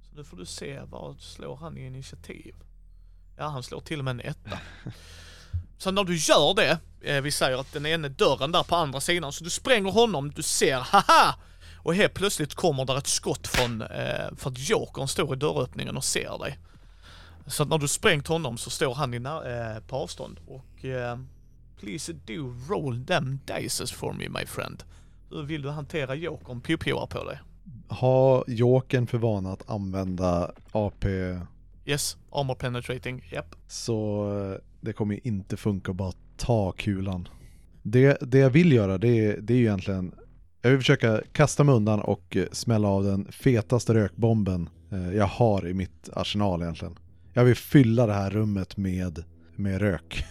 Så 0.01 0.15
nu 0.15 0.23
får 0.23 0.37
du 0.37 0.45
se 0.45 0.81
vad 0.89 1.19
slår 1.19 1.55
han 1.55 1.77
i 1.77 1.85
initiativ. 1.85 2.55
Ja, 3.41 3.47
han 3.47 3.63
slår 3.63 3.79
till 3.79 3.99
och 3.99 4.05
med 4.05 4.11
en 4.11 4.19
etta. 4.19 4.59
Så 5.77 5.91
när 5.91 6.03
du 6.03 6.15
gör 6.15 6.53
det, 6.53 6.79
eh, 7.01 7.21
vi 7.21 7.31
säger 7.31 7.57
att 7.57 7.73
den 7.73 7.85
ene 7.85 8.09
dörren 8.09 8.51
där 8.51 8.63
på 8.63 8.75
andra 8.75 8.99
sidan, 8.99 9.31
så 9.31 9.43
du 9.43 9.49
spränger 9.49 9.91
honom, 9.91 10.31
du 10.31 10.43
ser 10.43 10.79
haha! 10.79 11.35
Och 11.77 11.95
helt 11.95 12.13
plötsligt 12.13 12.55
kommer 12.55 12.85
där 12.85 12.97
ett 12.97 13.07
skott 13.07 13.47
från, 13.47 13.81
eh, 13.81 14.35
för 14.37 14.49
att 14.49 14.69
Jokern 14.69 15.07
står 15.07 15.33
i 15.33 15.37
dörröppningen 15.37 15.97
och 15.97 16.03
ser 16.03 16.37
dig. 16.37 16.59
Så 17.47 17.63
att 17.63 17.69
när 17.69 17.77
du 17.77 17.87
sprängt 17.87 18.27
honom 18.27 18.57
så 18.57 18.69
står 18.69 18.93
han 18.93 19.13
i 19.13 19.17
eh, 19.17 19.87
på 19.87 19.95
avstånd 19.95 20.39
och 20.47 20.85
eh, 20.85 21.19
Please 21.79 22.13
do 22.13 22.55
roll 22.69 23.05
them 23.05 23.39
dices 23.45 23.91
for 23.91 24.13
me 24.13 24.29
my 24.29 24.45
friend. 24.45 24.83
Hur 25.29 25.43
vill 25.43 25.61
du 25.61 25.69
hantera 25.69 26.15
Jokern 26.15 26.61
pio 26.61 27.07
på 27.07 27.23
dig? 27.23 27.39
Har 27.87 28.43
Jokern 28.47 29.07
för 29.07 29.17
vana 29.17 29.51
att 29.51 29.69
använda 29.69 30.51
AP 30.71 31.07
Yes, 31.85 32.17
armor 32.31 32.55
penetrating, 32.55 33.29
japp. 33.31 33.55
Så 33.67 34.59
det 34.81 34.93
kommer 34.93 35.15
ju 35.15 35.21
inte 35.23 35.57
funka 35.57 35.91
att 35.91 35.97
bara 35.97 36.13
ta 36.37 36.71
kulan. 36.71 37.27
Det, 37.83 38.17
det 38.21 38.37
jag 38.37 38.49
vill 38.49 38.71
göra 38.71 38.97
det 38.97 39.25
är, 39.25 39.37
det 39.41 39.53
är 39.53 39.57
ju 39.57 39.63
egentligen 39.63 40.15
Jag 40.61 40.71
vill 40.71 40.79
försöka 40.79 41.21
kasta 41.31 41.63
mig 41.63 41.75
undan 41.75 42.01
och 42.01 42.35
eh, 42.35 42.45
smälla 42.51 42.87
av 42.87 43.03
den 43.03 43.31
fetaste 43.31 43.93
rökbomben 43.93 44.69
eh, 44.91 45.13
jag 45.13 45.25
har 45.25 45.67
i 45.67 45.73
mitt 45.73 46.09
arsenal 46.13 46.61
egentligen. 46.61 46.97
Jag 47.33 47.45
vill 47.45 47.55
fylla 47.55 48.07
det 48.07 48.13
här 48.13 48.29
rummet 48.29 48.77
med, 48.77 49.23
med 49.55 49.81
rök. 49.81 50.25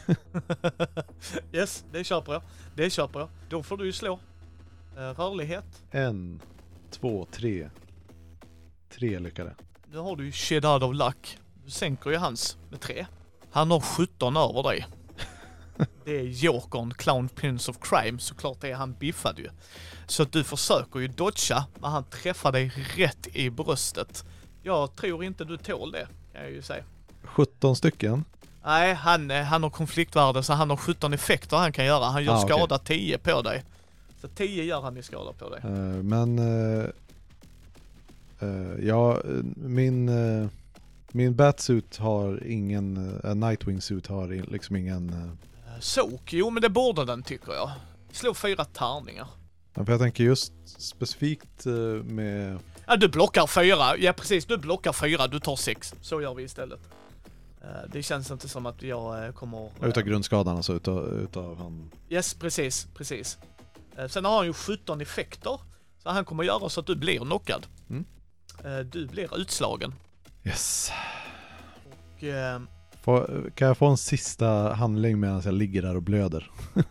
yes, 1.52 1.84
det 1.92 2.04
köper 2.04 2.32
jag. 2.32 2.42
Det 2.76 2.90
köper 2.90 3.20
jag. 3.20 3.28
Då 3.48 3.62
får 3.62 3.76
du 3.76 3.86
ju 3.86 3.92
slå. 3.92 4.20
Eh, 4.96 5.00
rörlighet. 5.00 5.84
En, 5.90 6.40
två, 6.90 7.26
tre. 7.32 7.70
Tre 8.88 9.18
lyckade. 9.18 9.54
Nu 9.92 9.98
har 9.98 10.16
du 10.16 10.24
ju 10.24 10.32
shed 10.32 10.64
out 10.64 10.82
of 10.82 10.94
luck. 10.94 11.38
Du 11.64 11.70
sänker 11.70 12.10
ju 12.10 12.16
hans 12.16 12.56
med 12.70 12.80
tre. 12.80 13.06
Han 13.50 13.70
har 13.70 13.80
17 13.80 14.36
över 14.36 14.62
dig. 14.62 14.86
Det 16.04 16.18
är 16.18 16.22
Jokern, 16.24 16.94
Clown 16.94 17.28
Prince 17.28 17.70
of 17.70 17.76
Crime, 17.80 18.18
såklart 18.18 18.64
är 18.64 18.74
han 18.74 18.92
biffade 18.92 19.42
ju. 19.42 19.48
Så 20.06 20.22
att 20.22 20.32
du 20.32 20.44
försöker 20.44 21.00
ju 21.00 21.08
dodga, 21.08 21.64
men 21.80 21.90
han 21.90 22.04
träffar 22.04 22.52
dig 22.52 22.72
rätt 22.96 23.26
i 23.32 23.50
bröstet. 23.50 24.24
Jag 24.62 24.96
tror 24.96 25.24
inte 25.24 25.44
du 25.44 25.56
tål 25.56 25.92
det, 25.92 26.08
kan 26.32 26.42
jag 26.42 26.50
ju 26.50 26.62
säga. 26.62 26.84
17 27.22 27.76
stycken. 27.76 28.24
Nej, 28.64 28.94
han, 28.94 29.30
eh, 29.30 29.42
han 29.42 29.62
har 29.62 29.70
konfliktvärde 29.70 30.42
så 30.42 30.52
han 30.52 30.70
har 30.70 30.76
17 30.76 31.12
effekter 31.12 31.56
han 31.56 31.72
kan 31.72 31.84
göra. 31.84 32.04
Han 32.04 32.24
gör 32.24 32.34
Ah, 32.34 32.40
skada 32.40 32.78
10 32.78 33.18
på 33.18 33.42
dig. 33.42 33.64
Så 34.20 34.28
10 34.28 34.64
gör 34.64 34.80
han 34.80 34.96
i 34.96 35.02
skada 35.02 35.32
på 35.32 35.48
dig. 35.48 35.60
Eh, 35.64 35.70
Men 36.02 36.38
eh, 36.38 36.88
eh, 38.40 38.86
ja, 38.86 39.20
eh, 39.20 39.30
min, 39.56 40.08
eh, 40.08 40.48
min 41.12 41.34
Batsuit 41.36 41.96
har 41.96 42.46
ingen, 42.46 42.96
uh, 43.24 43.34
Nightwing 43.34 43.80
suit 43.80 44.06
har 44.06 44.32
i- 44.32 44.42
liksom 44.42 44.76
ingen, 44.76 45.08
eh, 45.10 45.80
Sok, 45.80 46.32
jo 46.32 46.50
men 46.50 46.62
det 46.62 46.68
borde 46.70 47.04
den 47.04 47.22
tycker 47.22 47.52
jag. 47.52 47.70
Slå 48.12 48.34
fyra 48.34 48.64
tärningar. 48.64 49.26
ja, 49.74 49.84
för 49.84 49.92
jag 49.92 50.00
tänker 50.00 50.24
just 50.24 50.52
specifikt 50.80 51.64
med, 52.04 52.58
Ja, 52.86 52.96
du 52.96 53.08
blockar 53.08 53.46
fyra. 53.46 53.96
Ja, 53.98 54.12
precis. 54.12 54.44
Du 54.46 54.56
blockar 54.58 54.92
fyra. 54.92 55.26
Du 55.26 55.40
tar 55.40 55.56
sex. 55.56 55.94
Så 56.00 56.22
gör 56.22 56.34
vi 56.34 56.42
istället. 56.42 56.80
Det 57.92 58.02
känns 58.02 58.30
inte 58.30 58.48
som 58.48 58.66
att 58.66 58.82
jag 58.82 59.34
kommer... 59.34 59.70
utav 59.82 60.02
grundskadan 60.02 60.56
alltså, 60.56 60.72
utav, 60.74 61.08
utav 61.22 61.58
han. 61.58 61.90
Yes, 62.08 62.34
precis, 62.34 62.86
precis. 62.94 63.38
Sen 64.08 64.24
har 64.24 64.36
han 64.36 64.46
ju 64.46 64.52
17 64.52 65.00
effekter. 65.00 65.60
Så 66.02 66.10
han 66.10 66.24
kommer 66.24 66.44
göra 66.44 66.68
så 66.68 66.80
att 66.80 66.86
du 66.86 66.96
blir 66.96 67.18
knockad. 67.20 67.66
Mm. 67.90 68.04
Eh, 68.64 68.78
Du 68.78 69.06
blir 69.06 69.38
utslagen. 69.40 69.94
Yes. 70.44 70.92
Och, 72.16 72.24
eh, 72.24 72.60
Får, 73.02 73.50
kan 73.54 73.68
jag 73.68 73.78
få 73.78 73.86
en 73.86 73.96
sista 73.96 74.74
handling 74.74 75.20
medan 75.20 75.42
jag 75.44 75.54
ligger 75.54 75.82
där 75.82 75.96
och 75.96 76.02
blöder? 76.02 76.50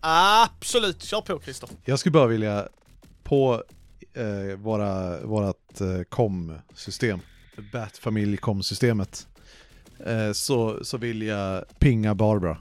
absolut, 0.00 1.02
kör 1.02 1.20
på 1.20 1.40
Christer. 1.40 1.68
Jag 1.84 1.98
skulle 1.98 2.12
bara 2.12 2.26
vilja 2.26 2.68
på 3.22 3.62
eh, 4.14 4.56
våra, 4.56 5.20
vårat 5.20 5.80
eh, 5.80 6.02
kom-system, 6.08 7.20
Bat-familj-kom-systemet, 7.72 9.26
eh, 10.06 10.32
så, 10.32 10.84
så 10.84 10.98
vill 10.98 11.22
jag 11.22 11.64
pinga 11.78 12.14
Barbara. 12.14 12.58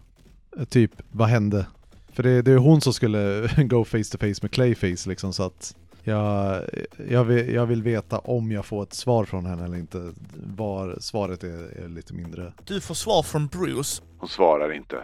Eh, 0.57 0.65
typ, 0.65 0.91
vad 1.11 1.27
hände? 1.27 1.65
För 2.13 2.23
det, 2.23 2.41
det 2.41 2.51
är 2.51 2.57
hon 2.57 2.81
som 2.81 2.93
skulle 2.93 3.49
go 3.63 3.85
face 3.85 4.03
to 4.11 4.17
face 4.17 4.39
med 4.41 4.51
Clayface 4.51 5.09
liksom 5.09 5.33
så 5.33 5.43
att 5.43 5.75
jag, 6.03 6.63
jag, 7.09 7.23
vill, 7.23 7.53
jag 7.53 7.65
vill 7.65 7.83
veta 7.83 8.19
om 8.19 8.51
jag 8.51 8.65
får 8.65 8.83
ett 8.83 8.93
svar 8.93 9.25
från 9.25 9.45
henne 9.45 9.65
eller 9.65 9.77
inte. 9.77 10.11
Var 10.55 10.97
svaret 10.99 11.43
är, 11.43 11.83
är 11.83 11.87
lite 11.87 12.13
mindre. 12.13 12.53
Du 12.65 12.81
får 12.81 12.95
svar 12.95 13.23
från 13.23 13.47
Bruce. 13.47 14.01
Hon 14.17 14.29
svarar 14.29 14.73
inte. 14.73 15.03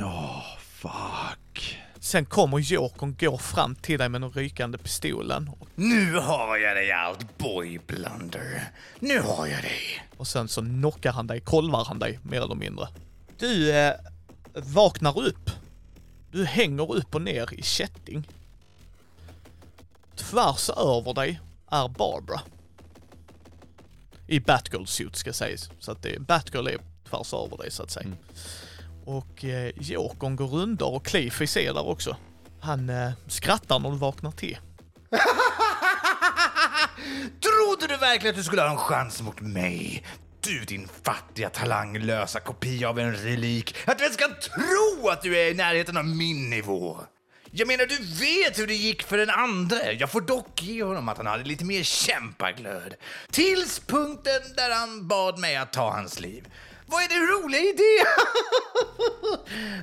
Åh, 0.00 0.42
fuck. 0.58 1.78
Sen 2.00 2.24
kommer 2.24 2.58
Jokern 2.58 3.16
gå 3.20 3.38
fram 3.38 3.74
till 3.74 3.98
dig 3.98 4.08
med 4.08 4.20
den 4.20 4.30
rykande 4.30 4.78
pistolen. 4.78 5.50
Nu 5.74 6.14
har 6.14 6.56
jag 6.56 6.76
dig 6.76 6.92
allt, 6.92 7.38
boy 7.38 7.80
blunder. 7.86 8.64
Nu 9.00 9.20
har 9.20 9.46
jag 9.46 9.62
dig. 9.62 10.02
Och 10.16 10.26
sen 10.26 10.48
så 10.48 10.60
knockar 10.60 11.12
han 11.12 11.26
dig, 11.26 11.40
kolvar 11.40 11.84
han 11.84 11.98
dig 11.98 12.18
mer 12.22 12.42
eller 12.42 12.54
mindre. 12.54 12.88
Du 13.38 13.72
eh, 13.72 13.92
vaknar 14.54 15.18
upp. 15.18 15.50
Du 16.30 16.44
hänger 16.44 16.94
upp 16.94 17.14
och 17.14 17.22
ner 17.22 17.54
i 17.54 17.62
kätting. 17.62 18.28
Tvärs 20.20 20.70
över 20.70 21.14
dig 21.14 21.40
är 21.70 21.88
Barbara. 21.88 22.40
I 24.26 24.40
Batgirl-suit 24.40 25.16
ska 25.16 25.32
sägas. 25.32 25.70
Så 25.78 25.92
att 25.92 26.02
det, 26.02 26.20
Batgirl 26.20 26.66
är 26.66 26.78
tvärs 27.10 27.34
över 27.34 27.56
dig 27.56 27.70
så 27.70 27.82
att 27.82 27.90
säga. 27.90 28.12
Och 29.04 29.44
eh, 29.44 29.72
Jokern 29.76 30.36
går 30.36 30.54
under 30.54 30.86
och 30.86 31.06
Clayface 31.06 31.60
är 31.60 31.74
där 31.74 31.88
också. 31.88 32.16
Han 32.60 32.90
eh, 32.90 33.10
skrattar 33.26 33.78
när 33.78 33.90
du 33.90 33.96
vaknar 33.96 34.30
till. 34.30 34.58
Trodde 37.40 37.86
du 37.86 37.96
verkligen 37.96 38.34
att 38.34 38.38
du 38.38 38.44
skulle 38.44 38.62
ha 38.62 38.70
en 38.70 38.76
chans 38.76 39.22
mot 39.22 39.40
mig? 39.40 40.04
Du 40.40 40.64
din 40.64 40.88
fattiga 41.02 41.50
talanglösa 41.50 42.40
kopia 42.40 42.88
av 42.88 42.98
en 42.98 43.14
relik. 43.14 43.76
Att 43.86 43.98
du 43.98 44.04
ens 44.04 44.16
kan 44.16 44.30
tro 44.30 45.08
att 45.08 45.22
du 45.22 45.38
är 45.38 45.50
i 45.50 45.54
närheten 45.54 45.96
av 45.96 46.06
min 46.06 46.50
nivå. 46.50 47.00
Jag 47.52 47.68
menar, 47.68 47.86
du 47.86 47.96
vet 47.96 48.58
hur 48.58 48.66
det 48.66 48.74
gick 48.74 49.02
för 49.02 49.18
den 49.18 49.30
andra. 49.30 49.92
Jag 49.92 50.10
får 50.10 50.20
dock 50.20 50.62
ge 50.62 50.82
honom 50.82 51.08
att 51.08 51.16
han 51.16 51.26
hade 51.26 51.44
lite 51.44 51.64
mer 51.64 51.82
kämpaglöd. 51.82 52.94
Tills 53.30 53.80
punkten 53.80 54.40
där 54.56 54.70
han 54.70 55.08
bad 55.08 55.38
mig 55.38 55.56
att 55.56 55.72
ta 55.72 55.90
hans 55.90 56.20
liv. 56.20 56.48
Vad 56.86 57.02
är 57.02 57.08
det 57.08 57.14
roliga 57.14 57.60
i 57.60 57.72
det? 57.72 58.06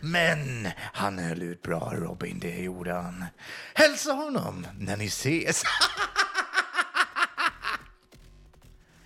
Men 0.07 0.69
han 0.93 1.19
höll 1.19 1.41
ut 1.41 1.61
bra, 1.61 1.93
Robin. 1.95 2.39
Det 2.39 2.57
gjorde 2.61 2.93
han. 2.93 3.25
Hälsa 3.73 4.11
honom 4.11 4.67
när 4.79 4.97
ni 4.97 5.05
ses. 5.05 5.63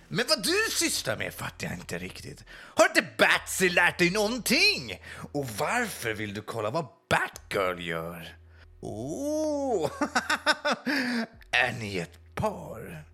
Men 0.08 0.24
vad 0.28 0.42
du 0.42 0.66
sysslar 0.70 1.16
med 1.16 1.34
fattar 1.34 1.66
jag 1.66 1.76
inte 1.76 1.98
riktigt. 1.98 2.44
Har 2.50 2.88
inte 2.88 3.06
Batsy 3.18 3.68
lärt 3.68 3.98
dig 3.98 4.10
någonting? 4.10 5.00
Och 5.32 5.48
varför 5.48 6.14
vill 6.14 6.34
du 6.34 6.42
kolla 6.42 6.70
vad 6.70 6.86
Batgirl 7.10 7.80
gör? 7.80 8.41
Oh, 8.82 9.90
är 11.50 11.72
ni 11.80 11.98
ett 11.98 12.34
par? 12.34 13.04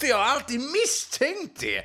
För 0.00 0.06
jag 0.06 0.16
har 0.16 0.24
alltid 0.24 0.60
misstänkt 0.60 1.60
det. 1.60 1.84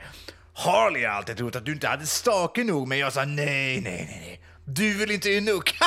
Harley 0.54 1.06
har 1.06 1.12
alltid 1.14 1.38
trott 1.38 1.56
att 1.56 1.66
du 1.66 1.72
inte 1.74 1.88
hade 1.88 2.06
stake 2.06 2.64
nog, 2.64 2.88
men 2.88 2.98
jag 2.98 3.14
sa 3.14 3.26
nej, 3.26 3.36
nej, 3.36 3.82
nej, 3.82 4.20
nej. 4.22 4.42
Du 4.66 4.98
vill 4.98 5.12
inte 5.12 5.30
i 5.30 5.42
nuck. 5.42 5.70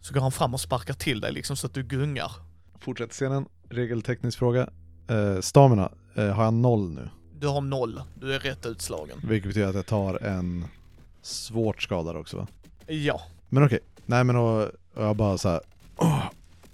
Så 0.00 0.14
går 0.14 0.20
han 0.20 0.32
fram 0.32 0.54
och 0.54 0.60
sparkar 0.60 0.94
till 0.94 1.20
dig 1.20 1.32
liksom 1.32 1.56
så 1.56 1.66
att 1.66 1.74
du 1.74 1.82
gungar. 1.82 2.32
Fortsätt 2.80 3.10
scenen, 3.10 3.46
regelteknisk 3.68 4.38
fråga. 4.38 4.68
Eh, 5.08 5.40
stamina, 5.40 5.92
eh, 6.16 6.26
har 6.26 6.44
jag 6.44 6.54
noll 6.54 6.90
nu? 6.90 7.08
Du 7.38 7.48
har 7.48 7.60
noll. 7.60 8.02
Du 8.14 8.34
är 8.34 8.38
rätt 8.38 8.66
utslagen. 8.66 9.20
Vilket 9.24 9.48
betyder 9.48 9.68
att 9.68 9.74
jag 9.74 9.86
tar 9.86 10.22
en 10.22 10.64
svårt 11.22 11.82
skadad 11.82 12.16
också 12.16 12.36
va? 12.36 12.46
Ja. 12.86 13.22
Men 13.48 13.64
okej, 13.64 13.80
nej 14.06 14.24
men 14.24 14.36
då, 14.36 14.70
och 14.94 15.04
jag 15.04 15.16
bara 15.16 15.38
så 15.38 15.48
här, 15.48 15.60
åh, 15.96 16.24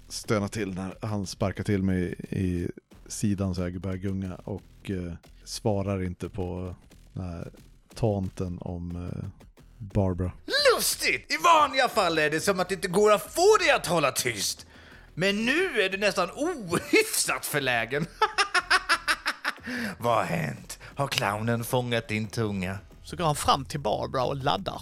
stönar 0.09 0.47
till 0.47 0.73
när 0.73 0.95
han 1.01 1.27
sparkar 1.27 1.63
till 1.63 1.83
mig 1.83 2.15
i 2.29 2.67
sidan 3.07 3.55
så 3.55 3.61
jag 3.61 3.81
börjar 3.81 3.97
gunga 3.97 4.35
och 4.35 4.89
eh, 4.89 5.13
svarar 5.43 6.03
inte 6.03 6.29
på 6.29 6.75
den 7.13 7.23
här 7.23 7.51
taunten 7.95 8.57
om 8.61 8.95
eh, 8.95 9.29
Barbara. 9.77 10.31
Lustigt! 10.75 11.31
I 11.31 11.37
vanliga 11.43 11.89
fall 11.89 12.17
är 12.17 12.29
det 12.29 12.39
som 12.39 12.59
att 12.59 12.69
det 12.69 12.75
inte 12.75 12.87
går 12.87 13.11
att 13.11 13.33
få 13.33 13.57
dig 13.59 13.71
att 13.71 13.87
hålla 13.87 14.11
tyst. 14.11 14.65
Men 15.13 15.45
nu 15.45 15.81
är 15.81 15.89
du 15.89 15.97
nästan 15.97 16.29
ohyfsat 16.31 17.45
förlägen. 17.45 18.05
Vad 19.97 20.15
har 20.15 20.23
hänt? 20.23 20.79
Har 20.95 21.07
clownen 21.07 21.63
fångat 21.63 22.07
din 22.07 22.27
tunga? 22.27 22.77
Så 23.03 23.15
går 23.15 23.25
han 23.25 23.35
fram 23.35 23.65
till 23.65 23.79
Barbara 23.79 24.23
och 24.23 24.35
laddar 24.35 24.81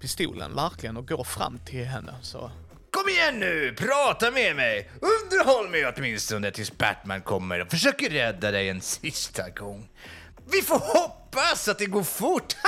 pistolen 0.00 0.54
verkligen 0.54 0.96
och 0.96 1.08
går 1.08 1.24
fram 1.24 1.58
till 1.58 1.84
henne 1.84 2.14
så. 2.22 2.50
Kom 2.90 3.08
igen 3.08 3.40
nu, 3.40 3.74
prata 3.78 4.30
med 4.30 4.56
mig! 4.56 4.90
Underhåll 5.00 5.68
mig 5.68 5.92
åtminstone 5.96 6.50
tills 6.50 6.78
Batman 6.78 7.20
kommer 7.20 7.60
och 7.62 7.70
försöker 7.70 8.10
rädda 8.10 8.50
dig 8.50 8.68
en 8.68 8.80
sista 8.80 9.50
gång. 9.50 9.88
Vi 10.52 10.62
får 10.62 10.78
hoppas 10.78 11.68
att 11.68 11.78
det 11.78 11.86
går 11.86 12.02
fort! 12.02 12.56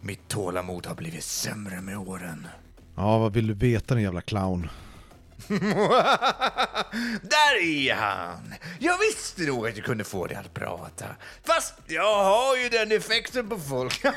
Mitt 0.00 0.28
tålamod 0.28 0.86
har 0.86 0.94
blivit 0.94 1.24
sämre 1.24 1.80
med 1.80 1.98
åren. 1.98 2.48
Ja, 2.96 3.18
vad 3.18 3.32
vill 3.32 3.46
du 3.46 3.54
veta 3.54 3.94
din 3.94 4.04
jävla 4.04 4.20
clown? 4.20 4.68
Där 7.22 7.62
är 7.62 7.94
han! 7.94 8.54
Jag 8.78 8.98
visste 8.98 9.42
nog 9.42 9.68
att 9.68 9.76
jag 9.76 9.86
kunde 9.86 10.04
få 10.04 10.26
dig 10.26 10.36
att 10.36 10.54
prata. 10.54 11.04
Fast 11.44 11.74
jag 11.86 12.24
har 12.24 12.56
ju 12.56 12.68
den 12.68 12.92
effekten 12.92 13.48
på 13.48 13.58
folk. 13.58 14.04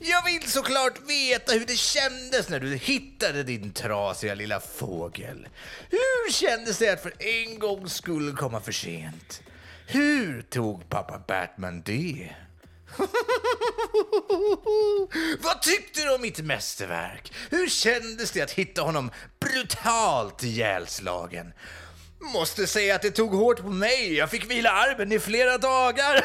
Jag 0.00 0.24
vill 0.24 0.50
såklart 0.50 1.00
veta 1.08 1.52
hur 1.52 1.66
det 1.66 1.76
kändes 1.76 2.48
när 2.48 2.60
du 2.60 2.74
hittade 2.74 3.42
din 3.42 3.72
trasiga 3.72 4.34
lilla 4.34 4.60
fågel. 4.60 5.48
Hur 5.90 6.32
kändes 6.32 6.78
det 6.78 6.88
att 6.92 7.02
för 7.02 7.12
en 7.18 7.58
gångs 7.58 7.94
skull 7.94 8.36
komma 8.36 8.60
för 8.60 8.72
sent? 8.72 9.42
Hur 9.86 10.42
tog 10.42 10.88
pappa 10.88 11.22
Batman 11.28 11.82
det? 11.82 12.30
Vad 15.42 15.62
tyckte 15.62 16.02
du 16.02 16.14
om 16.14 16.20
mitt 16.20 16.38
mästerverk? 16.38 17.32
Hur 17.50 17.68
kändes 17.68 18.30
det 18.30 18.42
att 18.42 18.50
hitta 18.50 18.82
honom 18.82 19.10
brutalt 19.40 20.42
ihjälslagen? 20.42 21.52
Måste 22.20 22.66
säga 22.66 22.94
att 22.94 23.02
det 23.02 23.10
tog 23.10 23.34
hårt 23.34 23.60
på 23.60 23.70
mig. 23.70 24.14
Jag 24.14 24.30
fick 24.30 24.50
vila 24.50 24.70
armen 24.70 25.12
i 25.12 25.18
flera 25.18 25.58
dagar. 25.58 26.24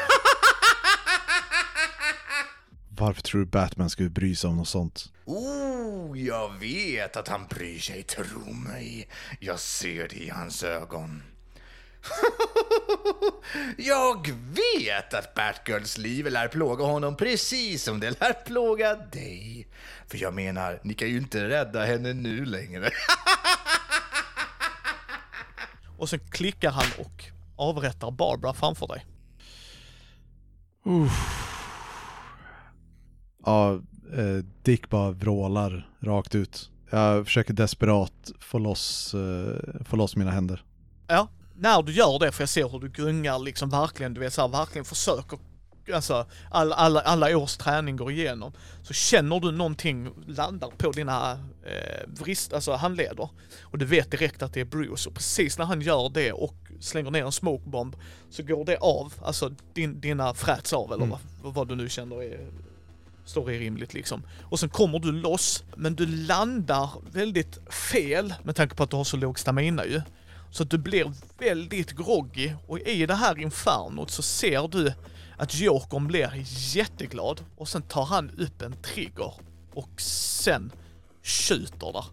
Varför 2.98 3.22
tror 3.22 3.40
du 3.40 3.46
Batman 3.46 3.90
skulle 3.90 4.10
bry 4.10 4.36
sig 4.36 4.50
om 4.50 4.56
något 4.56 4.68
sånt? 4.68 5.12
Oh, 5.24 6.18
jag 6.20 6.58
vet 6.58 7.16
att 7.16 7.28
han 7.28 7.46
bryr 7.46 7.78
sig, 7.78 8.02
tro 8.02 8.52
mig. 8.52 9.08
Jag 9.40 9.60
ser 9.60 10.08
det 10.08 10.16
i 10.16 10.28
hans 10.28 10.62
ögon. 10.62 11.22
jag 13.76 14.30
vet 14.54 15.14
att 15.14 15.34
Batgirls 15.34 15.98
liv 15.98 16.26
lär 16.26 16.48
plåga 16.48 16.84
honom 16.84 17.16
precis 17.16 17.84
som 17.84 18.00
det 18.00 18.20
lär 18.20 18.32
plåga 18.32 18.94
dig. 18.94 19.68
För 20.06 20.18
jag 20.18 20.34
menar, 20.34 20.80
ni 20.82 20.94
kan 20.94 21.08
ju 21.08 21.16
inte 21.16 21.48
rädda 21.48 21.84
henne 21.84 22.12
nu 22.12 22.44
längre. 22.44 22.90
Och 25.98 26.08
sen 26.08 26.20
klickar 26.30 26.70
han 26.70 26.86
och 26.98 27.24
avrättar 27.56 28.10
Barbara 28.10 28.54
framför 28.54 28.86
dig. 28.86 29.06
Ja, 33.44 33.74
eh, 34.16 34.44
Dick 34.62 34.90
bara 34.90 35.10
vrålar 35.10 35.88
rakt 36.00 36.34
ut. 36.34 36.70
Jag 36.90 37.24
försöker 37.24 37.54
desperat 37.54 38.32
få 38.40 38.58
loss, 38.58 39.14
eh, 39.14 39.84
få 39.84 39.96
loss 39.96 40.16
mina 40.16 40.30
händer. 40.30 40.64
Ja, 41.06 41.28
när 41.56 41.82
du 41.82 41.92
gör 41.92 42.18
det, 42.18 42.32
för 42.32 42.42
jag 42.42 42.48
ser 42.48 42.68
hur 42.68 42.78
du 42.78 42.88
gungar 42.88 43.38
liksom 43.38 43.70
verkligen, 43.70 44.14
du 44.14 44.20
vet 44.20 44.32
så 44.32 44.40
här, 44.40 44.48
verkligen 44.48 44.84
försöker, 44.84 45.38
alltså 45.94 46.26
alla, 46.50 46.74
alla, 46.74 47.00
alla 47.00 47.36
års 47.36 47.56
träning 47.56 47.96
går 47.96 48.12
igenom, 48.12 48.52
så 48.82 48.94
känner 48.94 49.40
du 49.40 49.52
någonting 49.52 50.10
landar 50.26 50.70
på 50.78 50.92
dina 50.92 51.32
eh, 51.66 52.06
vrist, 52.06 52.52
alltså 52.52 52.72
handleder. 52.72 53.28
Och 53.62 53.78
du 53.78 53.84
vet 53.84 54.10
direkt 54.10 54.42
att 54.42 54.52
det 54.52 54.60
är 54.60 54.64
Bruce, 54.64 55.08
och 55.08 55.14
precis 55.14 55.58
när 55.58 55.64
han 55.64 55.80
gör 55.80 56.08
det 56.08 56.32
och 56.32 56.54
slänger 56.80 57.10
ner 57.10 57.24
en 57.24 57.32
smokebomb 57.32 57.96
så 58.30 58.42
går 58.42 58.64
det 58.64 58.76
av, 58.76 59.14
alltså 59.22 59.50
din, 59.72 60.00
dina 60.00 60.34
fräts 60.34 60.72
av 60.72 60.92
eller 60.92 61.06
vad, 61.42 61.54
vad 61.54 61.68
du 61.68 61.76
nu 61.76 61.88
känner 61.88 62.22
är 62.22 62.50
står 63.24 63.50
är 63.50 63.58
rimligt 63.58 63.94
liksom. 63.94 64.22
Och 64.42 64.60
sen 64.60 64.68
kommer 64.68 64.98
du 64.98 65.12
loss, 65.12 65.64
men 65.76 65.94
du 65.94 66.06
landar 66.06 66.90
väldigt 67.12 67.72
fel 67.72 68.34
med 68.42 68.56
tanke 68.56 68.74
på 68.74 68.82
att 68.82 68.90
du 68.90 68.96
har 68.96 69.04
så 69.04 69.16
låg 69.16 69.38
stamina 69.38 69.86
ju. 69.86 70.00
Så 70.54 70.62
att 70.62 70.70
du 70.70 70.78
blir 70.78 71.12
väldigt 71.38 71.92
groggy 71.92 72.52
och 72.66 72.78
i 72.78 73.06
det 73.06 73.14
här 73.14 73.38
infernot 73.38 74.10
så 74.10 74.22
ser 74.22 74.68
du 74.68 74.92
att 75.36 75.54
Jokern 75.54 76.06
blir 76.06 76.44
jätteglad 76.76 77.40
och 77.56 77.68
sen 77.68 77.82
tar 77.82 78.04
han 78.04 78.30
upp 78.30 78.62
en 78.62 78.72
trigger 78.72 79.32
och 79.74 80.00
sen 80.00 80.72
skjuter 81.22 81.92
där. 81.92 82.04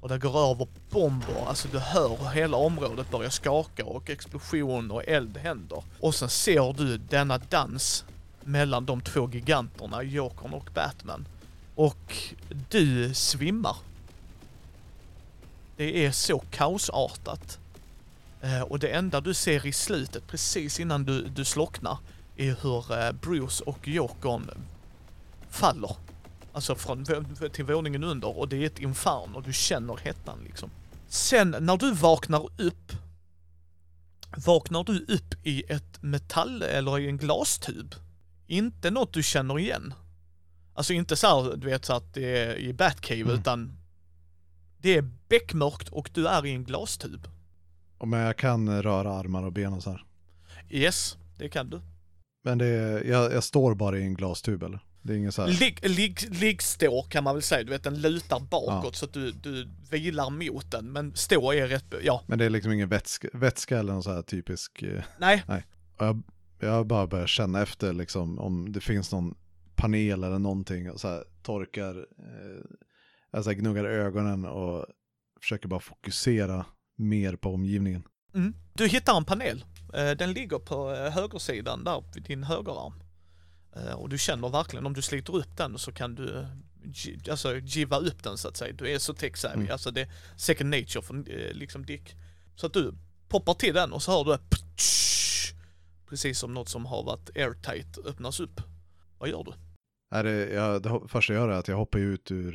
Och 0.00 0.08
det 0.08 0.18
går 0.18 0.50
över 0.50 0.68
bomber, 0.90 1.46
alltså 1.46 1.68
du 1.72 1.78
hör 1.78 2.08
hur 2.08 2.28
hela 2.28 2.56
området 2.56 3.10
börjar 3.10 3.30
skaka 3.30 3.84
och 3.84 4.10
explosion 4.10 4.90
och 4.90 5.08
eld 5.08 5.36
händer. 5.36 5.82
Och 6.00 6.14
sen 6.14 6.28
ser 6.28 6.72
du 6.72 6.98
denna 6.98 7.38
dans 7.38 8.04
mellan 8.44 8.86
de 8.86 9.00
två 9.00 9.30
giganterna, 9.32 10.02
Jokern 10.02 10.52
och 10.52 10.70
Batman. 10.74 11.26
Och 11.74 12.16
du 12.70 13.14
svimmar. 13.14 13.76
Det 15.76 16.06
är 16.06 16.12
så 16.12 16.38
kaosartat. 16.38 17.59
Eh, 18.40 18.62
och 18.62 18.78
det 18.78 18.88
enda 18.88 19.20
du 19.20 19.34
ser 19.34 19.66
i 19.66 19.72
slutet, 19.72 20.26
precis 20.26 20.80
innan 20.80 21.04
du, 21.04 21.28
du 21.28 21.44
slocknar, 21.44 21.98
är 22.36 22.56
hur 22.62 22.98
eh, 22.98 23.12
Bruce 23.12 23.64
och 23.64 23.88
Jokern 23.88 24.50
faller. 25.50 25.96
Alltså 26.52 26.74
från, 26.74 27.04
till 27.52 27.64
våningen 27.64 28.04
under 28.04 28.38
och 28.38 28.48
det 28.48 28.56
är 28.56 28.66
ett 28.66 28.78
inferno, 28.78 29.40
du 29.40 29.52
känner 29.52 29.96
hettan 29.96 30.38
liksom. 30.44 30.70
Sen 31.08 31.56
när 31.60 31.76
du 31.76 31.92
vaknar 31.92 32.48
upp, 32.58 32.92
vaknar 34.36 34.84
du 34.84 35.04
upp 35.08 35.34
i 35.46 35.62
ett 35.68 36.02
metall 36.02 36.62
eller 36.62 36.98
i 36.98 37.08
en 37.08 37.16
glastub. 37.16 37.94
Inte 38.46 38.90
något 38.90 39.12
du 39.12 39.22
känner 39.22 39.58
igen. 39.58 39.94
Alltså 40.74 40.92
inte 40.92 41.16
så 41.16 41.26
här, 41.26 41.56
du 41.56 41.66
vet 41.66 41.84
så 41.84 41.92
att 41.92 42.14
det 42.14 42.38
är 42.38 42.56
i 42.56 42.72
Batcave 42.72 43.20
Mm. 43.20 43.34
utan 43.34 43.72
det 44.78 44.96
är 44.96 45.10
beckmörkt 45.28 45.88
och 45.88 46.10
du 46.14 46.28
är 46.28 46.46
i 46.46 46.50
en 46.50 46.64
glastub. 46.64 47.28
Men 48.04 48.20
jag 48.20 48.36
kan 48.36 48.82
röra 48.82 49.12
armar 49.12 49.42
och 49.42 49.52
ben 49.52 49.72
och 49.72 49.82
så 49.82 49.90
här. 49.90 50.04
Yes, 50.70 51.16
det 51.38 51.48
kan 51.48 51.70
du. 51.70 51.80
Men 52.44 52.58
det 52.58 52.66
är, 52.66 53.04
jag, 53.04 53.32
jag 53.32 53.44
står 53.44 53.74
bara 53.74 53.98
i 53.98 54.02
en 54.02 54.14
glastub 54.14 54.62
eller? 54.62 54.80
Det 55.02 55.12
är 55.12 55.16
ingen 55.16 55.32
så 55.32 55.42
här... 55.42 55.48
Ligg, 55.48 55.78
ligg, 55.88 56.18
liggstå 56.30 57.02
kan 57.02 57.24
man 57.24 57.34
väl 57.34 57.42
säga, 57.42 57.64
du 57.64 57.70
vet 57.70 57.82
den 57.84 58.00
lutar 58.00 58.40
bakåt 58.40 58.84
Ja. 58.84 58.92
så 58.92 59.04
att 59.04 59.12
du, 59.12 59.30
du 59.32 59.68
vilar 59.90 60.30
mot 60.30 60.70
den. 60.70 60.92
Men 60.92 61.14
stå 61.14 61.52
är 61.52 61.68
rätt, 61.68 61.94
ja, 62.02 62.24
Men 62.26 62.38
det 62.38 62.44
är 62.44 62.50
liksom 62.50 62.72
ingen 62.72 62.88
vätska, 62.88 63.28
vätska 63.32 63.78
eller 63.78 63.92
någon 63.92 64.02
så 64.02 64.12
här 64.12 64.22
typisk... 64.22 64.82
eh, 64.82 65.02
nej, 65.18 65.44
Och 65.96 66.06
jag, 66.06 66.22
jag 66.58 66.86
bara 66.86 67.06
börjar 67.06 67.26
känna 67.26 67.62
efter 67.62 67.92
liksom 67.92 68.38
om 68.38 68.72
det 68.72 68.80
finns 68.80 69.12
någon 69.12 69.34
panel 69.74 70.24
eller 70.24 70.38
någonting 70.38 70.90
och 70.90 71.00
så 71.00 71.08
här 71.08 71.24
torkar, 71.42 71.96
eh, 71.98 72.64
alltså 73.30 73.50
gnuggar 73.52 73.84
ögonen 73.84 74.44
och 74.44 74.86
försöker 75.40 75.68
bara 75.68 75.80
fokusera 75.80 76.66
mer 77.00 77.36
på 77.36 77.54
omgivningen. 77.54 78.02
Mm. 78.34 78.54
Du 78.72 78.88
hittar 78.88 79.16
en 79.16 79.24
panel. 79.24 79.64
Eh, 79.94 80.10
Den 80.10 80.32
ligger 80.32 80.58
på 80.58 80.90
eh, 80.94 81.12
högersidan 81.12 81.84
där 81.84 82.04
vid 82.14 82.22
din 82.22 82.42
högerarm. 82.44 82.94
Eh, 83.76 83.92
Och 83.92 84.08
du 84.08 84.18
känner 84.18 84.48
verkligen 84.48 84.86
om 84.86 84.92
du 84.94 85.02
sliter 85.02 85.36
upp 85.36 85.56
den 85.56 85.78
så 85.78 85.92
kan 85.92 86.14
du 86.14 86.46
alltså 87.30 87.56
giva 87.58 87.98
upp 87.98 88.22
den 88.22 88.38
så 88.38 88.48
att 88.48 88.56
säga. 88.56 88.72
Du 88.72 88.88
är 88.90 88.98
så 88.98 89.14
tech 89.14 89.36
savvy, 89.36 89.54
Mm. 89.60 89.72
alltså 89.72 89.90
det 89.90 90.00
är 90.00 90.08
second 90.36 90.70
nature 90.70 91.02
för 91.02 91.14
liksom 91.54 91.86
Dick. 91.86 92.14
Så 92.56 92.66
att 92.66 92.72
du 92.72 92.94
poppar 93.28 93.54
till 93.54 93.74
den 93.74 93.92
och 93.92 94.02
så 94.02 94.12
hör 94.12 94.24
du 94.24 94.38
precis 96.08 96.38
som 96.38 96.54
något 96.54 96.68
som 96.68 96.86
har 96.86 97.02
varit 97.02 97.30
airtight 97.36 97.98
öppnas 98.06 98.40
upp. 98.40 98.60
Vad 99.18 99.28
gör 99.28 99.44
du? 99.44 99.52
Är 100.16 100.24
det, 100.24 100.52
jag, 100.52 100.82
det 100.82 101.00
första 101.08 101.32
jag 101.32 101.40
gör 101.40 101.48
är 101.48 101.58
att 101.58 101.68
jag 101.68 101.76
hoppar 101.76 101.98
ut 101.98 102.30
ur 102.30 102.52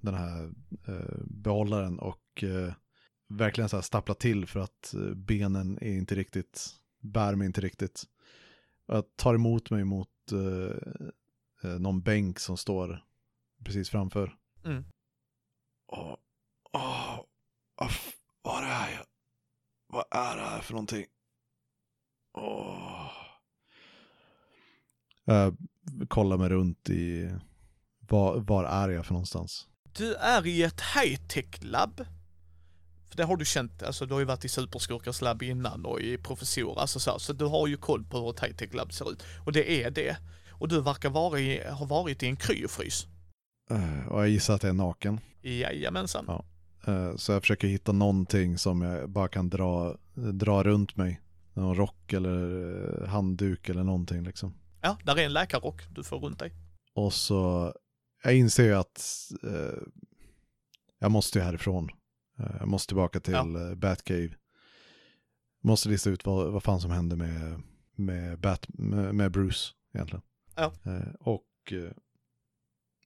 den 0.00 0.14
här 0.14 0.50
eh, 0.88 1.16
behållaren 1.24 1.98
och 1.98 2.44
verkligen 3.28 3.68
så 3.68 3.76
här 3.76 3.82
stapplar 3.82 4.14
till 4.14 4.46
för 4.46 4.60
att 4.60 4.94
eh, 4.94 5.00
benen 5.14 5.78
är 5.80 5.92
inte 5.92 6.14
riktigt, 6.14 6.68
bär 7.00 7.34
mig 7.34 7.46
inte 7.46 7.60
riktigt. 7.60 8.04
Jag 8.86 9.16
tar 9.16 9.34
emot 9.34 9.70
mig 9.70 9.84
mot 9.84 10.08
eh, 10.32 10.76
eh, 11.70 11.78
någon 11.78 12.00
bänk 12.02 12.38
som 12.38 12.56
står 12.56 13.04
precis 13.64 13.90
framför. 13.90 14.36
Mm. 14.64 14.84
Åh, 15.86 16.16
åh, 16.72 17.20
vad 17.74 17.88
f- 17.90 18.16
vad 18.42 18.64
är 18.64 18.90
jag? 18.90 19.04
Vad 19.86 20.04
är 20.10 20.36
det 20.36 20.42
här 20.42 20.60
för 20.60 20.72
någonting? 20.72 21.06
Åh. 22.34 23.10
Jag 25.24 25.56
kollar 26.08 26.38
mig 26.38 26.48
runt 26.48 26.90
i, 26.90 27.34
var, 28.00 28.40
var 28.40 28.64
är 28.64 28.88
jag 28.88 29.06
för 29.06 29.12
någonstans? 29.12 29.68
Du 29.92 30.14
är 30.14 30.46
i 30.46 30.62
ett 30.62 30.80
high-tech 30.80 31.64
labb. 31.64 32.04
För 33.08 33.16
det 33.16 33.24
har 33.24 33.36
du 33.36 33.44
känt, 33.44 33.82
alltså 33.82 34.06
du 34.06 34.12
har 34.14 34.20
ju 34.20 34.26
varit 34.26 34.44
i 34.44 34.48
superskurkars 34.48 35.20
labb 35.20 35.42
innan 35.42 35.84
och 35.86 36.00
i 36.00 36.18
professor, 36.18 36.78
alltså 36.80 37.00
så, 37.00 37.10
här, 37.10 37.18
så 37.18 37.32
du 37.32 37.44
har 37.44 37.66
ju 37.66 37.76
koll 37.76 38.04
på 38.04 38.18
hur 38.18 38.30
ett 38.30 38.40
high-tech 38.40 38.74
labb 38.74 38.92
ser 38.92 39.10
ut. 39.12 39.22
Och 39.46 39.52
det 39.52 39.82
är 39.82 39.90
det. 39.90 40.16
Och 40.50 40.68
du 40.68 40.80
verkar 40.80 41.10
vara 41.10 41.40
i, 41.40 41.68
ha 41.70 41.86
varit 41.86 42.22
i 42.22 42.26
en 42.26 42.36
kryofrys. 42.36 43.06
Eh, 43.70 44.08
Och 44.08 44.20
jag 44.20 44.28
gissar 44.28 44.54
att 44.54 44.62
jag 44.62 44.70
är 44.70 44.74
naken. 44.74 45.20
Jajamensan. 45.42 46.24
Ja. 46.28 46.44
Eh, 46.86 47.16
Så 47.16 47.32
jag 47.32 47.42
försöker 47.42 47.68
hitta 47.68 47.92
någonting 47.92 48.58
som 48.58 48.82
jag 48.82 49.10
bara 49.10 49.28
kan 49.28 49.50
dra, 49.50 49.96
dra 50.32 50.62
runt 50.62 50.96
mig. 50.96 51.20
Någon 51.54 51.74
rock 51.76 52.12
eller 52.12 53.02
eh, 53.02 53.08
handduk 53.08 53.68
eller 53.68 53.84
någonting 53.84 54.22
liksom. 54.22 54.54
Ja, 54.80 54.98
där 55.04 55.18
är 55.18 55.24
en 55.24 55.32
läkarrock 55.32 55.82
du 55.90 56.04
får 56.04 56.18
runt 56.18 56.38
dig. 56.38 56.52
Och 56.94 57.12
så, 57.12 57.72
jag 58.24 58.34
inser 58.36 58.64
ju 58.64 58.74
att 58.74 59.02
eh, 59.44 59.82
jag 60.98 61.10
måste 61.10 61.38
ju 61.38 61.44
härifrån. 61.44 61.88
Eh, 62.38 62.56
jag 62.58 62.68
måste 62.68 62.86
tillbaka 62.88 63.20
till 63.20 63.32
Ja. 63.34 63.68
eh, 63.70 63.74
Batcave. 63.74 64.30
Måste 65.62 65.88
lista 65.88 66.10
ut 66.10 66.26
vad, 66.26 66.52
vad 66.52 66.62
fan 66.62 66.80
som 66.80 66.90
hände 66.90 67.16
med, 67.16 67.62
med, 67.94 68.40
Bat, 68.40 68.66
med, 68.68 69.14
med 69.14 69.30
Bruce 69.32 69.74
egentligen. 69.94 70.22
Ja. 70.56 70.72
Eh, 70.84 71.14
och 71.20 71.44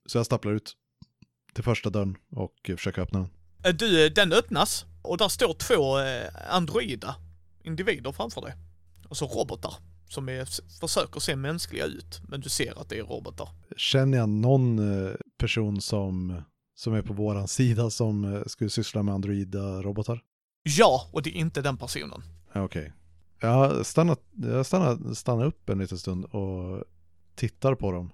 så 0.06 0.18
jag 0.18 0.26
stapplar 0.26 0.52
ut 0.52 0.76
till 1.52 1.64
första 1.64 1.90
dörren 1.90 2.16
och 2.30 2.54
försöker 2.64 3.02
öppna 3.02 3.18
den. 3.62 3.76
Du, 3.76 4.08
den 4.08 4.32
öppnas 4.32 4.84
och 5.02 5.18
där 5.18 5.28
står 5.28 5.54
två 5.54 5.96
androida 6.50 7.14
individer 7.62 8.12
framför 8.12 8.40
dig. 8.40 8.54
Alltså 9.08 9.24
robotar 9.24 9.74
som 10.08 10.28
är, 10.28 10.48
försöker 10.80 11.20
se 11.20 11.36
mänskliga 11.36 11.84
ut, 11.84 12.20
men 12.28 12.40
du 12.40 12.48
ser 12.48 12.80
att 12.80 12.88
det 12.88 12.98
är 12.98 13.02
robotar. 13.02 13.48
Känner 13.76 14.18
jag 14.18 14.28
någon 14.28 14.80
person 15.38 15.80
som, 15.80 16.42
som 16.82 16.94
är 16.94 17.02
på 17.02 17.12
våran 17.12 17.48
sida 17.48 17.90
som 17.90 18.24
eh, 18.24 18.42
skulle 18.46 18.70
syssla 18.70 19.02
med 19.02 19.14
androida-robotar? 19.14 20.20
Ja, 20.62 21.08
och 21.12 21.22
det 21.22 21.30
är 21.30 21.40
inte 21.40 21.62
den 21.62 21.76
personen. 21.76 22.22
Okej. 22.54 22.92
Jag 23.40 23.86
stannar, 23.86 24.16
jag 24.32 24.66
stannar, 24.66 25.14
stannar 25.14 25.44
upp 25.44 25.68
en 25.68 25.78
liten 25.78 25.98
stund 25.98 26.24
och 26.24 26.84
tittar 27.34 27.74
på 27.74 27.92
dem. 27.92 28.10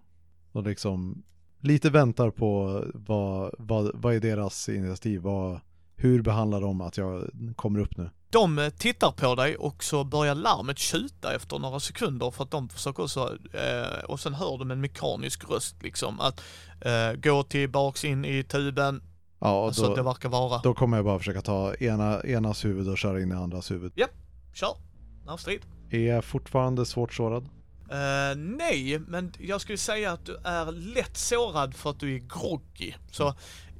Och 0.52 0.62
liksom 0.62 1.22
lite 1.60 1.90
väntar 1.90 2.30
på 2.30 2.82
vad, 2.94 3.54
vad, 3.58 3.90
vad 3.94 4.14
är 4.14 4.20
deras 4.20 4.68
initiativ? 4.68 5.20
Vad, 5.20 5.60
hur 5.96 6.22
behandlar 6.22 6.60
de 6.60 6.80
att 6.80 6.96
jag 6.96 7.30
kommer 7.56 7.80
upp 7.80 7.96
nu? 7.96 8.10
De 8.30 8.70
tittar 8.78 9.10
på 9.12 9.34
dig 9.34 9.56
och 9.56 9.84
så 9.84 10.04
börjar 10.04 10.34
larmet 10.34 10.78
tjuta 10.78 11.34
efter 11.34 11.58
några 11.58 11.80
sekunder 11.80 12.30
för 12.30 12.44
att 12.44 12.50
de 12.50 12.68
försöker 12.68 13.02
också, 13.02 13.36
eh, 13.52 14.04
och 14.04 14.20
sen 14.20 14.34
hör 14.34 14.58
de 14.58 14.70
en 14.70 14.80
mekanisk 14.80 15.50
röst 15.50 15.82
liksom 15.82 16.20
att 16.20 16.40
eh, 16.80 17.12
gå 17.12 17.42
tillbaks 17.42 18.04
in 18.04 18.24
i 18.24 18.42
tuben, 18.44 19.02
Ja, 19.40 19.64
och 19.64 19.74
då, 19.74 19.94
det 19.94 20.02
verkar 20.02 20.28
vara. 20.28 20.60
då 20.62 20.74
kommer 20.74 20.96
jag 20.96 21.04
bara 21.04 21.18
försöka 21.18 21.42
ta 21.42 21.74
ena, 21.74 22.22
enas 22.22 22.64
huvud 22.64 22.88
och 22.88 22.98
köra 22.98 23.20
in 23.20 23.32
i 23.32 23.34
andras 23.34 23.70
huvud. 23.70 23.92
Kör, 24.52 24.76
närstrid. 25.26 25.60
Är 25.90 25.98
jag 26.00 26.24
fortfarande 26.24 26.86
svårt 26.86 27.14
sårad? 27.14 27.44
Eh, 27.90 28.36
nej, 28.36 28.98
men 28.98 29.32
jag 29.38 29.60
skulle 29.60 29.78
säga 29.78 30.12
att 30.12 30.26
du 30.26 30.36
är 30.44 30.72
lätt 30.72 31.16
sårad 31.16 31.74
för 31.74 31.90
att 31.90 32.00
du 32.00 32.14
är 32.14 32.18
groggy. 32.18 32.92
Så 33.10 33.34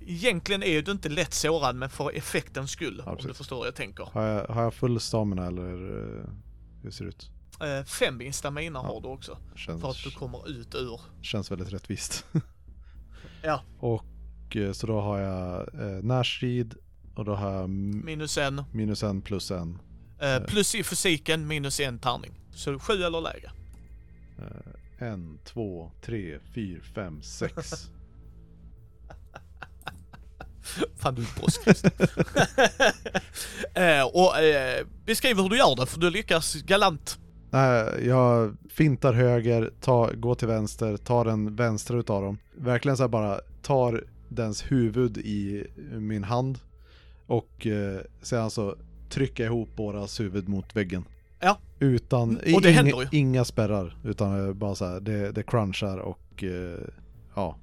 egentligen 0.07 0.63
är 0.63 0.83
du 0.83 0.93
inte 0.93 1.09
lätt 1.09 1.35
sårad, 1.35 1.77
men 1.77 1.91
för 1.91 2.17
effektens 2.17 2.71
skull, 2.71 3.03
Ja, 3.07 3.13
om 3.13 3.19
du 3.27 3.35
förstår 3.35 3.57
vad 3.59 3.67
jag 3.67 3.75
tänker. 3.75 4.05
Har 4.13 4.23
jag, 4.23 4.47
har 4.47 4.63
jag 4.63 4.75
full 4.75 5.01
stamina 5.01 5.47
eller 5.47 5.73
eh, 6.19 6.25
hur 6.83 6.91
ser 6.91 7.05
det 7.05 7.09
ut? 7.09 7.31
Uh, 7.63 7.85
fem 7.85 8.21
i 8.21 8.33
stamina 8.33 8.79
Ja. 8.79 8.87
har 8.95 9.01
du 9.01 9.09
också, 9.09 9.39
Känns, 9.57 9.81
för 9.81 9.91
att 9.91 10.05
du 10.05 10.11
kommer 10.11 10.51
ut 10.51 10.75
ur. 10.75 11.01
känns 11.23 11.51
väldigt 11.51 11.73
rättvist. 11.73 12.27
Ja. 13.43 13.63
Och 13.79 14.57
eh, 14.57 14.73
så 14.73 14.87
då 14.87 15.01
har 15.01 15.19
jag 15.19 15.75
eh, 15.75 16.03
närstrid 16.05 16.75
och 17.15 17.25
då 17.25 17.35
har 17.35 17.51
jag 17.53 17.71
Minus 17.71 18.39
en. 18.39 18.63
minus 18.73 19.03
en 19.03 19.23
plus 19.23 19.51
en. 19.51 19.79
Eh, 20.21 20.43
plus 20.43 20.75
i 20.75 20.83
fysiken, 20.85 21.47
minus 21.47 21.81
en 21.81 21.99
tärning. 21.99 22.33
Så 22.55 22.79
sju 22.79 22.93
eller 23.03 23.21
lägre. 23.21 23.51
Eh, 24.39 25.09
en, 25.09 25.39
två, 25.45 25.91
tre, 26.03 26.39
fyra, 26.55 26.81
fem, 26.95 27.23
sex. 27.23 27.73
Fan 30.97 31.15
du 31.15 31.23
är 31.23 31.41
påskryst. 31.41 31.85
eh, 33.75 34.03
och 34.13 34.39
eh, 34.39 34.87
beskriv 35.07 35.37
hur 35.37 35.49
du 35.49 35.57
gör 35.59 35.77
det, 35.77 35.87
för 35.87 36.01
du 36.01 36.11
lyckas 36.11 36.55
galant. 36.55 37.19
Nej, 37.51 38.07
jag 38.07 38.57
fintar 38.71 39.13
höger, 39.13 39.71
tar, 39.81 40.13
går 40.13 40.35
till 40.35 40.49
vänster, 40.49 40.97
tar 40.97 41.25
den 41.25 41.57
vänstra 41.57 41.99
utav 41.99 42.23
dem. 42.23 42.39
Verkligen 42.57 42.97
så 42.97 43.09
bara 43.09 43.41
tar 43.63 44.05
dens 44.29 44.63
huvud 44.73 45.19
i 45.19 45.67
min 45.93 46.25
hand 46.25 46.59
och 47.27 47.67
eh, 47.67 48.01
sedan 48.23 48.51
så 48.51 48.77
trycker 49.11 49.45
jag 49.45 49.51
ihop 49.53 49.69
bådas 49.77 50.21
huvud 50.21 50.49
mot 50.49 50.77
väggen. 50.77 51.05
Ja. 51.41 51.59
Utan, 51.79 52.39
Mm, 52.39 52.55
och 52.55 52.63
det 52.63 52.69
inga, 52.71 52.77
händer 52.83 53.01
ju. 53.13 53.19
inga 53.19 53.45
spärrar, 53.45 53.97
utan 54.05 54.59
bara 54.59 54.75
så 54.75 54.87
här, 54.87 55.01
det, 55.01 55.33
det 55.33 55.43
crunchar 55.43 55.99
och 55.99 56.45
eh, 56.45 56.79
ja, 57.35 57.57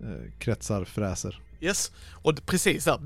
eh, 0.00 0.30
kretsar, 0.38 0.84
fräser. 0.84 1.40
Yes, 1.62 1.92
och 2.12 2.46
precis 2.46 2.84
där. 2.84 3.00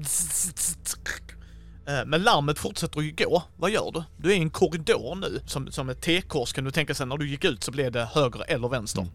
Eh, 1.87 2.05
Men 2.07 2.23
larmet 2.23 2.59
fortsätter 2.59 3.01
ju 3.01 3.11
gå. 3.19 3.43
Vad 3.57 3.71
gör 3.71 3.91
du? 3.95 4.03
Du 4.17 4.31
är 4.33 4.37
i 4.37 4.39
en 4.41 4.51
korridor 4.51 5.15
nu. 5.15 5.41
Som, 5.47 5.73
som 5.73 5.89
ett 5.89 6.01
T-kors 6.01 6.53
kan 6.53 6.65
du 6.65 6.71
tänka 6.71 6.95
sig. 6.95 7.07
När 7.07 7.17
du 7.17 7.29
gick 7.29 7.45
ut 7.45 7.63
så 7.65 7.71
blev 7.73 7.93
det 7.93 8.05
höger 8.05 8.45
eller 8.51 8.69
vänster. 8.69 9.07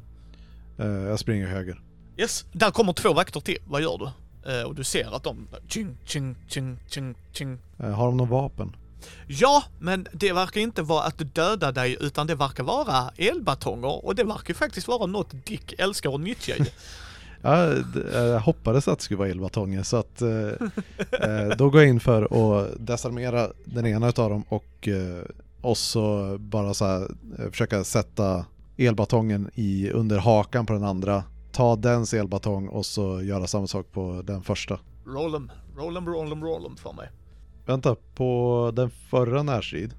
Eh, 0.80 0.86
jag 0.88 1.20
springer 1.20 1.48
höger. 1.48 1.82
Yes, 2.18 2.46
där 2.52 2.72
kommer 2.72 2.94
två 2.94 3.14
vakter 3.14 3.39
till. 3.39 3.58
Vad 3.66 3.82
gör 3.82 3.98
du? 3.98 4.52
Eh, 4.52 4.64
Och 4.64 4.76
du 4.76 4.84
ser 4.84 5.16
att 5.16 5.24
de... 5.24 5.48
Ching, 5.68 5.98
ching, 6.06 6.36
ching, 6.48 6.78
ching, 6.89 7.16
ching. 7.34 7.58
Har 7.78 8.06
de 8.06 8.18
någon 8.18 8.30
vapen? 8.30 8.76
Ja, 9.28 9.64
men 9.80 10.08
det 10.14 10.34
verkar 10.34 10.62
inte 10.62 10.82
vara 10.82 11.04
att 11.04 11.36
döda 11.36 11.72
dig 11.72 11.98
utan 12.00 12.28
det 12.28 12.36
verkar 12.36 12.64
vara 12.64 13.12
elbatonger 13.18 14.06
och 14.06 14.16
det 14.16 14.24
verkar 14.24 14.54
faktiskt 14.54 14.88
vara 14.88 15.06
något 15.06 15.46
Dick 15.46 15.74
älskar 15.80 16.16
att 16.16 16.22
nyttja 16.22 16.56
eh, 17.44 18.22
jag 18.22 18.39
hoppades 18.39 18.88
att 18.88 19.00
det 19.00 19.04
skulle 19.06 19.18
vara 19.18 19.30
elbatonger 19.30 19.84
så 19.84 19.98
att 19.98 20.22
eh, 20.22 20.30
eh, 21.30 21.58
då 21.58 21.70
går 21.70 21.82
jag 21.82 21.89
in 21.89 22.00
för 22.00 22.24
att 22.62 22.86
desarmera 22.88 23.48
den 23.66 23.86
ena 23.88 24.10
utav 24.10 24.30
dem 24.30 24.44
och, 24.50 24.88
eh, 24.88 25.24
och 25.62 25.78
så 25.78 26.38
bara 26.39 26.74
så 26.74 26.86
här, 26.86 27.08
försöka 27.52 27.84
sätta 27.84 28.46
elbatongen 28.78 29.50
i, 29.56 29.89
under 29.89 30.18
hakan 30.20 30.66
på 30.66 30.74
den 30.74 30.84
andra. 30.84 31.24
Ta 31.52 31.76
dens 31.76 32.14
elbatong 32.14 32.68
och 32.68 32.86
så 32.86 33.22
göra 33.22 33.48
samma 33.48 33.68
sak 33.68 33.92
på 33.92 34.22
den 34.26 34.42
första. 34.42 34.80
Roll 35.06 35.36
em, 35.36 35.52
roll 35.78 35.98
em, 35.98 36.08
roll 36.08 36.32
em, 36.32 36.44
roll 36.44 36.66
em 36.66 36.76
för 36.78 36.94
mig. 36.94 37.10
Vänta, 37.66 37.96
på 38.16 38.72
den 38.76 38.89
förra 38.89 39.44
närstrid, 39.44 39.94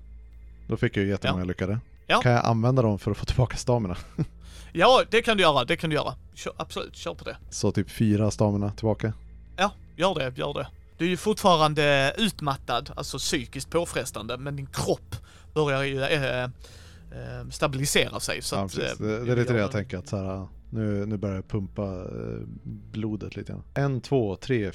då 0.68 0.76
fick 0.76 0.96
jag 0.96 1.04
ju 1.04 1.10
jättemånga 1.10 1.42
Ja. 1.42 1.48
lyckade. 1.48 1.80
Ja. 2.06 2.20
Kan 2.20 2.32
jag 2.32 2.44
använda 2.46 2.82
dem 2.82 2.98
för 2.98 3.10
att 3.10 3.16
få 3.16 3.24
tillbaka 3.24 3.56
stamina? 3.56 3.96
Ja, 4.72 5.04
det 5.10 5.22
kan 5.22 5.36
du 5.36 5.42
göra, 5.42 5.64
det 5.64 5.76
kan 5.76 5.90
du 5.90 5.96
göra. 5.96 6.14
Kör, 6.34 6.52
absolut, 6.56 6.96
kör 6.96 7.14
på 7.14 7.24
det. 7.24 7.36
Så 7.50 7.72
typ 7.72 7.90
fyra 7.90 8.30
stamina 8.30 8.70
tillbaka. 8.70 9.12
Ja, 9.56 9.72
gör 9.96 10.14
det, 10.14 10.38
gör 10.38 10.54
det. 10.54 10.66
Du 10.98 11.04
är 11.04 11.08
ju 11.10 11.16
fortfarande 11.16 12.14
utmattad, 12.18 12.90
alltså 12.96 13.18
psykiskt 13.18 13.70
påfrestande, 13.70 14.38
men 14.38 14.56
din 14.56 14.66
kropp 14.66 15.16
börjar 15.54 15.82
ju 15.82 16.02
äh, 16.02 16.42
äh, 16.42 16.50
stabilisera 17.50 18.20
sig. 18.20 18.42
Så 18.42 18.54
ja, 18.56 18.64
att, 18.64 18.78
eh, 18.78 18.84
Det, 18.98 19.24
det 19.24 19.32
är 19.32 19.36
lite 19.36 19.52
det 19.52 19.58
jag 19.58 19.72
tänker 19.72 19.98
att 19.98 20.08
så 20.08 20.16
här, 20.16 20.46
nu, 20.70 21.06
nu 21.06 21.16
börjar 21.16 21.36
jag 21.36 21.48
pumpa 21.48 22.06
blodet 22.92 23.36
lite 23.36 23.52
grann. 23.52 23.62
En, 23.74 24.00
två, 24.00 24.36
tre, 24.36 24.72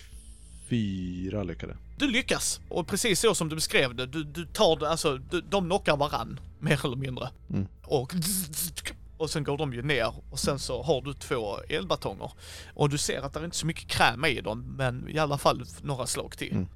fyra 0.70 1.43
lyckade. 1.43 1.78
Du 1.98 2.08
lyckas, 2.08 2.60
och 2.70 2.88
precis 2.88 3.20
så 3.20 3.36
som 3.36 3.50
du 3.50 3.56
beskrev 3.56 3.95
det, 3.95 4.06
du, 4.06 4.24
du 4.24 4.45
tar 4.45 4.76
det, 4.80 4.89
alltså, 4.89 5.18
du, 5.18 5.41
de 5.41 5.66
knockar 5.66 5.98
varann, 5.98 6.39
mer 6.60 6.86
eller 6.86 6.95
mindre. 6.95 7.30
Mm. 7.50 7.68
Och, 7.84 8.14
och 9.18 9.30
sen 9.30 9.43
går 9.43 9.57
de 9.57 9.74
ju 9.74 9.82
ner, 9.82 10.13
och 10.32 10.39
sen 10.39 10.59
så 10.59 10.82
har 10.84 11.01
du 11.01 11.13
två 11.13 11.57
elbatonger. 11.70 12.32
Och 12.74 12.89
du 12.89 12.97
ser 12.97 13.22
att 13.22 13.34
det 13.34 13.39
är 13.39 13.45
inte 13.45 13.57
så 13.57 13.65
mycket 13.65 13.88
kräm 13.89 14.26
i 14.26 14.41
dem, 14.41 14.76
men 14.78 15.09
i 15.09 15.18
alla 15.20 15.38
fall 15.38 15.65
några 15.82 16.05
slag 16.05 16.38
till. 16.38 16.51
Mm. 16.51 16.68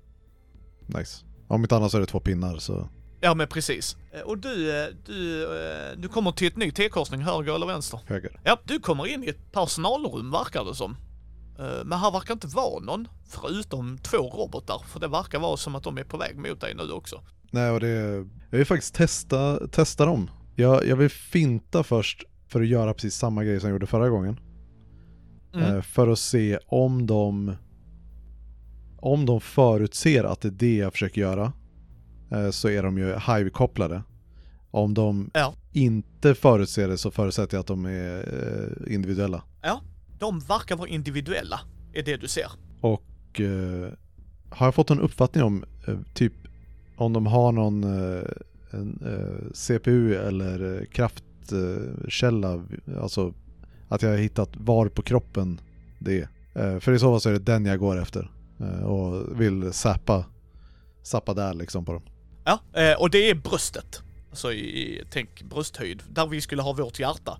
Nice. 0.87 1.25
Om 1.47 1.61
inte 1.61 1.75
annat 1.75 1.91
så 1.91 1.97
är 1.97 2.01
det 2.01 2.07
två 2.07 2.19
pinnar 2.19 2.57
så 2.57 2.89
Ja 3.23 3.33
men 3.33 3.47
precis. 3.47 3.97
Eh, 4.11 4.21
Och 4.21 4.37
du, 4.37 4.83
eh, 4.83 4.87
du, 5.05 5.43
eh, 5.43 5.97
du 5.97 6.07
kommer 6.07 6.31
till 6.31 6.47
ett 6.47 6.57
ny 6.57 6.71
T-korsning, 6.71 7.21
höger 7.21 7.55
eller 7.55 7.65
vänster? 7.65 7.99
höger. 8.07 8.39
Ja, 8.43 8.59
du 8.63 8.79
kommer 8.79 9.07
in 9.07 9.23
i 9.23 9.27
ett 9.27 9.51
personalrum 9.51 10.31
verkar 10.31 10.65
det 10.65 10.75
som. 10.75 10.97
Men 11.85 11.99
här 11.99 12.11
verkar 12.11 12.33
inte 12.33 12.47
vara 12.47 12.79
någon, 12.79 13.07
förutom 13.27 13.97
två 13.97 14.17
robotar, 14.17 14.81
för 14.87 14.99
det 14.99 15.07
verkar 15.07 15.39
vara 15.39 15.57
som 15.57 15.75
att 15.75 15.83
de 15.83 15.97
är 15.97 16.03
på 16.03 16.17
väg 16.17 16.37
mot 16.37 16.61
dig 16.61 16.75
nu 16.75 16.91
också. 16.91 17.21
Nej 17.51 17.69
och 17.71 17.79
det, 17.79 17.89
jag 18.49 18.57
vill 18.57 18.65
faktiskt 18.65 18.95
testa, 18.95 19.67
testa 19.67 20.05
dem. 20.05 20.29
Jag, 20.55 20.87
jag 20.87 20.95
vill 20.95 21.09
finta 21.09 21.83
först 21.83 22.23
för 22.51 22.61
att 22.61 22.67
göra 22.67 22.93
precis 22.93 23.15
samma 23.15 23.43
grej 23.43 23.59
som 23.59 23.69
jag 23.69 23.75
gjorde 23.75 23.87
förra 23.87 24.09
gången. 24.09 24.39
Mm. 25.53 25.75
Eh, 25.75 25.81
för 25.81 26.07
att 26.07 26.19
se 26.19 26.59
om 26.67 27.07
de 27.07 27.55
om 28.97 29.25
de 29.25 29.41
förutser 29.41 30.23
att 30.23 30.41
det 30.41 30.47
är 30.47 30.51
det 30.51 30.75
jag 30.77 30.91
försöker 30.93 31.21
göra 31.21 31.53
eh, 32.31 32.49
så 32.49 32.69
är 32.69 32.83
de 32.83 32.97
ju 32.97 33.05
hive-kopplade. 33.13 34.03
Om 34.71 34.93
de 34.93 35.29
Ja. 35.33 35.53
inte 35.71 36.35
förutser 36.35 36.87
det 36.87 36.97
så 36.97 37.11
förutsätter 37.11 37.55
jag 37.57 37.61
att 37.61 37.67
de 37.67 37.85
är 37.85 38.17
eh, 38.87 38.93
individuella. 38.93 39.43
De 40.19 40.39
verkar 40.39 40.75
vara 40.75 40.87
individuella, 40.87 41.59
är 41.93 42.03
det 42.03 42.17
du 42.17 42.27
ser. 42.27 42.47
Och 42.81 43.41
eh, 43.41 43.93
har 44.49 44.67
jag 44.67 44.75
fått 44.75 44.89
en 44.89 44.99
uppfattning 44.99 45.43
om 45.43 45.65
typ 46.13 46.33
om 46.97 47.13
de 47.13 47.25
har 47.25 47.51
någon 47.51 47.83
en, 48.73 48.99
eh, 49.05 49.51
CPU 49.53 50.15
eller 50.15 50.77
eh, 50.79 50.85
kraftkälla, 51.51 52.63
alltså 53.01 53.33
att 53.89 54.01
jag 54.01 54.09
har 54.09 54.17
hittat 54.17 54.49
var 54.53 54.89
på 54.89 55.01
kroppen 55.01 55.61
det 55.99 56.19
är. 56.19 56.29
Eh, 56.53 56.79
för 56.79 56.91
i 56.91 56.99
så 56.99 57.11
fall 57.11 57.21
så 57.21 57.29
är 57.29 57.33
det 57.33 57.39
den 57.39 57.65
jag 57.65 57.79
går 57.79 58.01
efter 58.01 58.31
eh, 58.59 58.83
och 58.83 59.41
vill 59.41 59.73
zappa, 59.73 60.25
zappa 61.03 61.33
där 61.33 61.53
liksom 61.53 61.85
på 61.85 61.93
dem. 61.93 62.03
Ja, 62.45 62.59
eh, 62.73 63.01
och 63.01 63.09
det 63.09 63.29
är 63.29 63.35
bröstet. 63.35 64.01
Alltså 64.29 64.53
i, 64.53 65.03
tänk 65.09 65.43
brösthöjd, 65.43 66.03
där 66.09 66.27
vi 66.27 66.41
skulle 66.41 66.61
ha 66.61 66.73
vårt 66.73 66.99
hjärta. 66.99 67.37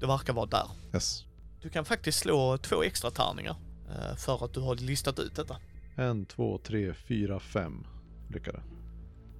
Det 0.00 0.06
verkar 0.06 0.32
vara 0.32 0.46
där. 0.46 0.66
Yes. 0.94 1.24
Du 1.62 1.68
kan 1.68 1.84
faktiskt 1.84 2.18
slå 2.18 2.58
två 2.58 2.82
extra 2.82 3.10
tärningar 3.10 3.56
eh, 3.88 4.16
för 4.16 4.44
att 4.44 4.54
du 4.54 4.60
har 4.60 4.76
listat 4.76 5.18
ut 5.18 5.34
detta. 5.36 5.56
En, 5.96 6.24
två, 6.24 6.58
tre, 6.58 6.94
fyra, 6.94 7.40
fem 7.40 7.86
lyckade. 8.28 8.60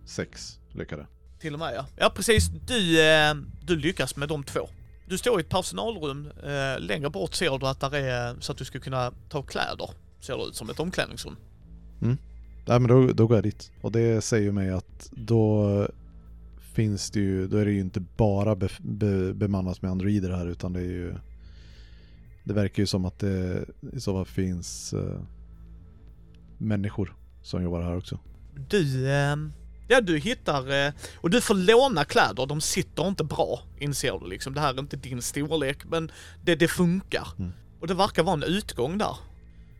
Sex 0.04 0.58
lyckade. 0.72 1.06
Till 1.42 1.54
och 1.54 1.58
med 1.58 1.74
ja. 1.76 1.86
Ja 1.96 2.12
precis, 2.14 2.48
du, 2.66 3.00
eh, 3.00 3.34
du 3.62 3.76
lyckas 3.76 4.16
med 4.16 4.28
de 4.28 4.44
två. 4.44 4.68
Du 5.08 5.18
står 5.18 5.40
i 5.40 5.42
ett 5.42 5.48
personalrum, 5.48 6.28
eh, 6.42 6.80
längre 6.80 7.10
bort 7.10 7.34
ser 7.34 7.58
du 7.58 7.66
att 7.66 7.80
där 7.80 7.94
är 7.94 8.36
så 8.40 8.52
att 8.52 8.58
du 8.58 8.64
skulle 8.64 8.84
kunna 8.84 9.12
ta 9.28 9.42
kläder. 9.42 9.90
Ser 10.20 10.36
det 10.36 10.44
ut 10.44 10.56
som 10.56 10.70
ett 10.70 10.80
omklädningsrum. 10.80 11.36
Nej 12.66 12.80
men 12.80 12.86
då, 12.86 13.12
då 13.12 13.26
går 13.26 13.36
jag 13.36 13.44
dit. 13.44 13.72
Och 13.80 13.92
det 13.92 14.24
säger 14.24 14.52
mig 14.52 14.70
att 14.70 15.10
då 15.10 15.88
finns 16.58 17.10
det 17.10 17.20
ju, 17.20 17.46
då 17.46 17.56
är 17.56 17.64
det 17.64 17.72
ju 17.72 17.80
inte 17.80 18.00
bara 18.00 18.56
be, 18.56 18.68
be, 18.78 19.34
bemannat 19.34 19.82
med 19.82 19.90
androider 19.90 20.30
här 20.30 20.46
utan 20.46 20.72
det 20.72 20.80
är 20.80 20.84
ju 20.84 21.14
Det 22.44 22.52
verkar 22.52 22.82
ju 22.82 22.86
som 22.86 23.04
att 23.04 23.18
det 23.18 23.64
i 23.92 24.00
så 24.00 24.12
fall 24.12 24.26
finns 24.26 24.92
eh, 24.92 25.20
människor 26.58 27.16
som 27.42 27.62
jobbar 27.62 27.82
här 27.82 27.96
också. 27.96 28.18
Du, 28.68 29.10
eh, 29.10 29.36
ja 29.92 30.00
du 30.00 30.18
hittar, 30.18 30.86
eh, 30.86 30.92
och 31.16 31.30
du 31.30 31.40
får 31.40 31.54
låna 31.54 32.04
kläder, 32.04 32.46
de 32.46 32.60
sitter 32.60 33.08
inte 33.08 33.24
bra, 33.24 33.60
inser 33.78 34.18
du 34.18 34.28
liksom. 34.28 34.54
Det 34.54 34.60
här 34.60 34.74
är 34.74 34.80
inte 34.80 34.96
din 34.96 35.22
storlek, 35.22 35.84
men 35.84 36.10
det, 36.44 36.54
det 36.54 36.68
funkar. 36.68 37.28
Mm. 37.38 37.52
Och 37.80 37.86
det 37.86 37.94
verkar 37.94 38.22
vara 38.22 38.34
en 38.34 38.42
utgång 38.42 38.98
där. 38.98 39.16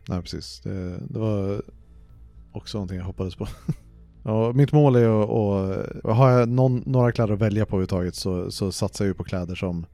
Nej 0.09 0.23
precis, 0.23 0.61
det, 0.61 0.99
det 0.99 1.19
var 1.19 1.63
också 2.53 2.79
någonting 2.79 2.99
jag 2.99 3.05
hoppades 3.05 3.37
på. 3.37 3.49
Ja, 4.25 4.53
mitt 4.53 4.73
mål 4.73 4.97
är 4.97 5.23
att, 5.23 5.29
och, 5.29 6.15
har 6.15 6.31
jag 6.31 6.49
någon, 6.49 6.83
några 6.87 7.13
kläder 7.13 7.35
att 7.35 7.41
välja 7.41 7.67
på 7.67 7.77
överhuvudtaget 7.77 8.15
så, 8.15 8.51
så 8.51 8.73
satsar 8.73 9.05
jag 9.05 9.09
ju 9.09 9.15
på 9.15 9.25
kläder 9.25 9.55
som 9.55 9.87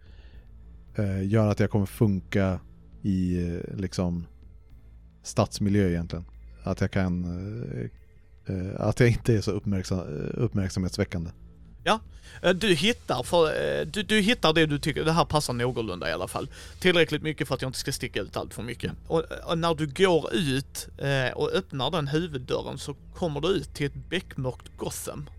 eh, 0.94 1.26
gör 1.28 1.48
att 1.48 1.60
jag 1.60 1.70
kommer 1.70 1.86
funka 1.86 2.60
i 3.02 3.46
eh, 3.46 3.76
liksom 3.76 4.26
stadsmiljö 5.22 5.88
egentligen. 5.88 6.24
Att 6.62 6.80
jag 6.80 6.90
kan, 6.90 7.24
eh, 7.24 7.80
eh, 7.80 7.90
att 8.78 9.00
jag 9.00 9.08
inte 9.08 9.34
är 9.34 9.40
så 9.40 9.50
uppmärksam, 9.50 10.00
uppmärksamhetsväckande. 10.34 11.30
Eh, 12.42 12.50
Du 12.50 12.74
hittar, 12.74 13.22
för, 13.22 13.46
eh, 13.46 13.86
du, 13.86 14.02
du 14.02 14.20
hittar 14.20 14.52
det 14.52 14.66
du 14.66 14.78
tycker, 14.78 15.04
det 15.04 15.12
här 15.12 15.24
passar 15.24 15.52
någorlunda 15.52 16.08
i 16.08 16.12
alla 16.12 16.28
fall. 16.28 16.48
Tillräckligt 16.78 17.22
mycket 17.22 17.48
för 17.48 17.54
att 17.54 17.62
jag 17.62 17.68
inte 17.68 17.78
ska 17.78 17.92
sticka 17.92 18.20
ut 18.20 18.36
allt 18.36 18.54
för 18.54 18.62
mycket. 18.62 18.92
Och, 19.06 19.24
och 19.44 19.58
när 19.58 19.74
du 19.74 19.86
går 19.86 20.34
ut 20.34 20.88
eh, 20.98 21.32
och 21.36 21.52
öppnar 21.52 21.90
den 21.90 22.08
huvuddörren 22.08 22.78
så 22.78 22.94
kommer 23.14 23.40
du 23.40 23.48
ut 23.48 23.74
till 23.74 23.86
ett 23.86 24.08
beckmörkt 24.10 24.76
Gotham. 24.76 25.30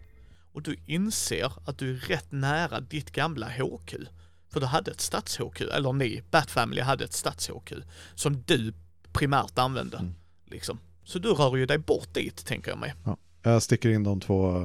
Och 0.53 0.61
du 0.61 0.77
inser 0.85 1.51
att 1.65 1.77
du 1.77 1.91
är 1.91 1.99
rätt 1.99 2.31
nära 2.31 2.79
ditt 2.79 3.11
gamla 3.11 3.47
HQ. 3.47 3.95
För 4.49 4.59
du 4.59 4.65
hade 4.65 4.91
ett 4.91 5.01
stads-HQ, 5.01 5.69
eller 5.71 5.93
ni, 5.93 6.23
Bat 6.31 6.51
Family 6.51 6.81
hade 6.81 7.03
ett 7.03 7.13
stads-HQ. 7.13 7.83
Som 8.15 8.43
du 8.47 8.73
primärt 9.13 9.57
använde. 9.57 9.97
Mm. 9.97 10.13
Liksom. 10.45 10.79
Så 11.09 11.19
du 11.19 11.29
rör 11.29 11.55
ju 11.57 11.65
dig 11.65 11.77
bort 11.77 12.13
dit, 12.13 12.45
tänker 12.45 12.71
jag 12.71 12.79
mig. 12.79 12.93
Jag 13.43 13.63
sticker 13.63 13.89
in 13.89 14.03
de 14.03 14.19
två 14.19 14.61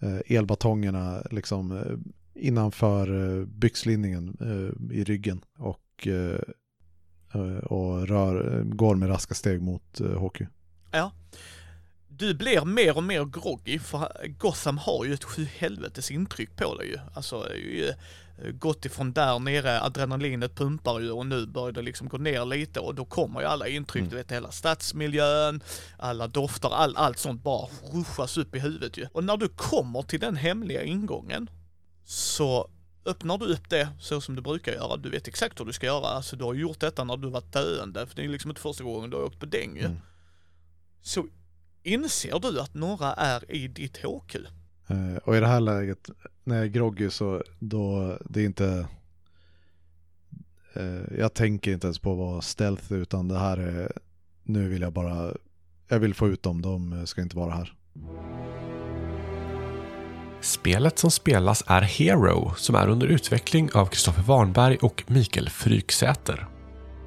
eh, 0.00 0.36
elbatongerna 0.36 1.22
liksom 1.30 1.72
eh, 1.76 2.42
innanför 2.44 3.38
eh, 3.38 3.46
byxlinningen 3.46 4.36
i 4.92 5.04
ryggen 5.04 5.40
och, 5.58 6.08
och 7.62 8.08
rör, 8.08 8.62
går 8.62 8.94
med 8.94 9.08
raska 9.08 9.34
steg 9.34 9.62
mot 9.62 10.00
eh, 10.00 10.26
HQ. 10.26 10.42
Du 12.08 12.34
blir 12.34 12.64
mer 12.64 12.96
och 12.96 13.04
mer 13.04 13.24
groggy 13.24 13.78
för 13.78 14.28
Gotham 14.38 14.78
har 14.78 15.04
ju 15.04 15.14
ett 15.14 15.24
sju 15.24 15.44
helvetes 15.44 16.10
intryck 16.10 16.56
på 16.56 16.74
dig 16.74 16.88
ju. 16.88 16.98
Alltså 17.14 17.48
eh, 18.44 18.50
gått 18.50 18.84
ifrån 18.84 19.12
där 19.12 19.38
nere, 19.38 19.80
adrenalinet 19.80 20.54
pumpar 20.54 21.00
ju 21.00 21.10
och 21.10 21.26
nu 21.26 21.46
börjar 21.46 21.72
det 21.72 21.82
liksom 21.82 22.08
gå 22.08 22.18
ner 22.18 22.44
lite 22.44 22.80
och 22.80 22.94
då 22.94 23.04
kommer 23.04 23.40
ju 23.40 23.46
alla 23.46 23.68
intryck, 23.68 24.00
Mm. 24.00 24.10
du 24.10 24.16
vet 24.16 24.32
hela 24.32 24.50
stadsmiljön, 24.50 25.62
alla 25.98 26.26
dofter, 26.26 26.68
all, 26.74 26.96
allt 26.96 27.18
sånt 27.18 27.42
bara 27.42 27.68
ruschas 27.92 28.36
upp 28.38 28.54
i 28.54 28.58
huvudet 28.58 28.96
ju. 28.96 29.06
Och 29.12 29.24
när 29.24 29.36
du 29.36 29.48
kommer 29.48 30.02
till 30.02 30.20
den 30.20 30.36
hemliga 30.36 30.82
ingången 30.82 31.50
så 32.04 32.70
öppnar 33.06 33.38
du 33.38 33.46
upp 33.46 33.68
det 33.70 33.88
så 34.00 34.20
som 34.20 34.34
du 34.36 34.42
brukar 34.42 34.72
göra. 34.72 34.96
Du 34.96 35.10
vet 35.10 35.28
exakt 35.28 35.60
hur 35.60 35.64
du 35.64 35.72
ska 35.72 35.86
göra. 35.86 36.06
Alltså 36.06 36.36
du 36.36 36.44
har 36.44 36.54
gjort 36.54 36.80
detta 36.80 37.04
när 37.04 37.16
du 37.16 37.28
var 37.30 37.40
döende, 37.52 38.06
för 38.06 38.16
det 38.16 38.24
är 38.24 38.28
liksom 38.28 38.50
inte 38.50 38.60
första 38.60 38.84
gången 38.84 39.10
du 39.10 39.16
har 39.16 39.24
åkt 39.24 39.40
på 39.40 39.46
däng 39.46 39.76
ju. 39.76 39.84
Mm. 39.84 39.98
Så 41.02 41.26
inser 41.82 42.38
du 42.38 42.60
att 42.60 42.74
några 42.74 43.12
är 43.14 43.52
i 43.52 43.68
ditt 43.68 43.96
HQ. 43.96 44.36
Eh, 44.88 45.16
och 45.24 45.36
i 45.36 45.40
det 45.40 45.46
här 45.46 45.60
läget, 45.60 46.10
när 46.44 46.56
jag 46.56 46.64
är 46.64 46.68
groggy 46.68 47.10
så 47.10 47.42
då, 47.58 48.16
det 48.24 48.40
är 48.40 48.44
inte 48.44 48.86
eh, 50.74 51.18
Jag 51.18 51.34
tänker 51.34 51.72
inte 51.72 51.86
ens 51.86 51.98
på 51.98 52.12
att 52.12 52.18
vara 52.18 52.40
stealth 52.40 52.92
utan 52.92 53.28
det 53.28 53.38
här 53.38 53.56
är 53.56 53.92
Nu 54.42 54.68
vill 54.68 54.82
jag 54.82 54.92
bara 54.92 55.32
Jag 55.88 55.98
vill 55.98 56.14
få 56.14 56.28
ut 56.28 56.42
dem, 56.42 56.62
de 56.62 57.06
ska 57.06 57.22
inte 57.22 57.36
vara 57.36 57.54
här. 57.54 57.74
Spelet 60.40 60.98
som 60.98 61.10
spelas 61.10 61.64
är 61.66 61.80
Hero 61.80 62.54
som 62.56 62.74
är 62.74 62.88
under 62.88 63.06
utveckling 63.06 63.70
av 63.74 63.86
Kristoffer 63.86 64.22
Warnberg 64.22 64.76
och 64.76 65.04
Mikael 65.06 65.48
Fryksäter. 65.48 66.46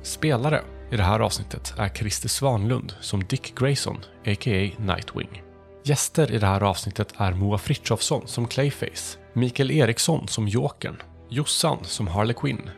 Spelare 0.03 0.61
i 0.91 0.97
det 0.97 1.03
här 1.03 1.19
avsnittet 1.19 1.73
är 1.77 1.89
Christer 1.89 2.29
Svanlund 2.29 2.93
som 3.01 3.23
Dick 3.23 3.55
Grayson, 3.55 3.97
a.k.a. 4.25 4.71
Nightwing. 4.79 5.50
Gäster 5.83 6.31
i 6.31 6.37
det 6.37 6.47
här 6.47 6.63
avsnittet 6.63 7.13
är 7.17 7.33
Moa 7.33 7.57
Frithiofsson 7.57 8.27
som 8.27 8.47
Clayface, 8.47 9.17
Mikael 9.33 9.71
Eriksson 9.71 10.27
som 10.27 10.47
Jokern, 10.47 11.01
Jossan 11.29 11.77
som 11.83 12.07
Harley 12.07 12.33
Quinn, 12.33 12.69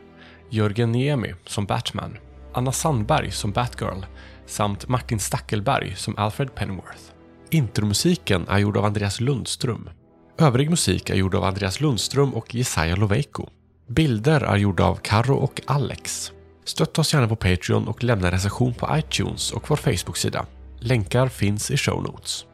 Jörgen 0.49 0.91
Niemi 0.91 1.34
som 1.45 1.66
Batman, 1.66 2.18
Anna 2.54 2.72
Sandberg 2.72 3.32
som 3.32 3.51
Batgirl 3.51 4.06
samt 4.45 4.88
Martin 4.88 5.20
Stackelberg 5.20 5.95
som 5.95 6.18
Alfred 6.18 6.56
Pennyworth. 6.56 7.01
Intromusiken 7.49 8.47
är 8.47 8.58
gjord 8.58 8.78
av 8.78 8.86
Andreas 8.86 9.20
Lundström. 9.20 9.89
Övrig 10.38 10.70
musik 10.70 11.10
är 11.10 11.16
gjord 11.16 11.36
av 11.36 11.43
Andreas 11.43 11.82
Lundström 11.82 12.34
och 12.34 12.56
Jesaja 12.56 12.95
Loveiko. 12.95 13.47
Bilder 13.88 14.41
är 14.41 14.58
gjorda 14.58 14.84
av 14.84 14.95
Karo 14.95 15.36
och 15.36 15.62
Alex. 15.66 16.32
Stötta 16.66 17.01
oss 17.01 17.14
gärna 17.14 17.28
på 17.28 17.36
Patreon 17.36 17.88
och 17.88 18.04
lämna 18.04 18.32
recension 18.32 18.74
på 18.74 18.97
iTunes 18.97 19.51
och 19.51 19.70
vår 19.70 19.76
Facebook-sida. 19.76 20.45
Länkar 20.80 21.28
finns 21.28 21.72
i 21.72 21.78
show 21.78 22.04
notes. 22.04 22.45